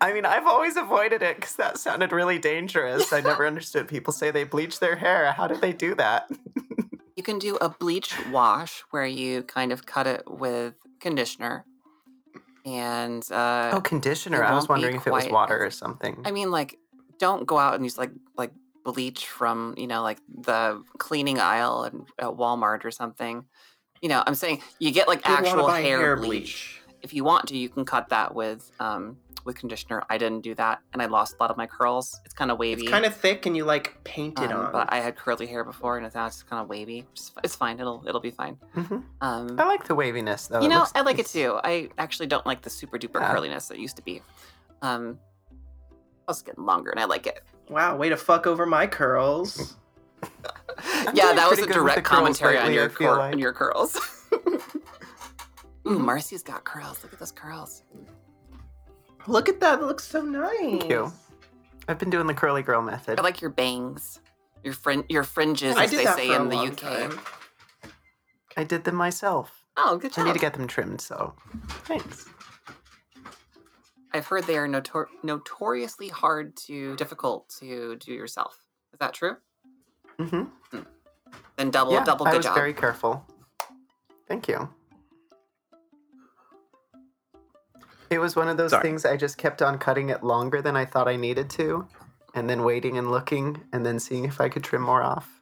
I 0.03 0.13
mean, 0.15 0.25
I've 0.25 0.47
always 0.47 0.77
avoided 0.77 1.23
it 1.23 1.37
because 1.37 1.57
that 1.57 1.77
sounded 1.79 2.11
really 2.13 2.39
dangerous. 2.39 3.13
I 3.13 3.21
never 3.21 3.47
understood 3.47 3.87
people 3.87 4.13
say 4.13 4.31
they 4.31 4.45
bleach 4.45 4.79
their 4.81 4.97
hair. 4.97 5.33
How 5.33 5.47
did 5.47 5.61
they 5.61 5.73
do 5.75 5.95
that? 5.97 6.31
You 7.21 7.25
can 7.25 7.39
do 7.39 7.57
a 7.57 7.69
bleach 7.69 8.15
wash 8.31 8.83
where 8.93 9.05
you 9.05 9.43
kind 9.43 9.73
of 9.73 9.85
cut 9.85 10.07
it 10.07 10.23
with 10.27 10.73
conditioner. 11.01 11.67
And 12.65 13.23
uh, 13.31 13.73
Oh, 13.75 13.83
conditioner. 13.83 14.43
I 14.43 14.55
was 14.55 14.71
wondering 14.71 14.97
if 14.97 15.07
it 15.07 15.13
was 15.13 15.29
water 15.29 15.63
or 15.63 15.71
something. 15.71 16.23
I 16.25 16.31
mean, 16.31 16.51
like, 16.51 16.79
don't 17.19 17.45
go 17.47 17.59
out 17.59 17.75
and 17.75 17.85
use 17.85 17.99
like 17.99 18.13
like 18.39 18.53
bleach 18.87 19.27
from 19.27 19.75
you 19.77 19.87
know 19.87 20.01
like 20.01 20.17
the 20.35 20.83
cleaning 20.97 21.39
aisle 21.39 21.85
at 21.85 21.93
at 22.19 22.39
Walmart 22.39 22.87
or 22.87 22.91
something. 22.91 23.45
You 24.01 24.09
know, 24.09 24.23
I'm 24.27 24.35
saying 24.35 24.63
you 24.79 24.91
get 24.91 25.07
like 25.07 25.19
You 25.29 25.35
actual 25.35 25.67
buy 25.67 25.83
hair, 25.83 26.17
bleach. 26.17 26.81
If 27.03 27.13
you 27.13 27.23
want 27.23 27.49
to, 27.49 27.59
you 27.59 27.69
can 27.69 27.85
cut 27.85 28.09
that 28.09 28.35
with 28.35 28.73
um 28.81 29.19
with 29.45 29.57
conditioner. 29.59 30.03
I 30.11 30.19
didn't 30.19 30.43
do 30.43 30.55
that, 30.57 30.81
and 30.93 31.01
I 31.03 31.07
lost 31.07 31.35
a 31.39 31.43
lot 31.43 31.51
of 31.51 31.57
my 31.57 31.67
curls. 31.67 32.19
It's 32.25 32.35
kind 32.35 32.51
of 32.51 32.59
wavy. 32.59 32.83
It's 32.83 32.91
kind 32.91 33.05
of 33.05 33.15
thick, 33.17 33.47
and 33.47 33.57
you 33.57 33.65
like 33.65 33.97
paint 34.05 34.39
it 34.41 34.51
um, 34.53 34.67
on. 34.67 34.73
but 34.73 34.93
I 34.93 35.01
had 35.01 35.17
curly 35.17 35.47
hair 35.47 35.65
before, 35.65 35.99
and 35.99 36.15
now 36.15 36.27
it's 36.27 36.43
kind 36.43 36.63
of 36.63 36.69
wavy. 36.69 37.07
It's, 37.13 37.33
it's 37.45 37.55
fine. 37.57 37.79
It'll 37.81 38.03
it'll 38.07 38.21
be 38.21 38.31
fine. 38.31 38.55
hmm 38.75 38.99
Um, 39.21 39.57
I 39.59 39.67
like 39.67 39.85
the 39.87 39.95
waviness, 39.95 40.47
though. 40.49 40.61
you 40.63 40.69
know, 40.69 40.79
looks 40.81 40.93
I 40.95 41.01
like 41.03 41.19
it 41.19 41.27
too. 41.27 41.59
I 41.63 41.89
actually 41.99 42.27
don't 42.27 42.47
like 42.47 42.63
the 42.63 42.71
super 42.71 42.99
duper 42.99 43.21
Yeah. 43.21 43.31
curliness 43.33 43.69
that 43.69 43.79
used 43.79 43.97
to 43.97 44.03
be. 44.03 44.23
Um, 44.83 45.19
was 46.29 46.43
getting 46.43 46.65
longer, 46.65 46.91
and 46.91 47.01
I 47.01 47.05
like 47.07 47.27
it. 47.27 47.43
wow, 47.69 47.97
way 47.97 48.09
to 48.09 48.17
fuck 48.17 48.47
over 48.47 48.67
my 48.67 48.87
curls. 48.87 49.77
Yeah, 51.15 51.33
that 51.35 51.49
was 51.51 51.59
a 51.59 51.67
direct 51.67 51.97
the 51.97 52.03
curls 52.03 52.19
commentary 52.39 52.57
on 52.59 52.73
your 52.73 52.85
I 52.85 52.89
cur- 52.89 53.17
like. 53.19 53.33
on 53.35 53.39
your 53.39 53.53
curls. 53.53 53.97
Ooh, 54.33 54.61
Mhm. 55.85 56.01
Marcy's 56.01 56.43
got 56.43 56.65
curls. 56.65 57.03
Look 57.03 57.13
at 57.13 57.19
those 57.19 57.33
curls. 57.33 57.83
Look 59.27 59.49
at 59.49 59.61
that. 59.61 59.81
It 59.81 59.85
looks 59.87 60.05
so 60.05 60.23
nice. 60.23 60.57
Thank 60.59 60.89
you. 60.89 61.13
I've 61.89 61.99
been 61.99 62.11
doing 62.11 62.27
the 62.27 62.35
curly 62.35 62.63
girl 62.63 62.83
method. 62.83 63.19
I 63.19 63.23
like 63.23 63.41
your 63.41 63.51
bangs, 63.51 64.21
your 64.65 64.75
frin- 64.75 65.05
your 65.09 65.25
fringes, 65.25 65.77
I 65.77 65.85
as 65.85 65.91
they 65.91 66.05
that 66.05 66.17
say 66.17 66.29
for 66.29 66.35
a 66.35 66.43
in 66.43 66.49
the 66.49 66.57
long 66.57 66.69
UK. 66.71 66.77
time. 66.77 67.21
I 68.57 68.65
did 68.65 68.85
them 68.85 68.95
myself. 68.97 69.65
Oh, 69.77 69.97
good 69.97 70.13
job. 70.13 70.25
I 70.25 70.29
need 70.29 70.35
to 70.35 70.39
get 70.41 70.53
them 70.55 70.67
trimmed, 70.67 71.01
so 71.01 71.35
thanks. 71.85 72.27
I've 74.13 74.27
heard 74.27 74.45
they 74.45 74.57
are 74.59 74.67
notor- 74.69 75.07
notoriously 75.23 76.09
hard 76.09 76.57
to 76.67 76.97
difficult 76.97 77.49
to 77.61 77.97
do 77.97 78.13
yourself. 78.13 78.59
Is 78.93 78.99
that 78.99 79.15
true? 79.15 79.37
Mm 80.19 80.49
hmm 80.73 80.79
Then 81.57 81.71
double 81.71 81.93
Yeah, 81.93 82.05
double 82.05 82.27
I 82.27 82.35
was 82.37 82.45
job. 82.45 82.55
very 82.55 82.75
careful. 82.75 83.25
Thank 84.29 84.49
you. 84.49 84.69
It 88.11 88.19
was 88.19 88.35
one 88.35 88.49
of 88.49 88.57
those 88.57 88.71
Sorry. 88.73 88.83
things 88.83 89.05
I 89.05 89.17
just 89.17 89.39
kept 89.39 89.63
on 89.63 89.79
cutting 89.79 90.11
it 90.11 90.25
longer 90.25 90.61
than 90.61 90.77
I 90.77 90.85
thought 90.85 91.07
I 91.07 91.15
needed 91.15 91.49
to, 91.51 91.87
and 92.35 92.51
then 92.51 92.65
waiting 92.65 92.99
and 92.99 93.11
looking, 93.11 93.63
and 93.73 93.87
then 93.87 94.01
seeing 94.01 94.25
if 94.25 94.41
I 94.41 94.49
could 94.49 94.65
trim 94.65 94.83
more 94.83 95.01
off. 95.03 95.41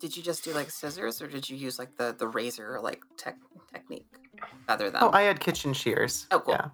Did 0.00 0.16
you 0.16 0.22
just 0.22 0.42
do 0.44 0.52
like 0.52 0.68
scissors, 0.70 1.22
or 1.22 1.28
did 1.28 1.48
you 1.48 1.56
use 1.56 1.78
like 1.78 1.96
the 1.96 2.14
the 2.18 2.26
razor 2.26 2.80
like 2.82 3.02
tech 3.16 3.36
technique 3.72 4.06
rather 4.68 4.90
than? 4.90 5.00
Oh, 5.02 5.10
I 5.12 5.22
had 5.22 5.38
kitchen 5.38 5.72
shears. 5.72 6.26
Oh, 6.32 6.40
cool. 6.40 6.54
Yeah. 6.54 6.68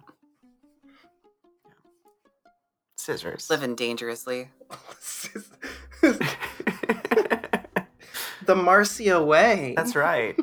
Scissors. 2.95 3.49
living 3.49 3.75
dangerously. 3.75 4.49
the 8.45 8.55
Marcia 8.55 9.23
way. 9.23 9.73
That's 9.77 9.95
right. 9.95 10.35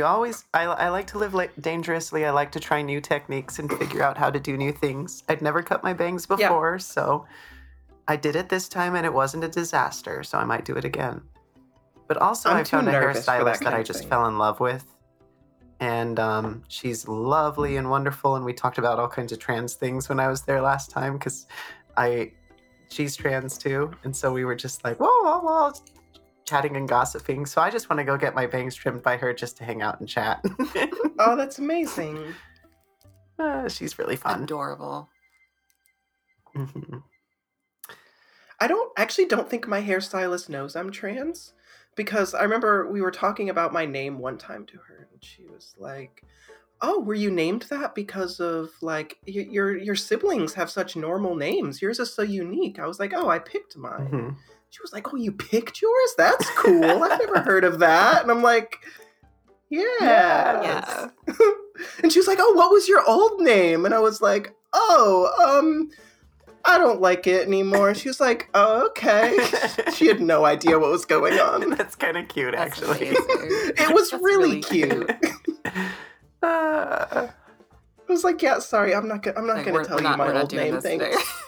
You 0.00 0.06
always, 0.06 0.46
I, 0.54 0.62
I 0.62 0.88
like 0.88 1.06
to 1.08 1.18
live 1.18 1.34
like 1.34 1.52
dangerously. 1.60 2.24
I 2.24 2.30
like 2.30 2.50
to 2.52 2.58
try 2.58 2.80
new 2.80 3.02
techniques 3.02 3.58
and 3.58 3.70
figure 3.70 4.02
out 4.02 4.16
how 4.16 4.30
to 4.30 4.40
do 4.40 4.56
new 4.56 4.72
things. 4.72 5.22
I'd 5.28 5.42
never 5.42 5.62
cut 5.62 5.82
my 5.84 5.92
bangs 5.92 6.26
Yeah. 6.30 6.36
before, 6.36 6.78
so 6.78 7.26
I 8.08 8.16
did 8.16 8.34
it 8.34 8.48
this 8.48 8.66
time 8.66 8.94
and 8.94 9.04
it 9.04 9.12
wasn't 9.12 9.44
a 9.44 9.48
disaster, 9.48 10.22
so 10.22 10.38
I 10.38 10.44
might 10.44 10.64
do 10.64 10.74
it 10.76 10.86
again. 10.86 11.20
But 12.08 12.16
also, 12.16 12.48
I'm 12.48 12.56
I 12.56 12.64
found 12.64 12.88
a 12.88 12.92
for 12.92 13.12
that 13.12 13.14
hairstylist 13.14 13.62
that, 13.62 13.74
I 13.74 13.82
just 13.82 14.08
fell 14.08 14.24
in 14.26 14.38
love 14.38 14.58
with. 14.58 14.86
And 15.80 16.18
um, 16.18 16.62
she's 16.68 17.06
lovely 17.06 17.76
and 17.76 17.90
wonderful. 17.90 18.36
And 18.36 18.44
we 18.46 18.54
talked 18.54 18.78
about 18.78 18.98
all 18.98 19.08
kinds 19.08 19.32
of 19.32 19.38
trans 19.38 19.74
things 19.74 20.08
when 20.08 20.18
I 20.18 20.28
was 20.28 20.40
there 20.40 20.62
last 20.62 20.90
time 20.90 21.18
because 21.18 21.46
I, 21.98 22.32
she's 22.88 23.16
trans 23.16 23.58
too. 23.58 23.90
And 24.04 24.16
so 24.16 24.32
we 24.32 24.46
were 24.46 24.56
just 24.56 24.82
like, 24.82 24.98
whoa, 24.98 25.10
whoa, 25.22 25.40
whoa, 25.40 25.72
chatting 26.50 26.76
and 26.76 26.88
gossiping. 26.88 27.46
So 27.46 27.60
I 27.62 27.70
just 27.70 27.88
want 27.88 27.98
to 28.00 28.04
go 28.04 28.16
get 28.16 28.34
my 28.34 28.46
bangs 28.46 28.74
trimmed 28.74 29.02
by 29.04 29.16
her 29.16 29.32
just 29.32 29.56
to 29.58 29.64
hang 29.64 29.82
out 29.82 30.00
and 30.00 30.08
chat. 30.08 30.44
oh, 31.20 31.36
that's 31.36 31.58
amazing. 31.60 32.34
Uh, 33.38 33.68
she's 33.68 33.98
really 33.98 34.16
fun. 34.16 34.42
Adorable. 34.42 35.08
Mhm. 36.56 37.02
I 38.58 38.66
don't 38.66 38.92
actually 38.98 39.26
don't 39.26 39.48
think 39.48 39.66
my 39.68 39.80
hairstylist 39.80 40.48
knows 40.48 40.74
I'm 40.76 40.90
trans 40.90 41.54
because 41.94 42.34
I 42.34 42.42
remember 42.42 42.90
we 42.90 43.00
were 43.00 43.10
talking 43.12 43.48
about 43.48 43.72
my 43.72 43.86
name 43.86 44.18
one 44.18 44.36
time 44.36 44.66
to 44.66 44.76
her 44.76 45.08
and 45.12 45.22
she 45.24 45.46
was 45.46 45.74
like, 45.78 46.24
"Oh, 46.82 47.00
were 47.00 47.14
you 47.14 47.30
named 47.30 47.62
that 47.70 47.94
because 47.94 48.38
of 48.40 48.70
like 48.82 49.16
y- 49.26 49.46
your 49.48 49.76
your 49.76 49.94
siblings 49.96 50.52
have 50.54 50.68
such 50.70 50.96
normal 50.96 51.36
names. 51.36 51.80
Yours 51.80 52.00
is 52.00 52.12
so 52.12 52.22
unique." 52.22 52.78
I 52.78 52.86
was 52.86 52.98
like, 53.00 53.12
"Oh, 53.14 53.28
I 53.30 53.38
picked 53.38 53.76
mine." 53.78 54.10
Mhm. 54.10 54.36
She 54.70 54.80
was 54.82 54.92
like, 54.92 55.12
"Oh, 55.12 55.16
you 55.16 55.32
picked 55.32 55.82
yours? 55.82 56.14
That's 56.16 56.48
cool. 56.50 56.84
I've 56.84 57.18
never 57.20 57.40
heard 57.40 57.64
of 57.64 57.80
that." 57.80 58.22
And 58.22 58.30
I'm 58.30 58.42
like, 58.42 58.78
"Yeah." 59.68 59.82
Yeah. 60.00 61.08
and 62.02 62.12
she 62.12 62.18
was 62.18 62.28
like, 62.28 62.38
"Oh, 62.40 62.52
what 62.54 62.70
was 62.70 62.88
your 62.88 63.02
old 63.08 63.40
name?" 63.40 63.84
And 63.84 63.92
I 63.94 63.98
was 63.98 64.20
like, 64.20 64.54
"Oh, 64.72 65.58
um, 65.58 65.90
I 66.64 66.78
don't 66.78 67.00
like 67.00 67.26
it 67.26 67.46
anymore." 67.48 67.94
She 67.94 68.08
was 68.08 68.20
like, 68.20 68.48
"Oh, 68.54 68.86
okay." 68.90 69.36
she 69.94 70.06
had 70.06 70.20
no 70.20 70.44
idea 70.44 70.78
what 70.78 70.90
was 70.90 71.04
going 71.04 71.38
on. 71.38 71.70
That's 71.70 71.96
kind 71.96 72.16
of 72.16 72.28
cute, 72.28 72.54
That's 72.54 72.80
actually. 72.80 73.08
It 73.16 73.92
was 73.94 74.10
That's 74.10 74.22
really, 74.22 74.48
really 74.48 74.62
cute. 74.62 75.10
Uh, 76.42 77.26
I 77.28 78.12
was 78.12 78.24
like, 78.24 78.40
"Yeah, 78.42 78.60
sorry, 78.60 78.94
I'm 78.94 79.08
not. 79.08 79.22
Gonna, 79.22 79.38
I'm 79.38 79.46
not 79.46 79.56
Like, 79.56 79.66
going 79.66 79.82
to 79.82 79.88
tell 79.88 79.96
we're 79.98 80.02
you 80.02 80.08
not, 80.08 80.18
my 80.18 80.40
old 80.40 80.52
name. 80.52 80.74
this 80.74 80.82
Thanks." 80.84 81.42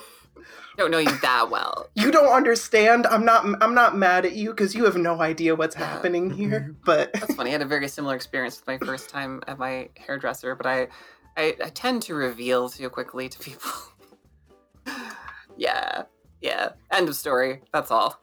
Today. 0.77 0.83
don't 0.83 0.91
know 0.91 0.99
you 0.99 1.19
that 1.21 1.51
well. 1.51 1.89
You 1.95 2.11
don't 2.11 2.33
understand. 2.33 3.07
I'm 3.07 3.25
not. 3.25 3.45
I'm 3.63 3.75
not 3.75 3.97
mad 3.97 4.25
at 4.27 4.33
you 4.35 4.51
because 4.51 4.75
you 4.75 4.85
have 4.85 4.97
no 4.97 5.21
idea 5.21 5.55
what's 5.55 5.77
Yeah. 5.77 5.87
happening 5.87 6.31
here. 6.35 6.75
But 6.85 7.13
That's 7.15 7.35
funny. 7.35 7.51
I 7.51 7.53
had 7.53 7.63
a 7.63 7.67
very 7.67 7.89
similar 7.89 8.15
experience 8.15 8.59
with 8.61 8.67
my 8.67 8.79
first 8.87 9.09
time 9.11 9.43
at 9.47 9.59
my 9.59 9.89
hairdresser, 9.97 10.55
but 10.55 10.67
I, 10.67 10.89
I, 11.37 11.57
I 11.65 11.69
tend 11.71 12.03
to 12.03 12.15
reveal 12.15 12.69
too 12.69 12.89
quickly 12.91 13.29
to 13.29 13.39
people. 13.39 13.71
yeah, 15.57 16.03
yeah. 16.41 16.71
End 16.91 17.09
of 17.09 17.15
story. 17.17 17.63
That's 17.73 17.91
all. 17.91 18.21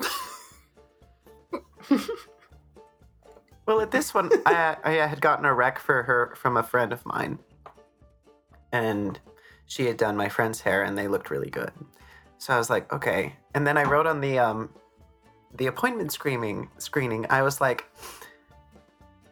well, 3.66 3.82
at 3.82 3.92
this 3.92 4.14
one, 4.14 4.30
I, 4.46 4.78
I 4.84 4.92
had 4.92 5.22
gotten 5.22 5.46
a 5.46 5.54
rec 5.54 5.80
for 5.80 6.04
her 6.04 6.34
from 6.36 6.58
a 6.58 6.64
friend 6.64 6.92
of 6.94 7.06
mine, 7.06 7.40
and 8.72 9.20
she 9.66 9.86
had 9.86 9.98
done 9.98 10.16
my 10.18 10.30
friend's 10.30 10.62
hair, 10.62 10.84
and 10.84 10.98
they 10.98 11.08
looked 11.08 11.30
really 11.30 11.50
good. 11.50 11.72
So 12.40 12.54
I 12.54 12.58
was 12.58 12.70
like, 12.70 12.92
okay. 12.92 13.36
And 13.54 13.68
then 13.68 13.78
I 13.78 13.84
wrote 13.84 14.08
on 14.08 14.22
the 14.22 14.40
um, 14.40 14.70
the 15.56 15.68
appointment 15.68 16.12
screening 16.12 16.70
screening. 16.78 17.26
I 17.30 17.42
was 17.42 17.62
like, 17.62 17.86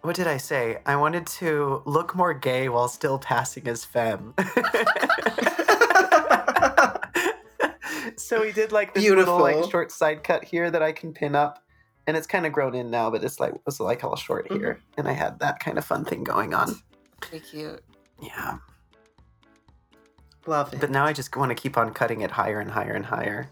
what 0.01 0.15
did 0.15 0.27
I 0.27 0.37
say? 0.37 0.79
I 0.85 0.97
wanted 0.97 1.25
to 1.27 1.81
look 1.85 2.15
more 2.15 2.33
gay 2.33 2.69
while 2.69 2.89
still 2.89 3.17
passing 3.17 3.67
as 3.67 3.85
femme. 3.85 4.33
so 8.17 8.41
we 8.41 8.51
did 8.51 8.73
like 8.73 8.93
this 8.93 9.09
little 9.09 9.39
like 9.39 9.69
short 9.71 9.91
side 9.91 10.23
cut 10.23 10.43
here 10.43 10.69
that 10.69 10.83
I 10.83 10.91
can 10.91 11.13
pin 11.13 11.33
up, 11.33 11.63
and 12.07 12.17
it's 12.17 12.27
kind 12.27 12.45
of 12.45 12.51
grown 12.51 12.75
in 12.75 12.91
now, 12.91 13.09
but 13.09 13.23
it's 13.23 13.39
like 13.39 13.53
was 13.65 13.79
like 13.79 14.03
all 14.03 14.17
short 14.17 14.51
here, 14.51 14.81
and 14.97 15.07
I 15.07 15.13
had 15.13 15.39
that 15.39 15.59
kind 15.61 15.77
of 15.77 15.85
fun 15.85 16.03
thing 16.03 16.25
going 16.25 16.53
on. 16.53 16.75
Pretty 17.21 17.45
cute. 17.45 17.81
Yeah, 18.21 18.57
love 20.47 20.73
it. 20.73 20.79
but 20.79 20.89
now 20.89 21.05
I 21.05 21.13
just 21.13 21.35
want 21.35 21.49
to 21.49 21.55
keep 21.55 21.77
on 21.77 21.93
cutting 21.93 22.21
it 22.21 22.31
higher 22.31 22.59
and 22.59 22.71
higher 22.71 22.93
and 22.93 23.05
higher. 23.05 23.49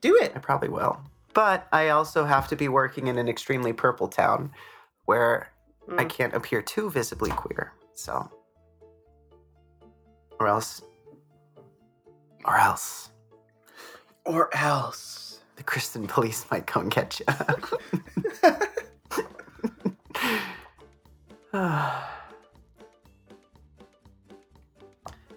Do 0.00 0.16
it. 0.16 0.32
I 0.34 0.38
probably 0.38 0.68
will, 0.68 1.00
but 1.32 1.66
I 1.72 1.88
also 1.88 2.24
have 2.24 2.48
to 2.48 2.56
be 2.56 2.68
working 2.68 3.06
in 3.06 3.18
an 3.18 3.28
extremely 3.28 3.72
purple 3.72 4.08
town, 4.08 4.50
where 5.06 5.50
I 5.98 6.04
Mm. 6.04 6.08
can't 6.10 6.34
appear 6.34 6.62
too 6.62 6.90
visibly 6.90 7.30
queer. 7.30 7.72
So, 7.94 8.30
or 10.40 10.48
else, 10.48 10.82
or 12.44 12.56
else. 12.58 13.10
Or 14.24 14.48
else. 14.56 15.40
The 15.56 15.62
Christian 15.62 16.06
police 16.06 16.46
might 16.50 16.66
come 16.66 16.88
get 16.88 17.20
you. 17.20 17.26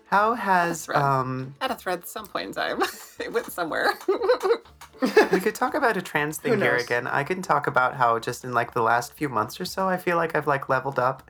How 0.08 0.36
has 0.36 0.88
um 0.89 1.53
Had 1.60 1.72
a 1.72 1.76
thread 1.76 2.08
some 2.08 2.28
point 2.28 2.47
in 2.47 2.53
time. 2.53 2.82
it 3.20 3.32
went 3.32 3.51
somewhere. 3.51 3.93
we 5.32 5.39
could 5.39 5.53
talk 5.53 5.76
about 5.76 5.97
a 5.97 6.01
trans 6.01 6.38
thing 6.38 6.60
here 6.60 6.78
again. 6.78 7.08
I 7.08 7.24
can 7.24 7.41
talk 7.41 7.68
about 7.68 7.95
how 7.95 8.18
just 8.18 8.45
in 8.45 8.53
like 8.53 8.74
the 8.74 8.82
last 8.82 9.14
few 9.14 9.28
months 9.28 9.60
or 9.60 9.66
so 9.66 9.88
I 9.88 9.97
feel 9.97 10.16
like 10.16 10.36
I've 10.36 10.47
like 10.47 10.70
leveled 10.70 10.97
up 10.97 11.30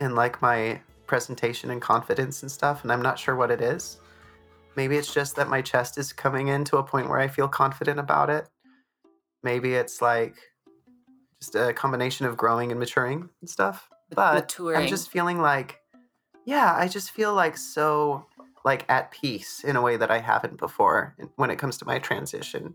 in 0.00 0.14
like 0.14 0.40
my 0.40 0.80
presentation 1.06 1.70
and 1.70 1.82
confidence 1.82 2.42
and 2.42 2.50
stuff 2.50 2.82
and 2.82 2.92
I'm 2.92 3.02
not 3.02 3.18
sure 3.18 3.34
what 3.34 3.50
it 3.50 3.60
is. 3.60 3.98
Maybe 4.76 4.96
it's 4.96 5.12
just 5.12 5.36
that 5.36 5.48
my 5.48 5.60
chest 5.60 5.98
is 5.98 6.12
coming 6.12 6.48
in 6.48 6.64
to 6.64 6.78
a 6.78 6.82
point 6.82 7.08
where 7.08 7.18
I 7.18 7.28
feel 7.28 7.48
confident 7.48 7.98
about 7.98 8.30
it. 8.30 8.48
Maybe 9.42 9.74
it's 9.74 10.00
like 10.00 10.36
just 11.40 11.56
a 11.56 11.72
combination 11.72 12.26
of 12.26 12.36
growing 12.36 12.70
and 12.70 12.78
maturing 12.78 13.28
and 13.40 13.50
stuff. 13.50 13.88
But 14.10 14.34
Maturing. 14.34 14.82
I'm 14.82 14.88
just 14.88 15.10
feeling 15.10 15.40
like 15.40 15.80
yeah, 16.44 16.74
I 16.76 16.88
just 16.88 17.10
feel 17.10 17.34
like 17.34 17.56
so 17.56 18.26
like 18.64 18.84
at 18.88 19.10
peace 19.10 19.62
in 19.62 19.76
a 19.76 19.82
way 19.82 19.96
that 19.96 20.10
I 20.10 20.18
haven't 20.18 20.58
before 20.58 21.14
when 21.36 21.50
it 21.50 21.58
comes 21.58 21.76
to 21.78 21.84
my 21.84 21.98
transition. 21.98 22.74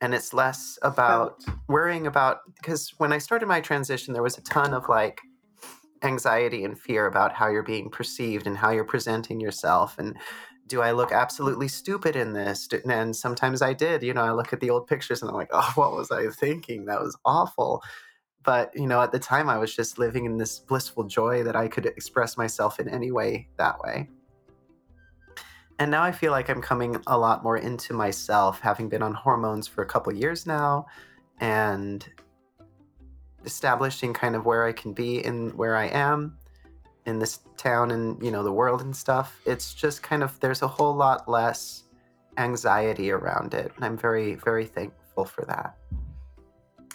And 0.00 0.14
it's 0.14 0.34
less 0.34 0.78
about 0.82 1.42
worrying 1.68 2.06
about 2.06 2.40
because 2.56 2.92
when 2.98 3.12
I 3.12 3.18
started 3.18 3.46
my 3.46 3.62
transition, 3.62 4.12
there 4.12 4.22
was 4.22 4.36
a 4.36 4.42
ton 4.42 4.74
of 4.74 4.88
like 4.90 5.20
anxiety 6.02 6.64
and 6.64 6.78
fear 6.78 7.06
about 7.06 7.32
how 7.32 7.48
you're 7.48 7.62
being 7.62 7.88
perceived 7.88 8.46
and 8.46 8.58
how 8.58 8.70
you're 8.70 8.84
presenting 8.84 9.40
yourself. 9.40 9.98
And 9.98 10.16
do 10.66 10.82
I 10.82 10.90
look 10.90 11.12
absolutely 11.12 11.68
stupid 11.68 12.14
in 12.14 12.34
this? 12.34 12.68
And 12.84 13.16
sometimes 13.16 13.62
I 13.62 13.72
did. 13.72 14.02
You 14.02 14.12
know, 14.12 14.22
I 14.22 14.32
look 14.32 14.52
at 14.52 14.60
the 14.60 14.70
old 14.70 14.86
pictures 14.86 15.22
and 15.22 15.30
I'm 15.30 15.36
like, 15.36 15.50
oh, 15.52 15.72
what 15.76 15.92
was 15.92 16.10
I 16.10 16.28
thinking? 16.28 16.84
That 16.86 17.00
was 17.00 17.16
awful. 17.24 17.82
But, 18.46 18.70
you 18.76 18.86
know, 18.86 19.02
at 19.02 19.10
the 19.10 19.18
time, 19.18 19.50
I 19.50 19.58
was 19.58 19.74
just 19.74 19.98
living 19.98 20.24
in 20.24 20.38
this 20.38 20.60
blissful 20.60 21.02
joy 21.04 21.42
that 21.42 21.56
I 21.56 21.66
could 21.66 21.84
express 21.84 22.38
myself 22.38 22.78
in 22.78 22.88
any 22.88 23.10
way 23.10 23.48
that 23.58 23.80
way. 23.80 24.08
And 25.80 25.90
now 25.90 26.04
I 26.04 26.12
feel 26.12 26.30
like 26.30 26.48
I'm 26.48 26.62
coming 26.62 26.96
a 27.08 27.18
lot 27.18 27.42
more 27.42 27.58
into 27.58 27.92
myself, 27.92 28.60
having 28.60 28.88
been 28.88 29.02
on 29.02 29.12
hormones 29.12 29.66
for 29.66 29.82
a 29.82 29.86
couple 29.86 30.14
years 30.14 30.46
now 30.46 30.86
and 31.40 32.08
establishing 33.44 34.14
kind 34.14 34.36
of 34.36 34.46
where 34.46 34.64
I 34.64 34.72
can 34.72 34.92
be 34.92 35.24
and 35.24 35.52
where 35.54 35.76
I 35.76 35.86
am 35.86 36.38
in 37.04 37.18
this 37.18 37.40
town 37.56 37.90
and, 37.90 38.22
you 38.24 38.30
know, 38.30 38.44
the 38.44 38.52
world 38.52 38.80
and 38.80 38.94
stuff. 38.94 39.40
It's 39.44 39.74
just 39.74 40.04
kind 40.04 40.22
of, 40.22 40.38
there's 40.38 40.62
a 40.62 40.68
whole 40.68 40.94
lot 40.94 41.28
less 41.28 41.82
anxiety 42.38 43.10
around 43.10 43.54
it. 43.54 43.72
And 43.74 43.84
I'm 43.84 43.98
very, 43.98 44.36
very 44.36 44.66
thankful 44.66 45.24
for 45.24 45.44
that. 45.46 45.76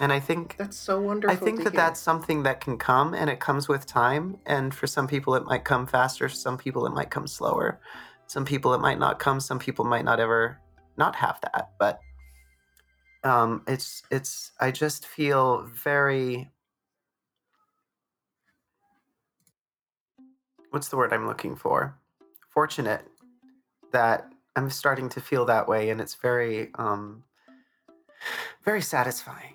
And 0.02 0.12
I 0.12 0.20
think 0.20 0.56
That's 0.58 0.78
so 0.78 1.00
wonderful. 1.00 1.32
I 1.32 1.40
think 1.40 1.64
that 1.64 1.74
hear. 1.74 1.80
that's 1.80 2.00
something 2.00 2.42
that 2.42 2.60
can 2.60 2.76
come 2.76 3.14
and 3.14 3.30
it 3.30 3.40
comes 3.40 3.68
with 3.68 3.86
time. 3.86 4.40
And 4.48 4.74
for 4.74 4.88
some 4.88 5.08
people, 5.08 5.36
it 5.36 5.46
might 5.46 5.64
come 5.64 5.86
faster. 5.86 6.28
Some 6.28 6.58
people, 6.58 6.88
it 6.88 6.94
might 6.94 7.12
come 7.12 7.28
slower. 7.28 7.80
Some 8.26 8.44
people, 8.44 8.74
it 8.74 8.82
might 8.82 8.98
not 8.98 9.20
come. 9.20 9.40
Some 9.40 9.60
people 9.60 9.86
might 9.86 10.04
not 10.04 10.20
ever 10.20 10.58
not 10.98 11.16
have 11.18 11.40
that. 11.42 11.74
But 11.78 12.00
um, 13.24 13.62
it's, 13.68 14.02
it's, 14.10 14.52
I 14.60 14.72
just 14.72 15.06
feel 15.06 15.70
very, 15.72 16.50
what's 20.72 20.90
the 20.90 20.98
word 20.98 21.14
I'm 21.14 21.28
looking 21.28 21.56
for? 21.56 21.96
Fortunate 22.50 23.04
that 23.92 24.28
I'm 24.56 24.72
starting 24.72 25.10
to 25.10 25.22
feel 25.22 25.46
that 25.46 25.68
way. 25.68 25.92
And 25.92 26.02
it's 26.02 26.16
very, 26.16 26.72
um, 26.74 27.24
very 28.66 28.82
satisfying 28.82 29.54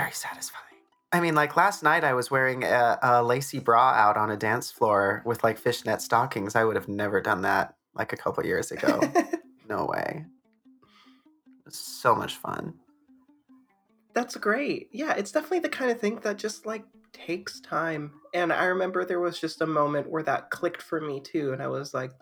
very 0.00 0.12
satisfying. 0.12 0.64
I 1.12 1.20
mean, 1.20 1.34
like 1.34 1.56
last 1.56 1.82
night, 1.82 2.04
I 2.04 2.14
was 2.14 2.30
wearing 2.30 2.62
a, 2.64 2.98
a 3.02 3.22
lacy 3.22 3.58
bra 3.58 3.90
out 3.90 4.16
on 4.16 4.30
a 4.30 4.36
dance 4.36 4.70
floor 4.70 5.22
with 5.26 5.42
like 5.42 5.58
fishnet 5.58 6.00
stockings. 6.00 6.54
I 6.54 6.64
would 6.64 6.76
have 6.76 6.88
never 6.88 7.20
done 7.20 7.42
that 7.42 7.74
like 7.94 8.12
a 8.12 8.16
couple 8.16 8.46
years 8.46 8.70
ago. 8.70 9.00
no 9.68 9.86
way. 9.86 10.24
So 11.68 12.14
much 12.14 12.36
fun. 12.36 12.74
That's 14.14 14.36
great. 14.36 14.88
Yeah, 14.92 15.14
it's 15.14 15.32
definitely 15.32 15.60
the 15.60 15.68
kind 15.68 15.90
of 15.90 16.00
thing 16.00 16.20
that 16.22 16.36
just 16.36 16.64
like 16.64 16.84
takes 17.12 17.60
time. 17.60 18.12
And 18.32 18.52
I 18.52 18.64
remember 18.66 19.04
there 19.04 19.20
was 19.20 19.38
just 19.40 19.60
a 19.60 19.66
moment 19.66 20.08
where 20.08 20.22
that 20.22 20.50
clicked 20.50 20.82
for 20.82 21.00
me 21.00 21.20
too. 21.20 21.52
And 21.52 21.62
I 21.62 21.66
was 21.66 21.92
like, 21.92 22.12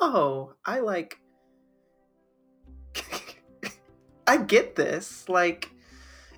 oh, 0.00 0.54
I 0.64 0.80
like. 0.80 1.18
I 4.26 4.38
get 4.38 4.74
this. 4.74 5.28
Like, 5.28 5.71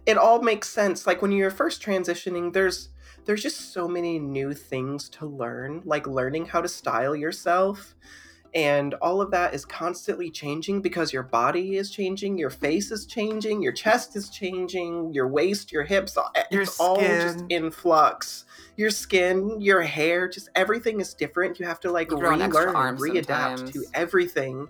it 0.07 0.17
all 0.17 0.43
makes 0.43 0.69
sense. 0.69 1.07
Like, 1.07 1.23
when 1.23 1.33
you're 1.33 1.51
first 1.51 1.83
transitioning, 1.83 2.53
there's. 2.53 2.91
There's 3.27 3.43
just 3.43 3.73
so 3.73 3.89
many 3.89 4.19
new 4.19 4.53
things 4.53 5.09
to 5.11 5.25
learn, 5.25 5.81
like 5.87 6.07
learning 6.07 6.45
how 6.45 6.61
to 6.61 6.69
style 6.69 7.17
yourself, 7.17 7.95
and 8.55 8.93
all 8.95 9.21
of 9.23 9.31
that 9.31 9.55
is 9.55 9.65
constantly 9.65 10.31
changing 10.31 10.83
because 10.83 11.13
your 11.13 11.23
body 11.23 11.77
is 11.77 11.91
changing, 11.91 12.37
your 12.37 12.51
face 12.51 12.91
is 12.91 13.07
changing, 13.07 13.63
your 13.63 13.73
chest 13.73 14.15
is 14.15 14.29
changing, 14.29 15.13
your 15.15 15.27
waist, 15.27 15.73
your 15.73 15.85
hips, 15.85 16.17
a- 16.17 16.45
Your 16.51 16.63
it's 16.63 16.79
all 16.79 16.99
just 16.99 17.45
in 17.49 17.71
flux. 17.71 18.45
Your 18.77 18.91
skin, 18.91 19.61
your 19.61 19.83
hair, 19.83 20.29
just 20.29 20.51
everything 20.55 21.01
is 21.01 21.15
different. 21.15 21.59
You 21.59 21.67
have 21.67 21.81
to 21.81 21.91
like 21.91 22.11
You 22.11 22.19
grow 22.19 22.33
extra 22.33 22.47
relearn 22.47 22.69
and 22.69 22.77
arm 22.77 22.97
readapt 22.99 23.73
to 23.73 23.85
everything. 23.95 24.69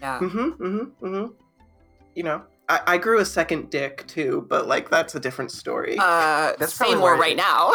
yeah. 0.00 0.18
Mm-hmm, 0.20 0.38
mm-hmm, 0.38 1.06
mm-hmm. 1.06 1.32
you 2.14 2.22
know, 2.22 2.42
I, 2.68 2.80
I 2.86 2.98
grew 2.98 3.20
a 3.20 3.24
second 3.24 3.70
dick 3.70 4.06
too, 4.06 4.46
but 4.48 4.66
like 4.66 4.90
that's 4.90 5.14
a 5.14 5.20
different 5.20 5.50
story. 5.50 5.96
Uh, 5.98 6.52
That's 6.58 6.72
say 6.74 6.84
probably 6.86 7.00
more 7.00 7.16
right 7.16 7.36
now. 7.36 7.72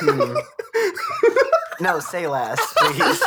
Hmm. 0.00 0.36
no, 1.80 1.98
say 1.98 2.26
less, 2.26 2.60
please. 2.76 3.22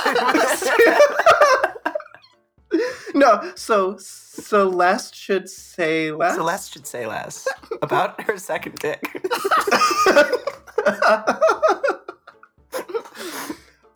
no, 3.15 3.51
so 3.55 3.97
Celeste 3.97 5.15
should 5.15 5.49
say 5.49 6.11
less. 6.11 6.35
Celeste 6.35 6.73
should 6.73 6.87
say 6.87 7.05
less 7.05 7.47
about 7.81 8.21
her 8.21 8.37
second 8.37 8.75
dick. 8.75 9.01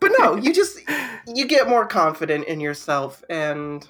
but 0.00 0.12
no, 0.18 0.36
you 0.36 0.52
just 0.52 0.78
you 1.26 1.46
get 1.46 1.68
more 1.68 1.86
confident 1.86 2.46
in 2.46 2.60
yourself 2.60 3.24
and 3.30 3.88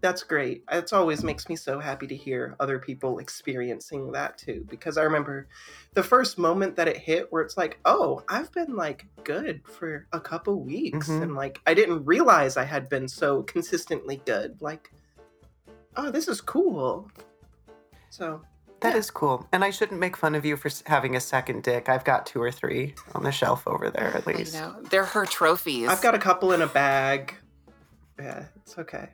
that's 0.00 0.22
great. 0.22 0.64
It 0.72 0.92
always 0.92 1.22
makes 1.22 1.48
me 1.48 1.56
so 1.56 1.78
happy 1.78 2.06
to 2.06 2.16
hear 2.16 2.56
other 2.60 2.78
people 2.78 3.18
experiencing 3.18 4.12
that 4.12 4.38
too 4.38 4.66
because 4.70 4.96
I 4.96 5.02
remember 5.02 5.46
the 5.94 6.02
first 6.02 6.38
moment 6.38 6.76
that 6.76 6.88
it 6.88 6.96
hit 6.96 7.30
where 7.30 7.42
it's 7.42 7.56
like, 7.56 7.78
"Oh, 7.84 8.22
I've 8.28 8.50
been 8.52 8.74
like 8.76 9.06
good 9.24 9.60
for 9.68 10.06
a 10.12 10.20
couple 10.20 10.60
weeks 10.62 11.08
Mhm. 11.08 11.22
and 11.22 11.34
like 11.36 11.60
I 11.66 11.74
didn't 11.74 12.04
realize 12.04 12.56
I 12.56 12.64
had 12.64 12.88
been 12.88 13.08
so 13.08 13.42
consistently 13.42 14.22
good." 14.24 14.60
Like, 14.62 14.90
"Oh, 15.96 16.10
this 16.10 16.28
is 16.28 16.40
cool." 16.40 17.10
So, 18.10 18.40
That 18.80 18.96
is 18.96 19.10
cool. 19.10 19.46
And 19.52 19.62
I 19.62 19.68
shouldn't 19.68 20.00
make 20.00 20.16
fun 20.16 20.34
of 20.34 20.46
you 20.46 20.56
for 20.56 20.70
having 20.86 21.14
a 21.14 21.20
second 21.20 21.62
dick. 21.64 21.90
I've 21.90 22.02
got 22.04 22.24
two 22.24 22.40
or 22.40 22.50
three 22.50 22.94
on 23.14 23.22
the 23.24 23.30
shelf 23.30 23.62
over 23.66 23.90
there 23.90 24.16
at 24.16 24.26
I 24.26 24.32
least. 24.32 24.54
know 24.54 24.74
they're 24.90 25.04
her 25.04 25.26
trophies. 25.26 25.86
I've 25.90 26.00
got 26.00 26.14
a 26.14 26.18
couple 26.18 26.52
in 26.52 26.62
a 26.62 26.66
bag. 26.66 27.34
Yeah, 28.18 28.46
it's 28.56 28.78
okay. 28.78 29.10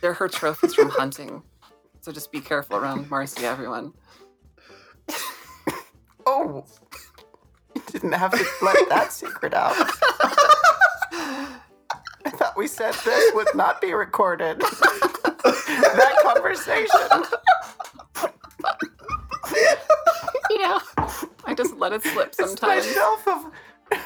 They're 0.00 0.14
her 0.14 0.28
trophies 0.28 0.74
from 0.74 0.88
hunting. 0.90 1.42
So 2.00 2.10
just 2.12 2.32
be 2.32 2.40
careful 2.40 2.76
around 2.76 3.08
Marcy, 3.08 3.44
everyone. 3.46 3.92
Oh, 6.26 6.64
you 7.76 7.82
didn't 7.90 8.12
have 8.12 8.32
to 8.32 8.44
let 8.62 8.88
that 8.88 9.12
secret 9.12 9.54
out. 9.54 9.74
I 11.12 12.30
thought 12.30 12.56
we 12.56 12.66
said 12.66 12.94
this 13.04 13.32
would 13.34 13.48
not 13.54 13.80
be 13.80 13.92
recorded. 13.92 14.60
that 14.60 16.16
conversation. 16.22 17.22
You 20.50 20.58
know, 20.58 20.80
I 21.44 21.54
just 21.56 21.76
let 21.76 21.92
it 21.92 22.02
slip 22.02 22.28
It's 22.28 22.38
my 22.40 22.46
sometimes. 22.46 22.86
shelf 22.92 23.26
of. 23.28 23.46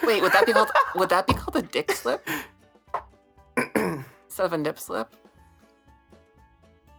Wait, 0.04 0.22
would 0.22 0.32
that 0.32 0.46
be 0.46 0.52
called? 0.52 0.70
Would 0.94 1.08
that 1.10 1.26
be 1.26 1.34
called 1.34 1.56
a 1.56 1.62
dick 1.62 1.92
slip 1.92 2.26
instead 4.36 4.44
of 4.44 4.52
a 4.52 4.58
nip 4.58 4.78
slip? 4.78 5.08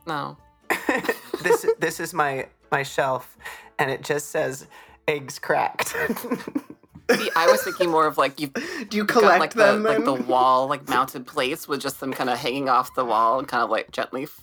No. 0.08 0.38
this 1.44 1.68
this 1.78 2.00
is 2.00 2.12
my 2.12 2.48
my 2.72 2.82
shelf, 2.82 3.38
and 3.78 3.92
it 3.92 4.02
just 4.02 4.30
says 4.32 4.66
eggs 5.08 5.38
cracked. 5.38 5.90
See, 5.90 7.30
I 7.36 7.46
was 7.48 7.62
thinking 7.64 7.92
more 7.92 8.08
of 8.08 8.18
like 8.18 8.40
you've 8.40 8.54
Do 8.90 8.98
you 8.98 9.06
got 9.06 9.20
collect 9.20 9.40
like 9.40 9.54
the 9.54 9.74
like 9.74 10.04
the 10.04 10.16
wall 10.16 10.66
like 10.68 10.90
mounted 10.90 11.28
plates 11.28 11.68
with 11.68 11.80
just 11.80 12.00
them 12.00 12.12
kind 12.12 12.30
of 12.32 12.40
hanging 12.40 12.70
off 12.70 12.96
the 12.96 13.06
wall 13.06 13.38
and 13.38 13.48
kind 13.48 13.64
of 13.64 13.70
like 13.70 13.92
gently. 13.92 14.24
f- 14.24 14.42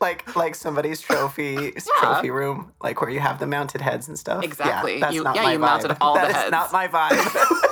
like 0.00 0.36
like 0.36 0.54
somebody's 0.54 1.00
trophy 1.00 1.72
trophy 2.00 2.30
room, 2.30 2.72
like 2.84 3.00
where 3.00 3.10
you 3.10 3.18
have 3.20 3.40
the 3.40 3.46
mounted 3.48 3.80
heads 3.80 4.06
and 4.06 4.16
stuff. 4.16 4.44
Exactly. 4.44 4.94
Yeah, 4.94 5.00
that's 5.00 5.14
You- 5.16 5.24
not 5.24 5.34
yeah, 5.34 5.42
my 5.42 5.52
you 5.54 5.58
mounted 5.58 5.90
vibe. 5.90 5.96
all 6.00 6.14
the 6.14 6.20
That 6.20 6.30
is 6.30 6.36
heads. 6.36 6.50
not 6.52 6.72
my 6.72 6.86
vibe. 6.86 7.66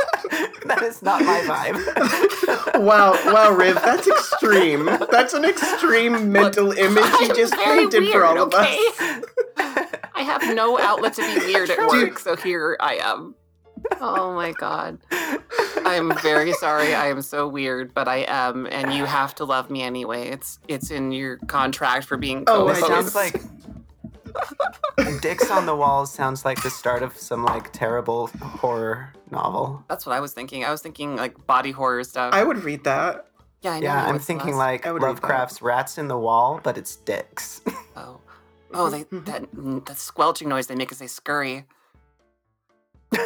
that 0.66 0.82
is 0.82 1.02
not 1.02 1.22
my 1.22 1.40
vibe. 1.40 2.80
wow, 2.84 3.12
wow, 3.26 3.52
Riv, 3.52 3.76
that's 3.76 4.06
extreme. 4.06 4.86
That's 5.10 5.34
an 5.34 5.44
extreme 5.44 6.32
mental 6.32 6.72
image 6.72 7.04
you 7.20 7.34
just 7.34 7.54
very 7.56 7.82
painted 7.82 8.08
for 8.10 8.20
weird, 8.20 8.24
all 8.24 8.42
of 8.42 8.54
okay? 8.54 8.78
us. 8.98 9.22
I 10.14 10.22
have 10.22 10.54
no 10.54 10.78
outlet 10.78 11.14
to 11.14 11.22
be 11.22 11.46
weird 11.46 11.70
at 11.70 11.78
work, 11.88 12.18
so 12.18 12.36
here 12.36 12.76
I 12.80 12.96
am. 12.96 13.34
Oh 14.00 14.34
my 14.34 14.52
god. 14.52 14.98
I'm 15.84 16.16
very 16.18 16.52
sorry. 16.54 16.94
I 16.94 17.08
am 17.08 17.22
so 17.22 17.46
weird, 17.46 17.94
but 17.94 18.08
I 18.08 18.24
am, 18.28 18.66
and 18.66 18.92
you 18.92 19.04
have 19.04 19.34
to 19.36 19.44
love 19.44 19.70
me 19.70 19.82
anyway. 19.82 20.28
It's 20.28 20.58
it's 20.68 20.90
in 20.90 21.12
your 21.12 21.36
contract 21.46 22.06
for 22.06 22.16
being 22.16 22.44
Oh, 22.46 22.68
it 22.68 22.76
sounds 22.76 23.14
like 23.14 23.40
Dicks 25.20 25.50
on 25.50 25.66
the 25.66 25.74
Walls 25.76 26.12
sounds 26.12 26.44
like 26.44 26.62
the 26.62 26.70
start 26.70 27.02
of 27.02 27.16
some 27.16 27.44
like 27.44 27.72
terrible 27.72 28.28
horror 28.42 29.12
novel. 29.30 29.84
That's 29.88 30.06
what 30.06 30.14
I 30.14 30.20
was 30.20 30.32
thinking. 30.32 30.64
I 30.64 30.70
was 30.70 30.82
thinking 30.82 31.16
like 31.16 31.46
body 31.46 31.70
horror 31.70 32.04
stuff. 32.04 32.34
I 32.34 32.42
would 32.44 32.64
read 32.64 32.84
that. 32.84 33.26
yeah, 33.62 33.72
I 33.72 33.80
know. 33.80 33.84
Yeah, 33.84 34.06
I'm 34.06 34.18
thinking 34.18 34.54
Celeste. 34.54 34.58
like 34.58 34.86
I 34.86 34.92
would 34.92 35.02
read 35.02 35.16
that. 35.16 35.22
Lovecraft's 35.22 35.62
Rats 35.62 35.98
in 35.98 36.08
the 36.08 36.18
Wall, 36.18 36.60
but 36.62 36.76
it's 36.78 36.96
dicks. 36.96 37.60
oh, 37.96 38.20
oh, 38.74 38.90
they 38.90 39.04
that 39.04 39.50
mm, 39.54 39.84
that 39.86 39.98
squelching 39.98 40.48
noise 40.48 40.66
they 40.66 40.74
make 40.74 40.92
as 40.92 40.98
they 40.98 41.06
scurry. 41.06 41.64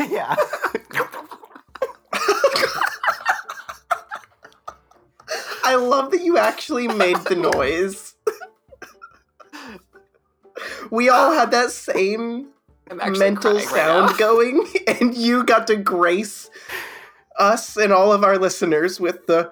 yeah. 0.08 0.36
I 5.64 5.76
love 5.76 6.10
that 6.10 6.22
you 6.22 6.36
actually 6.38 6.88
made 6.88 7.16
the 7.18 7.36
noise. 7.36 8.11
we 10.90 11.08
all 11.08 11.32
had 11.32 11.50
that 11.52 11.70
same 11.70 12.48
mental 12.90 13.52
crying 13.60 13.66
right 13.66 13.68
sound 13.68 14.18
going, 14.18 14.66
and 14.86 15.16
you 15.16 15.44
got 15.44 15.66
to 15.68 15.76
grace 15.76 16.50
us 17.38 17.76
and 17.76 17.92
all 17.92 18.12
of 18.12 18.24
our 18.24 18.38
listeners 18.38 19.00
with 19.00 19.26
the. 19.26 19.50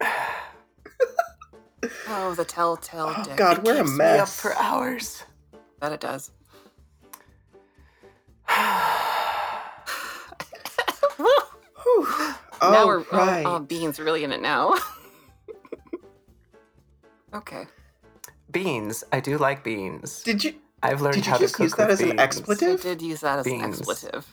Oh, 2.08 2.34
the 2.34 2.44
telltale 2.44 3.12
Oh, 3.16 3.22
dick. 3.24 3.36
God, 3.36 3.64
we're 3.64 3.74
a 3.74 3.78
Keeps 3.78 3.90
me 3.98 4.04
up 4.04 4.18
mess. 4.18 4.40
for 4.40 4.54
hours. 4.56 5.24
That 5.80 5.92
it 5.92 6.00
does. 6.00 6.30
Now 12.62 12.84
Oh, 12.84 12.86
we're 12.86 12.98
right. 13.10 13.44
oh, 13.44 13.56
oh, 13.56 13.58
beans 13.58 13.98
really 13.98 14.22
in 14.22 14.30
it 14.30 14.40
now. 14.40 14.76
okay. 17.34 17.66
Beans. 18.52 19.02
I 19.12 19.20
do 19.20 19.38
like 19.38 19.64
beans. 19.64 20.22
Did 20.22 20.44
you 20.44 20.54
I've 20.82 21.00
learned 21.00 21.14
did 21.16 21.26
you 21.26 21.32
how 21.32 21.38
just 21.38 21.54
to 21.54 21.56
cook 21.58 21.64
use 21.64 21.74
that 21.74 21.88
with 21.88 22.00
as 22.00 22.08
an 22.10 22.18
expletive. 22.18 22.80
I 22.80 22.82
did 22.82 23.02
use 23.02 23.20
that 23.20 23.38
as 23.40 23.46
an 23.46 23.60
expletive. 23.62 24.26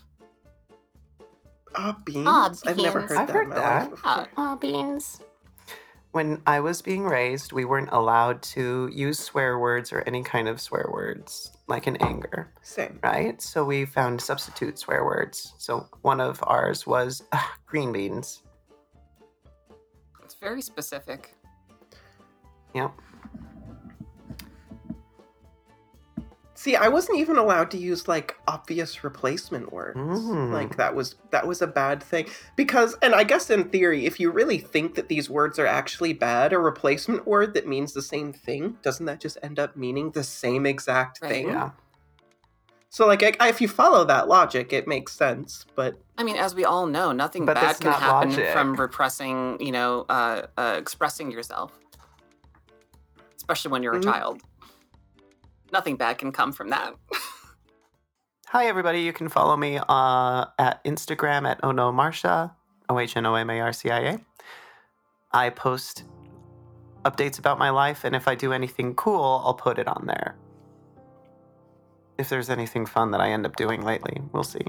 Ah, 1.75 1.95
beans. 2.03 2.25
Ah, 2.27 2.53
I've 2.65 2.77
never 2.77 2.99
beans. 2.99 3.11
heard 3.11 3.17
I've 3.19 3.27
that. 3.27 3.33
heard 3.33 3.43
in 3.43 3.49
my 3.49 3.55
that. 3.55 3.91
life. 3.91 3.99
Ah. 4.03 4.27
Aw, 4.37 4.55
beans. 4.55 5.19
When 6.11 6.41
I 6.47 6.59
was 6.59 6.81
being 6.81 7.03
raised, 7.03 7.53
we 7.53 7.65
weren't 7.65 7.89
allowed 7.91 8.41
to 8.57 8.89
use 8.91 9.19
swear 9.19 9.59
words 9.59 9.93
or 9.93 10.01
any 10.07 10.23
kind 10.23 10.47
of 10.47 10.59
swear 10.59 10.89
words, 10.91 11.51
like 11.67 11.85
in 11.85 11.97
anger, 11.97 12.51
Same. 12.63 12.99
right? 13.03 13.39
So 13.39 13.63
we 13.63 13.85
found 13.85 14.19
substitute 14.19 14.79
swear 14.79 15.05
words. 15.05 15.53
So 15.59 15.87
one 16.01 16.19
of 16.19 16.43
ours 16.47 16.87
was 16.87 17.21
ah, 17.31 17.53
green 17.67 17.91
beans. 17.91 18.41
It's 20.23 20.33
very 20.33 20.63
specific. 20.63 21.35
Yep. 22.73 22.91
See, 26.59 26.75
I 26.75 26.89
wasn't 26.89 27.19
even 27.19 27.37
allowed 27.37 27.71
to 27.71 27.77
use 27.77 28.09
like 28.09 28.35
obvious 28.45 29.01
replacement 29.01 29.71
words. 29.71 29.97
Mm. 29.97 30.51
Like 30.51 30.75
that 30.75 30.93
was 30.93 31.15
that 31.31 31.47
was 31.47 31.61
a 31.61 31.67
bad 31.67 32.03
thing 32.03 32.27
because 32.57 32.97
and 33.01 33.15
I 33.15 33.23
guess 33.23 33.49
in 33.49 33.69
theory 33.69 34.05
if 34.05 34.19
you 34.19 34.29
really 34.29 34.57
think 34.57 34.95
that 34.95 35.07
these 35.07 35.29
words 35.29 35.57
are 35.57 35.65
actually 35.65 36.11
bad, 36.11 36.51
a 36.51 36.59
replacement 36.59 37.25
word 37.25 37.53
that 37.53 37.65
means 37.65 37.93
the 37.93 38.01
same 38.01 38.33
thing, 38.33 38.75
doesn't 38.81 39.05
that 39.05 39.21
just 39.21 39.37
end 39.41 39.57
up 39.57 39.77
meaning 39.77 40.11
the 40.11 40.21
same 40.21 40.65
exact 40.65 41.21
Right. 41.21 41.31
thing? 41.31 41.47
Yeah. 41.47 41.69
So 42.89 43.07
like 43.07 43.23
I, 43.41 43.47
if 43.47 43.61
you 43.61 43.69
follow 43.69 44.03
that 44.03 44.27
logic, 44.27 44.73
it 44.73 44.85
makes 44.85 45.13
sense, 45.13 45.65
but 45.77 45.95
I 46.17 46.23
mean, 46.23 46.35
as 46.35 46.55
we 46.55 46.65
all 46.65 46.87
know, 46.87 47.13
nothing 47.13 47.45
But 47.45 47.53
bad 47.53 47.77
can 47.77 47.91
not 47.91 48.01
happen 48.01 48.31
logic. 48.31 48.49
from 48.49 48.75
repressing, 48.75 49.61
you 49.61 49.71
know, 49.71 50.05
uh, 50.09 50.47
uh, 50.57 50.75
expressing 50.77 51.31
yourself, 51.31 51.71
especially 53.37 53.71
when 53.71 53.81
you're 53.81 53.95
Mhm. 53.95 54.01
a 54.01 54.03
child. 54.03 54.41
Nothing 55.71 55.97
bad 55.97 56.17
can 56.17 56.31
come 56.31 56.51
from 56.51 56.69
that. 56.69 56.95
Hi, 58.47 58.65
everybody. 58.65 59.01
You 59.01 59.13
can 59.13 59.29
follow 59.29 59.55
me 59.55 59.77
uh, 59.77 60.45
at 60.57 60.83
Instagram 60.83 61.47
at 61.47 61.63
Ono 61.63 61.91
Marcia, 61.91 62.55
O 62.89 62.97
H 62.97 63.15
N 63.15 63.25
O 63.25 63.35
M 63.35 63.49
A 63.49 63.59
R 63.59 63.73
C 63.73 63.89
I 63.89 63.99
A. 63.99 64.19
I 65.31 65.49
post 65.51 66.05
updates 67.05 67.37
about 67.37 67.59
my 67.59 67.69
life, 67.69 68.03
and 68.03 68.15
if 68.15 68.27
I 68.27 68.35
do 68.35 68.51
anything 68.51 68.95
cool, 68.95 69.43
I'll 69.45 69.53
put 69.53 69.77
it 69.77 69.87
on 69.87 70.05
there. 70.07 70.35
If 72.17 72.29
there's 72.29 72.49
anything 72.49 72.85
fun 72.85 73.11
that 73.11 73.21
I 73.21 73.29
end 73.29 73.45
up 73.45 73.55
doing 73.55 73.83
lately, 73.83 74.21
we'll 74.33 74.43
see. 74.43 74.65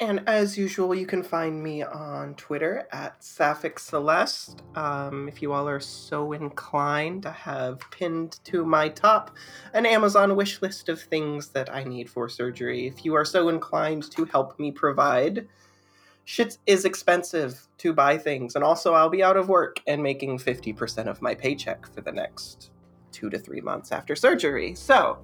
And 0.00 0.22
as 0.26 0.56
usual, 0.56 0.94
you 0.94 1.06
can 1.06 1.22
find 1.22 1.62
me 1.62 1.82
on 1.82 2.34
Twitter 2.36 2.88
at 2.90 3.22
Sapphic 3.22 3.78
Celeste. 3.78 4.62
Um, 4.74 5.28
if 5.28 5.42
you 5.42 5.52
all 5.52 5.68
are 5.68 5.78
so 5.78 6.32
inclined, 6.32 7.26
I 7.26 7.32
have 7.32 7.80
pinned 7.90 8.40
to 8.44 8.64
my 8.64 8.88
top 8.88 9.36
an 9.74 9.84
Amazon 9.84 10.36
wish 10.36 10.62
list 10.62 10.88
of 10.88 11.02
things 11.02 11.48
that 11.48 11.70
I 11.70 11.84
need 11.84 12.08
for 12.08 12.30
surgery. 12.30 12.86
If 12.86 13.04
you 13.04 13.14
are 13.14 13.26
so 13.26 13.50
inclined 13.50 14.10
to 14.12 14.24
help 14.24 14.58
me 14.58 14.72
provide 14.72 15.46
shit 16.24 16.58
is 16.66 16.84
expensive 16.84 17.66
to 17.78 17.92
buy 17.92 18.16
things. 18.16 18.54
And 18.54 18.62
also, 18.62 18.94
I'll 18.94 19.10
be 19.10 19.22
out 19.22 19.36
of 19.36 19.48
work 19.48 19.80
and 19.86 20.00
making 20.00 20.38
50% 20.38 21.08
of 21.08 21.20
my 21.20 21.34
paycheck 21.34 21.86
for 21.92 22.02
the 22.02 22.12
next 22.12 22.70
two 23.10 23.28
to 23.30 23.38
three 23.38 23.60
months 23.60 23.90
after 23.90 24.14
surgery. 24.14 24.74
So, 24.76 25.18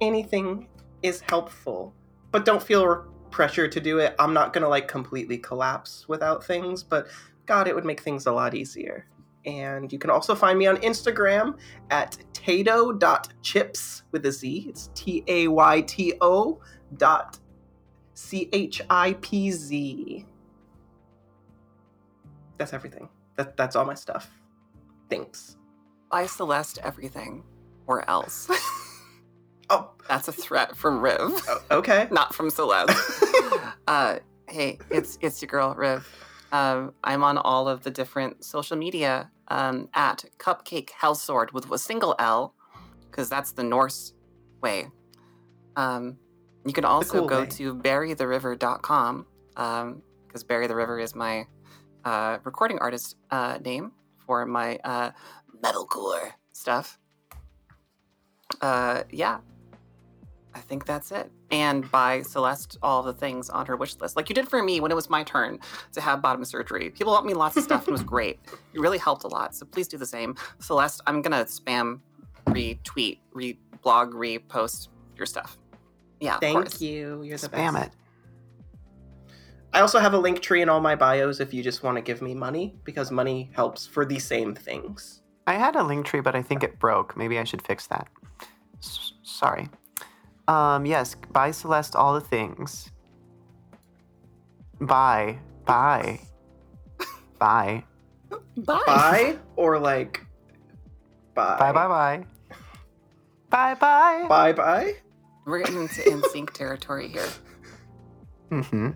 anything 0.00 0.66
is 1.02 1.20
helpful, 1.20 1.94
but 2.32 2.44
don't 2.44 2.62
feel 2.62 3.06
pressure 3.30 3.68
to 3.68 3.80
do 3.80 3.98
it. 3.98 4.14
I'm 4.18 4.34
not 4.34 4.52
going 4.52 4.62
to 4.62 4.68
like 4.68 4.88
completely 4.88 5.38
collapse 5.38 6.06
without 6.08 6.44
things, 6.44 6.82
but 6.82 7.08
God, 7.46 7.68
it 7.68 7.74
would 7.74 7.84
make 7.84 8.00
things 8.00 8.26
a 8.26 8.32
lot 8.32 8.54
easier. 8.54 9.06
And 9.46 9.92
you 9.92 9.98
can 9.98 10.10
also 10.10 10.34
find 10.34 10.58
me 10.58 10.66
on 10.66 10.76
Instagram 10.78 11.56
at 11.90 12.18
tayto.chips 12.32 14.02
with 14.10 14.26
a 14.26 14.32
Z. 14.32 14.66
It's 14.68 14.90
T 14.94 15.24
A 15.26 15.48
Y 15.48 15.80
T 15.82 16.14
O 16.20 16.60
dot 16.96 17.38
C 18.14 18.48
H 18.52 18.82
I 18.90 19.14
P 19.20 19.50
Z. 19.50 20.26
That's 22.58 22.74
everything. 22.74 23.08
That, 23.36 23.56
that's 23.56 23.76
all 23.76 23.84
my 23.84 23.94
stuff. 23.94 24.30
Thanks. 25.08 25.56
Buy 26.10 26.26
Celeste 26.26 26.80
everything, 26.82 27.44
or 27.86 28.08
else. 28.10 28.50
Oh, 30.08 30.14
That's 30.14 30.28
a 30.28 30.32
threat 30.32 30.76
from 30.76 31.00
Riv, 31.00 31.18
o- 31.48 31.60
okay. 31.70 32.08
not 32.10 32.34
from 32.34 32.50
Celeste. 32.50 32.96
uh, 33.86 34.18
hey, 34.48 34.78
it's 34.90 35.18
it's 35.20 35.42
your 35.42 35.48
girl 35.48 35.74
Riv. 35.74 36.08
Um, 36.50 36.94
I'm 37.04 37.22
on 37.22 37.36
all 37.36 37.68
of 37.68 37.82
the 37.82 37.90
different 37.90 38.42
social 38.42 38.76
media 38.76 39.30
um, 39.48 39.88
at 39.94 40.24
Cupcake 40.38 40.88
Hellsword 40.90 41.52
with 41.52 41.70
a 41.70 41.78
single 41.78 42.14
L, 42.18 42.54
because 43.10 43.28
that's 43.28 43.52
the 43.52 43.62
Norse 43.62 44.14
way. 44.62 44.86
Um, 45.76 46.18
you 46.64 46.72
can 46.72 46.84
also 46.84 47.20
cool 47.20 47.28
go 47.28 47.40
way. 47.42 47.46
to 47.46 47.74
burytheriver.com 47.74 49.26
because 49.54 50.44
Bury 50.44 50.66
the 50.66 50.74
River 50.74 50.98
is 50.98 51.14
my 51.14 51.46
uh, 52.04 52.38
recording 52.44 52.78
artist 52.78 53.16
uh, 53.30 53.58
name 53.62 53.92
for 54.26 54.46
my 54.46 54.78
uh, 54.84 55.10
metalcore 55.62 56.32
stuff. 56.52 56.98
Uh, 58.60 59.02
yeah, 59.10 59.38
I 60.58 60.60
think 60.62 60.84
that's 60.86 61.12
it. 61.12 61.30
And 61.52 61.88
buy 61.92 62.22
Celeste 62.22 62.78
all 62.82 63.02
the 63.04 63.12
things 63.12 63.48
on 63.48 63.64
her 63.66 63.76
wish 63.76 63.96
list, 64.00 64.16
like 64.16 64.28
you 64.28 64.34
did 64.34 64.48
for 64.48 64.60
me 64.60 64.80
when 64.80 64.90
it 64.90 64.94
was 64.96 65.08
my 65.08 65.22
turn 65.22 65.60
to 65.92 66.00
have 66.00 66.20
bottom 66.20 66.44
surgery. 66.44 66.90
People 66.90 67.12
bought 67.14 67.24
me 67.24 67.32
lots 67.32 67.56
of 67.56 67.62
stuff 67.62 67.82
and 67.82 67.88
it 67.90 67.92
was 67.92 68.02
great. 68.16 68.40
It 68.74 68.80
really 68.80 68.98
helped 68.98 69.22
a 69.22 69.28
lot. 69.28 69.54
So 69.54 69.64
please 69.64 69.86
do 69.86 69.96
the 69.96 70.04
same. 70.06 70.34
Celeste, 70.58 71.00
I'm 71.06 71.22
gonna 71.22 71.44
spam, 71.44 72.00
retweet, 72.46 73.18
reblog, 73.34 74.12
repost 74.12 74.88
your 75.16 75.26
stuff. 75.26 75.56
Yeah, 76.20 76.38
Thank 76.40 76.56
course. 76.56 76.80
you. 76.80 77.22
You're 77.22 77.38
the 77.38 77.48
Spam 77.48 77.74
best. 77.74 77.86
it. 77.86 77.92
I 79.72 79.80
also 79.80 80.00
have 80.00 80.12
a 80.14 80.18
link 80.18 80.40
tree 80.40 80.60
in 80.62 80.68
all 80.68 80.80
my 80.80 80.96
bios 80.96 81.38
if 81.38 81.54
you 81.54 81.62
just 81.62 81.84
want 81.84 81.96
to 81.96 82.00
give 82.02 82.20
me 82.20 82.34
money 82.34 82.74
because 82.82 83.12
money 83.12 83.48
helps 83.54 83.86
for 83.86 84.04
the 84.04 84.18
same 84.18 84.54
things. 84.56 85.22
I 85.46 85.54
had 85.54 85.76
a 85.76 85.82
link 85.84 86.04
tree, 86.06 86.20
but 86.20 86.34
I 86.34 86.42
think 86.42 86.64
it 86.64 86.80
broke. 86.80 87.16
Maybe 87.16 87.38
I 87.38 87.44
should 87.44 87.62
fix 87.62 87.86
that. 87.86 88.08
S- 88.82 89.12
sorry. 89.22 89.68
Um, 90.48 90.86
yes, 90.86 91.14
buy 91.32 91.50
Celeste 91.52 91.94
all 91.94 92.14
the 92.14 92.20
things. 92.20 92.90
Buy, 94.80 95.38
buy, 95.66 96.20
buy, 97.38 97.84
Bye. 98.56 98.82
Buy 98.86 99.36
or 99.56 99.78
like 99.78 100.24
buy. 101.34 101.56
bye, 101.58 101.72
bye, 101.72 101.86
bye, 101.88 102.24
bye, 103.50 103.74
bye. 103.74 104.26
Bye 104.28 104.52
bye. 104.52 104.94
We're 105.46 105.60
getting 105.60 105.82
into 105.82 106.00
NSYNC 106.10 106.52
territory 106.52 107.08
here. 107.08 107.28
Mm-hmm. 108.50 108.90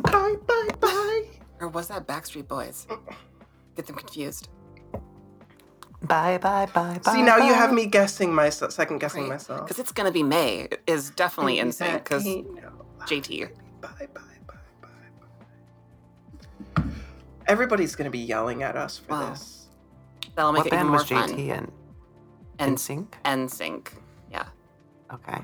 Bye 0.00 0.34
bye 0.46 0.68
bye. 0.80 1.24
Or 1.60 1.68
was 1.68 1.88
that 1.88 2.06
Backstreet 2.06 2.48
Boys? 2.48 2.86
Get 3.76 3.86
them 3.86 3.96
confused. 3.96 4.48
Bye, 6.02 6.38
bye, 6.38 6.66
bye, 6.74 6.98
bye. 7.02 7.12
See 7.12 7.22
now 7.22 7.38
you 7.38 7.54
have 7.54 7.72
me 7.72 7.86
guessing 7.86 8.34
myself, 8.34 8.72
second 8.72 8.98
guessing 8.98 9.28
myself. 9.28 9.62
Because 9.66 9.78
it's 9.78 9.92
gonna 9.92 10.12
be 10.12 10.22
May 10.22 10.68
is 10.86 11.10
definitely 11.10 11.56
NSYNC. 11.58 11.94
Because 12.04 12.24
no. 12.26 12.44
JT. 13.06 13.48
Bye 13.80 13.88
bye 13.98 14.06
bye 14.14 14.20
bye 14.82 14.88
bye. 16.74 16.82
Everybody's 17.46 17.96
gonna 17.96 18.10
be 18.10 18.18
yelling 18.18 18.62
at 18.62 18.76
us 18.76 18.98
for 18.98 19.12
Wow. 19.12 19.30
this. 19.30 19.68
that'll 20.34 20.52
make 20.52 20.64
What 20.64 20.66
it 20.66 20.74
even 20.74 20.78
band 20.80 20.88
more 20.90 20.98
was 20.98 21.08
fun. 21.08 21.30
JT 21.30 21.48
in? 21.48 21.72
And 22.58 22.76
NSYNC? 22.76 23.06
and 23.24 23.50
sync. 23.50 23.94
Yeah. 24.30 24.44
Okay. 25.12 25.40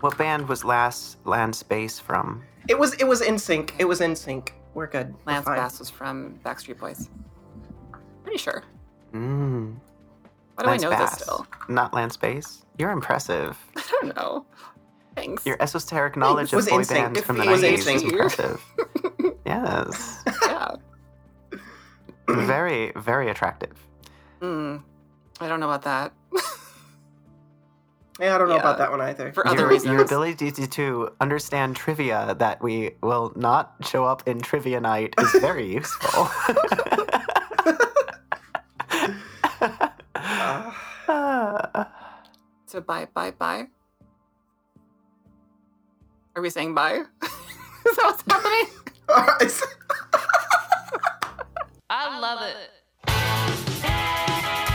What 0.00 0.16
band 0.16 0.48
was 0.48 0.64
Last 0.64 1.18
Land 1.26 1.54
Space 1.54 1.98
from? 2.00 2.42
It 2.68 2.78
was 2.78 2.94
it 2.94 3.04
was 3.04 3.20
NSYNC. 3.20 3.72
It 3.78 3.84
was 3.84 4.00
NSYNC. 4.00 4.50
We're 4.74 4.86
good. 4.86 5.14
We're 5.26 5.32
Lance. 5.32 5.46
Bass 5.46 5.78
was 5.78 5.90
from 5.90 6.38
Backstreet 6.44 6.78
Boys. 6.78 7.08
Pretty 8.22 8.38
sure. 8.38 8.62
Mm. 9.12 9.76
Why 10.54 10.62
do 10.64 10.70
Lance 10.70 10.84
I 10.84 10.88
know 10.88 10.90
Bass. 10.96 11.10
this 11.16 11.22
still? 11.22 11.46
Not 11.68 11.92
Lance 11.94 12.16
Bass. 12.16 12.64
You're 12.78 12.90
impressive. 12.92 13.58
I 13.76 13.82
don't 14.00 14.16
know. 14.16 14.46
Thanks. 15.16 15.44
Your 15.44 15.56
esoteric 15.60 16.16
knowledge 16.16 16.52
It 16.52 16.56
was 16.56 16.66
of 16.66 16.70
boy 16.72 16.82
NSYNC. 16.82 16.88
bands 16.94 17.20
from 17.22 17.36
the 17.38 17.46
was 17.46 17.62
90s 17.62 17.94
is 17.96 18.02
impressive. 18.04 18.64
yes. 19.44 20.24
yeah. 20.46 20.76
Very, 22.28 22.92
very 22.96 23.28
attractive. 23.28 23.76
Mm. 24.40 24.82
I 25.40 25.48
don't 25.48 25.58
know 25.60 25.68
about 25.70 25.82
that. 25.82 26.12
Yeah, 28.20 28.34
I 28.34 28.38
don't 28.38 28.48
know 28.48 28.54
Yeah. 28.56 28.60
about 28.60 28.78
that 28.78 28.90
one 28.90 29.00
either. 29.00 29.32
For 29.32 29.46
other 29.46 29.60
your, 29.60 29.68
reasons. 29.68 29.92
your 29.92 30.02
ability 30.02 30.52
to, 30.52 30.66
to 30.66 31.10
understand 31.20 31.74
trivia 31.76 32.34
that 32.38 32.62
we 32.62 32.92
will 33.02 33.32
not 33.34 33.74
show 33.82 34.04
up 34.04 34.26
in 34.28 34.40
trivia 34.40 34.80
night 34.80 35.14
is 35.18 35.32
very 35.40 35.72
useful. 35.72 36.28
Ah. 41.08 41.88
So 42.66 42.80
bye, 42.80 43.08
bye, 43.12 43.32
bye. 43.32 43.66
Are 46.36 46.42
we 46.42 46.50
saying 46.50 46.72
bye? 46.72 47.02
Is 47.22 47.96
that 47.96 48.04
what's 48.04 48.22
happening? 48.30 48.68
It's- 49.40 49.64
I 51.90 52.20
love 52.20 52.42
it. 52.46 52.70
Heat 54.30 54.69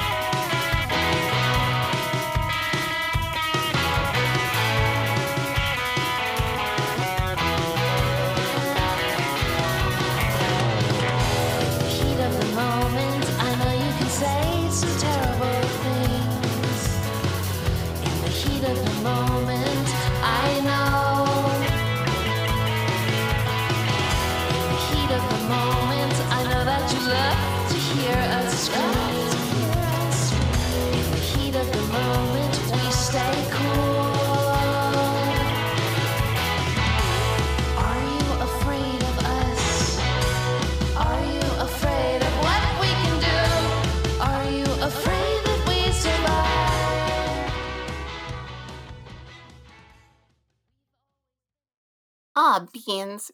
Uh, 52.56 52.66
beans. 52.74 53.32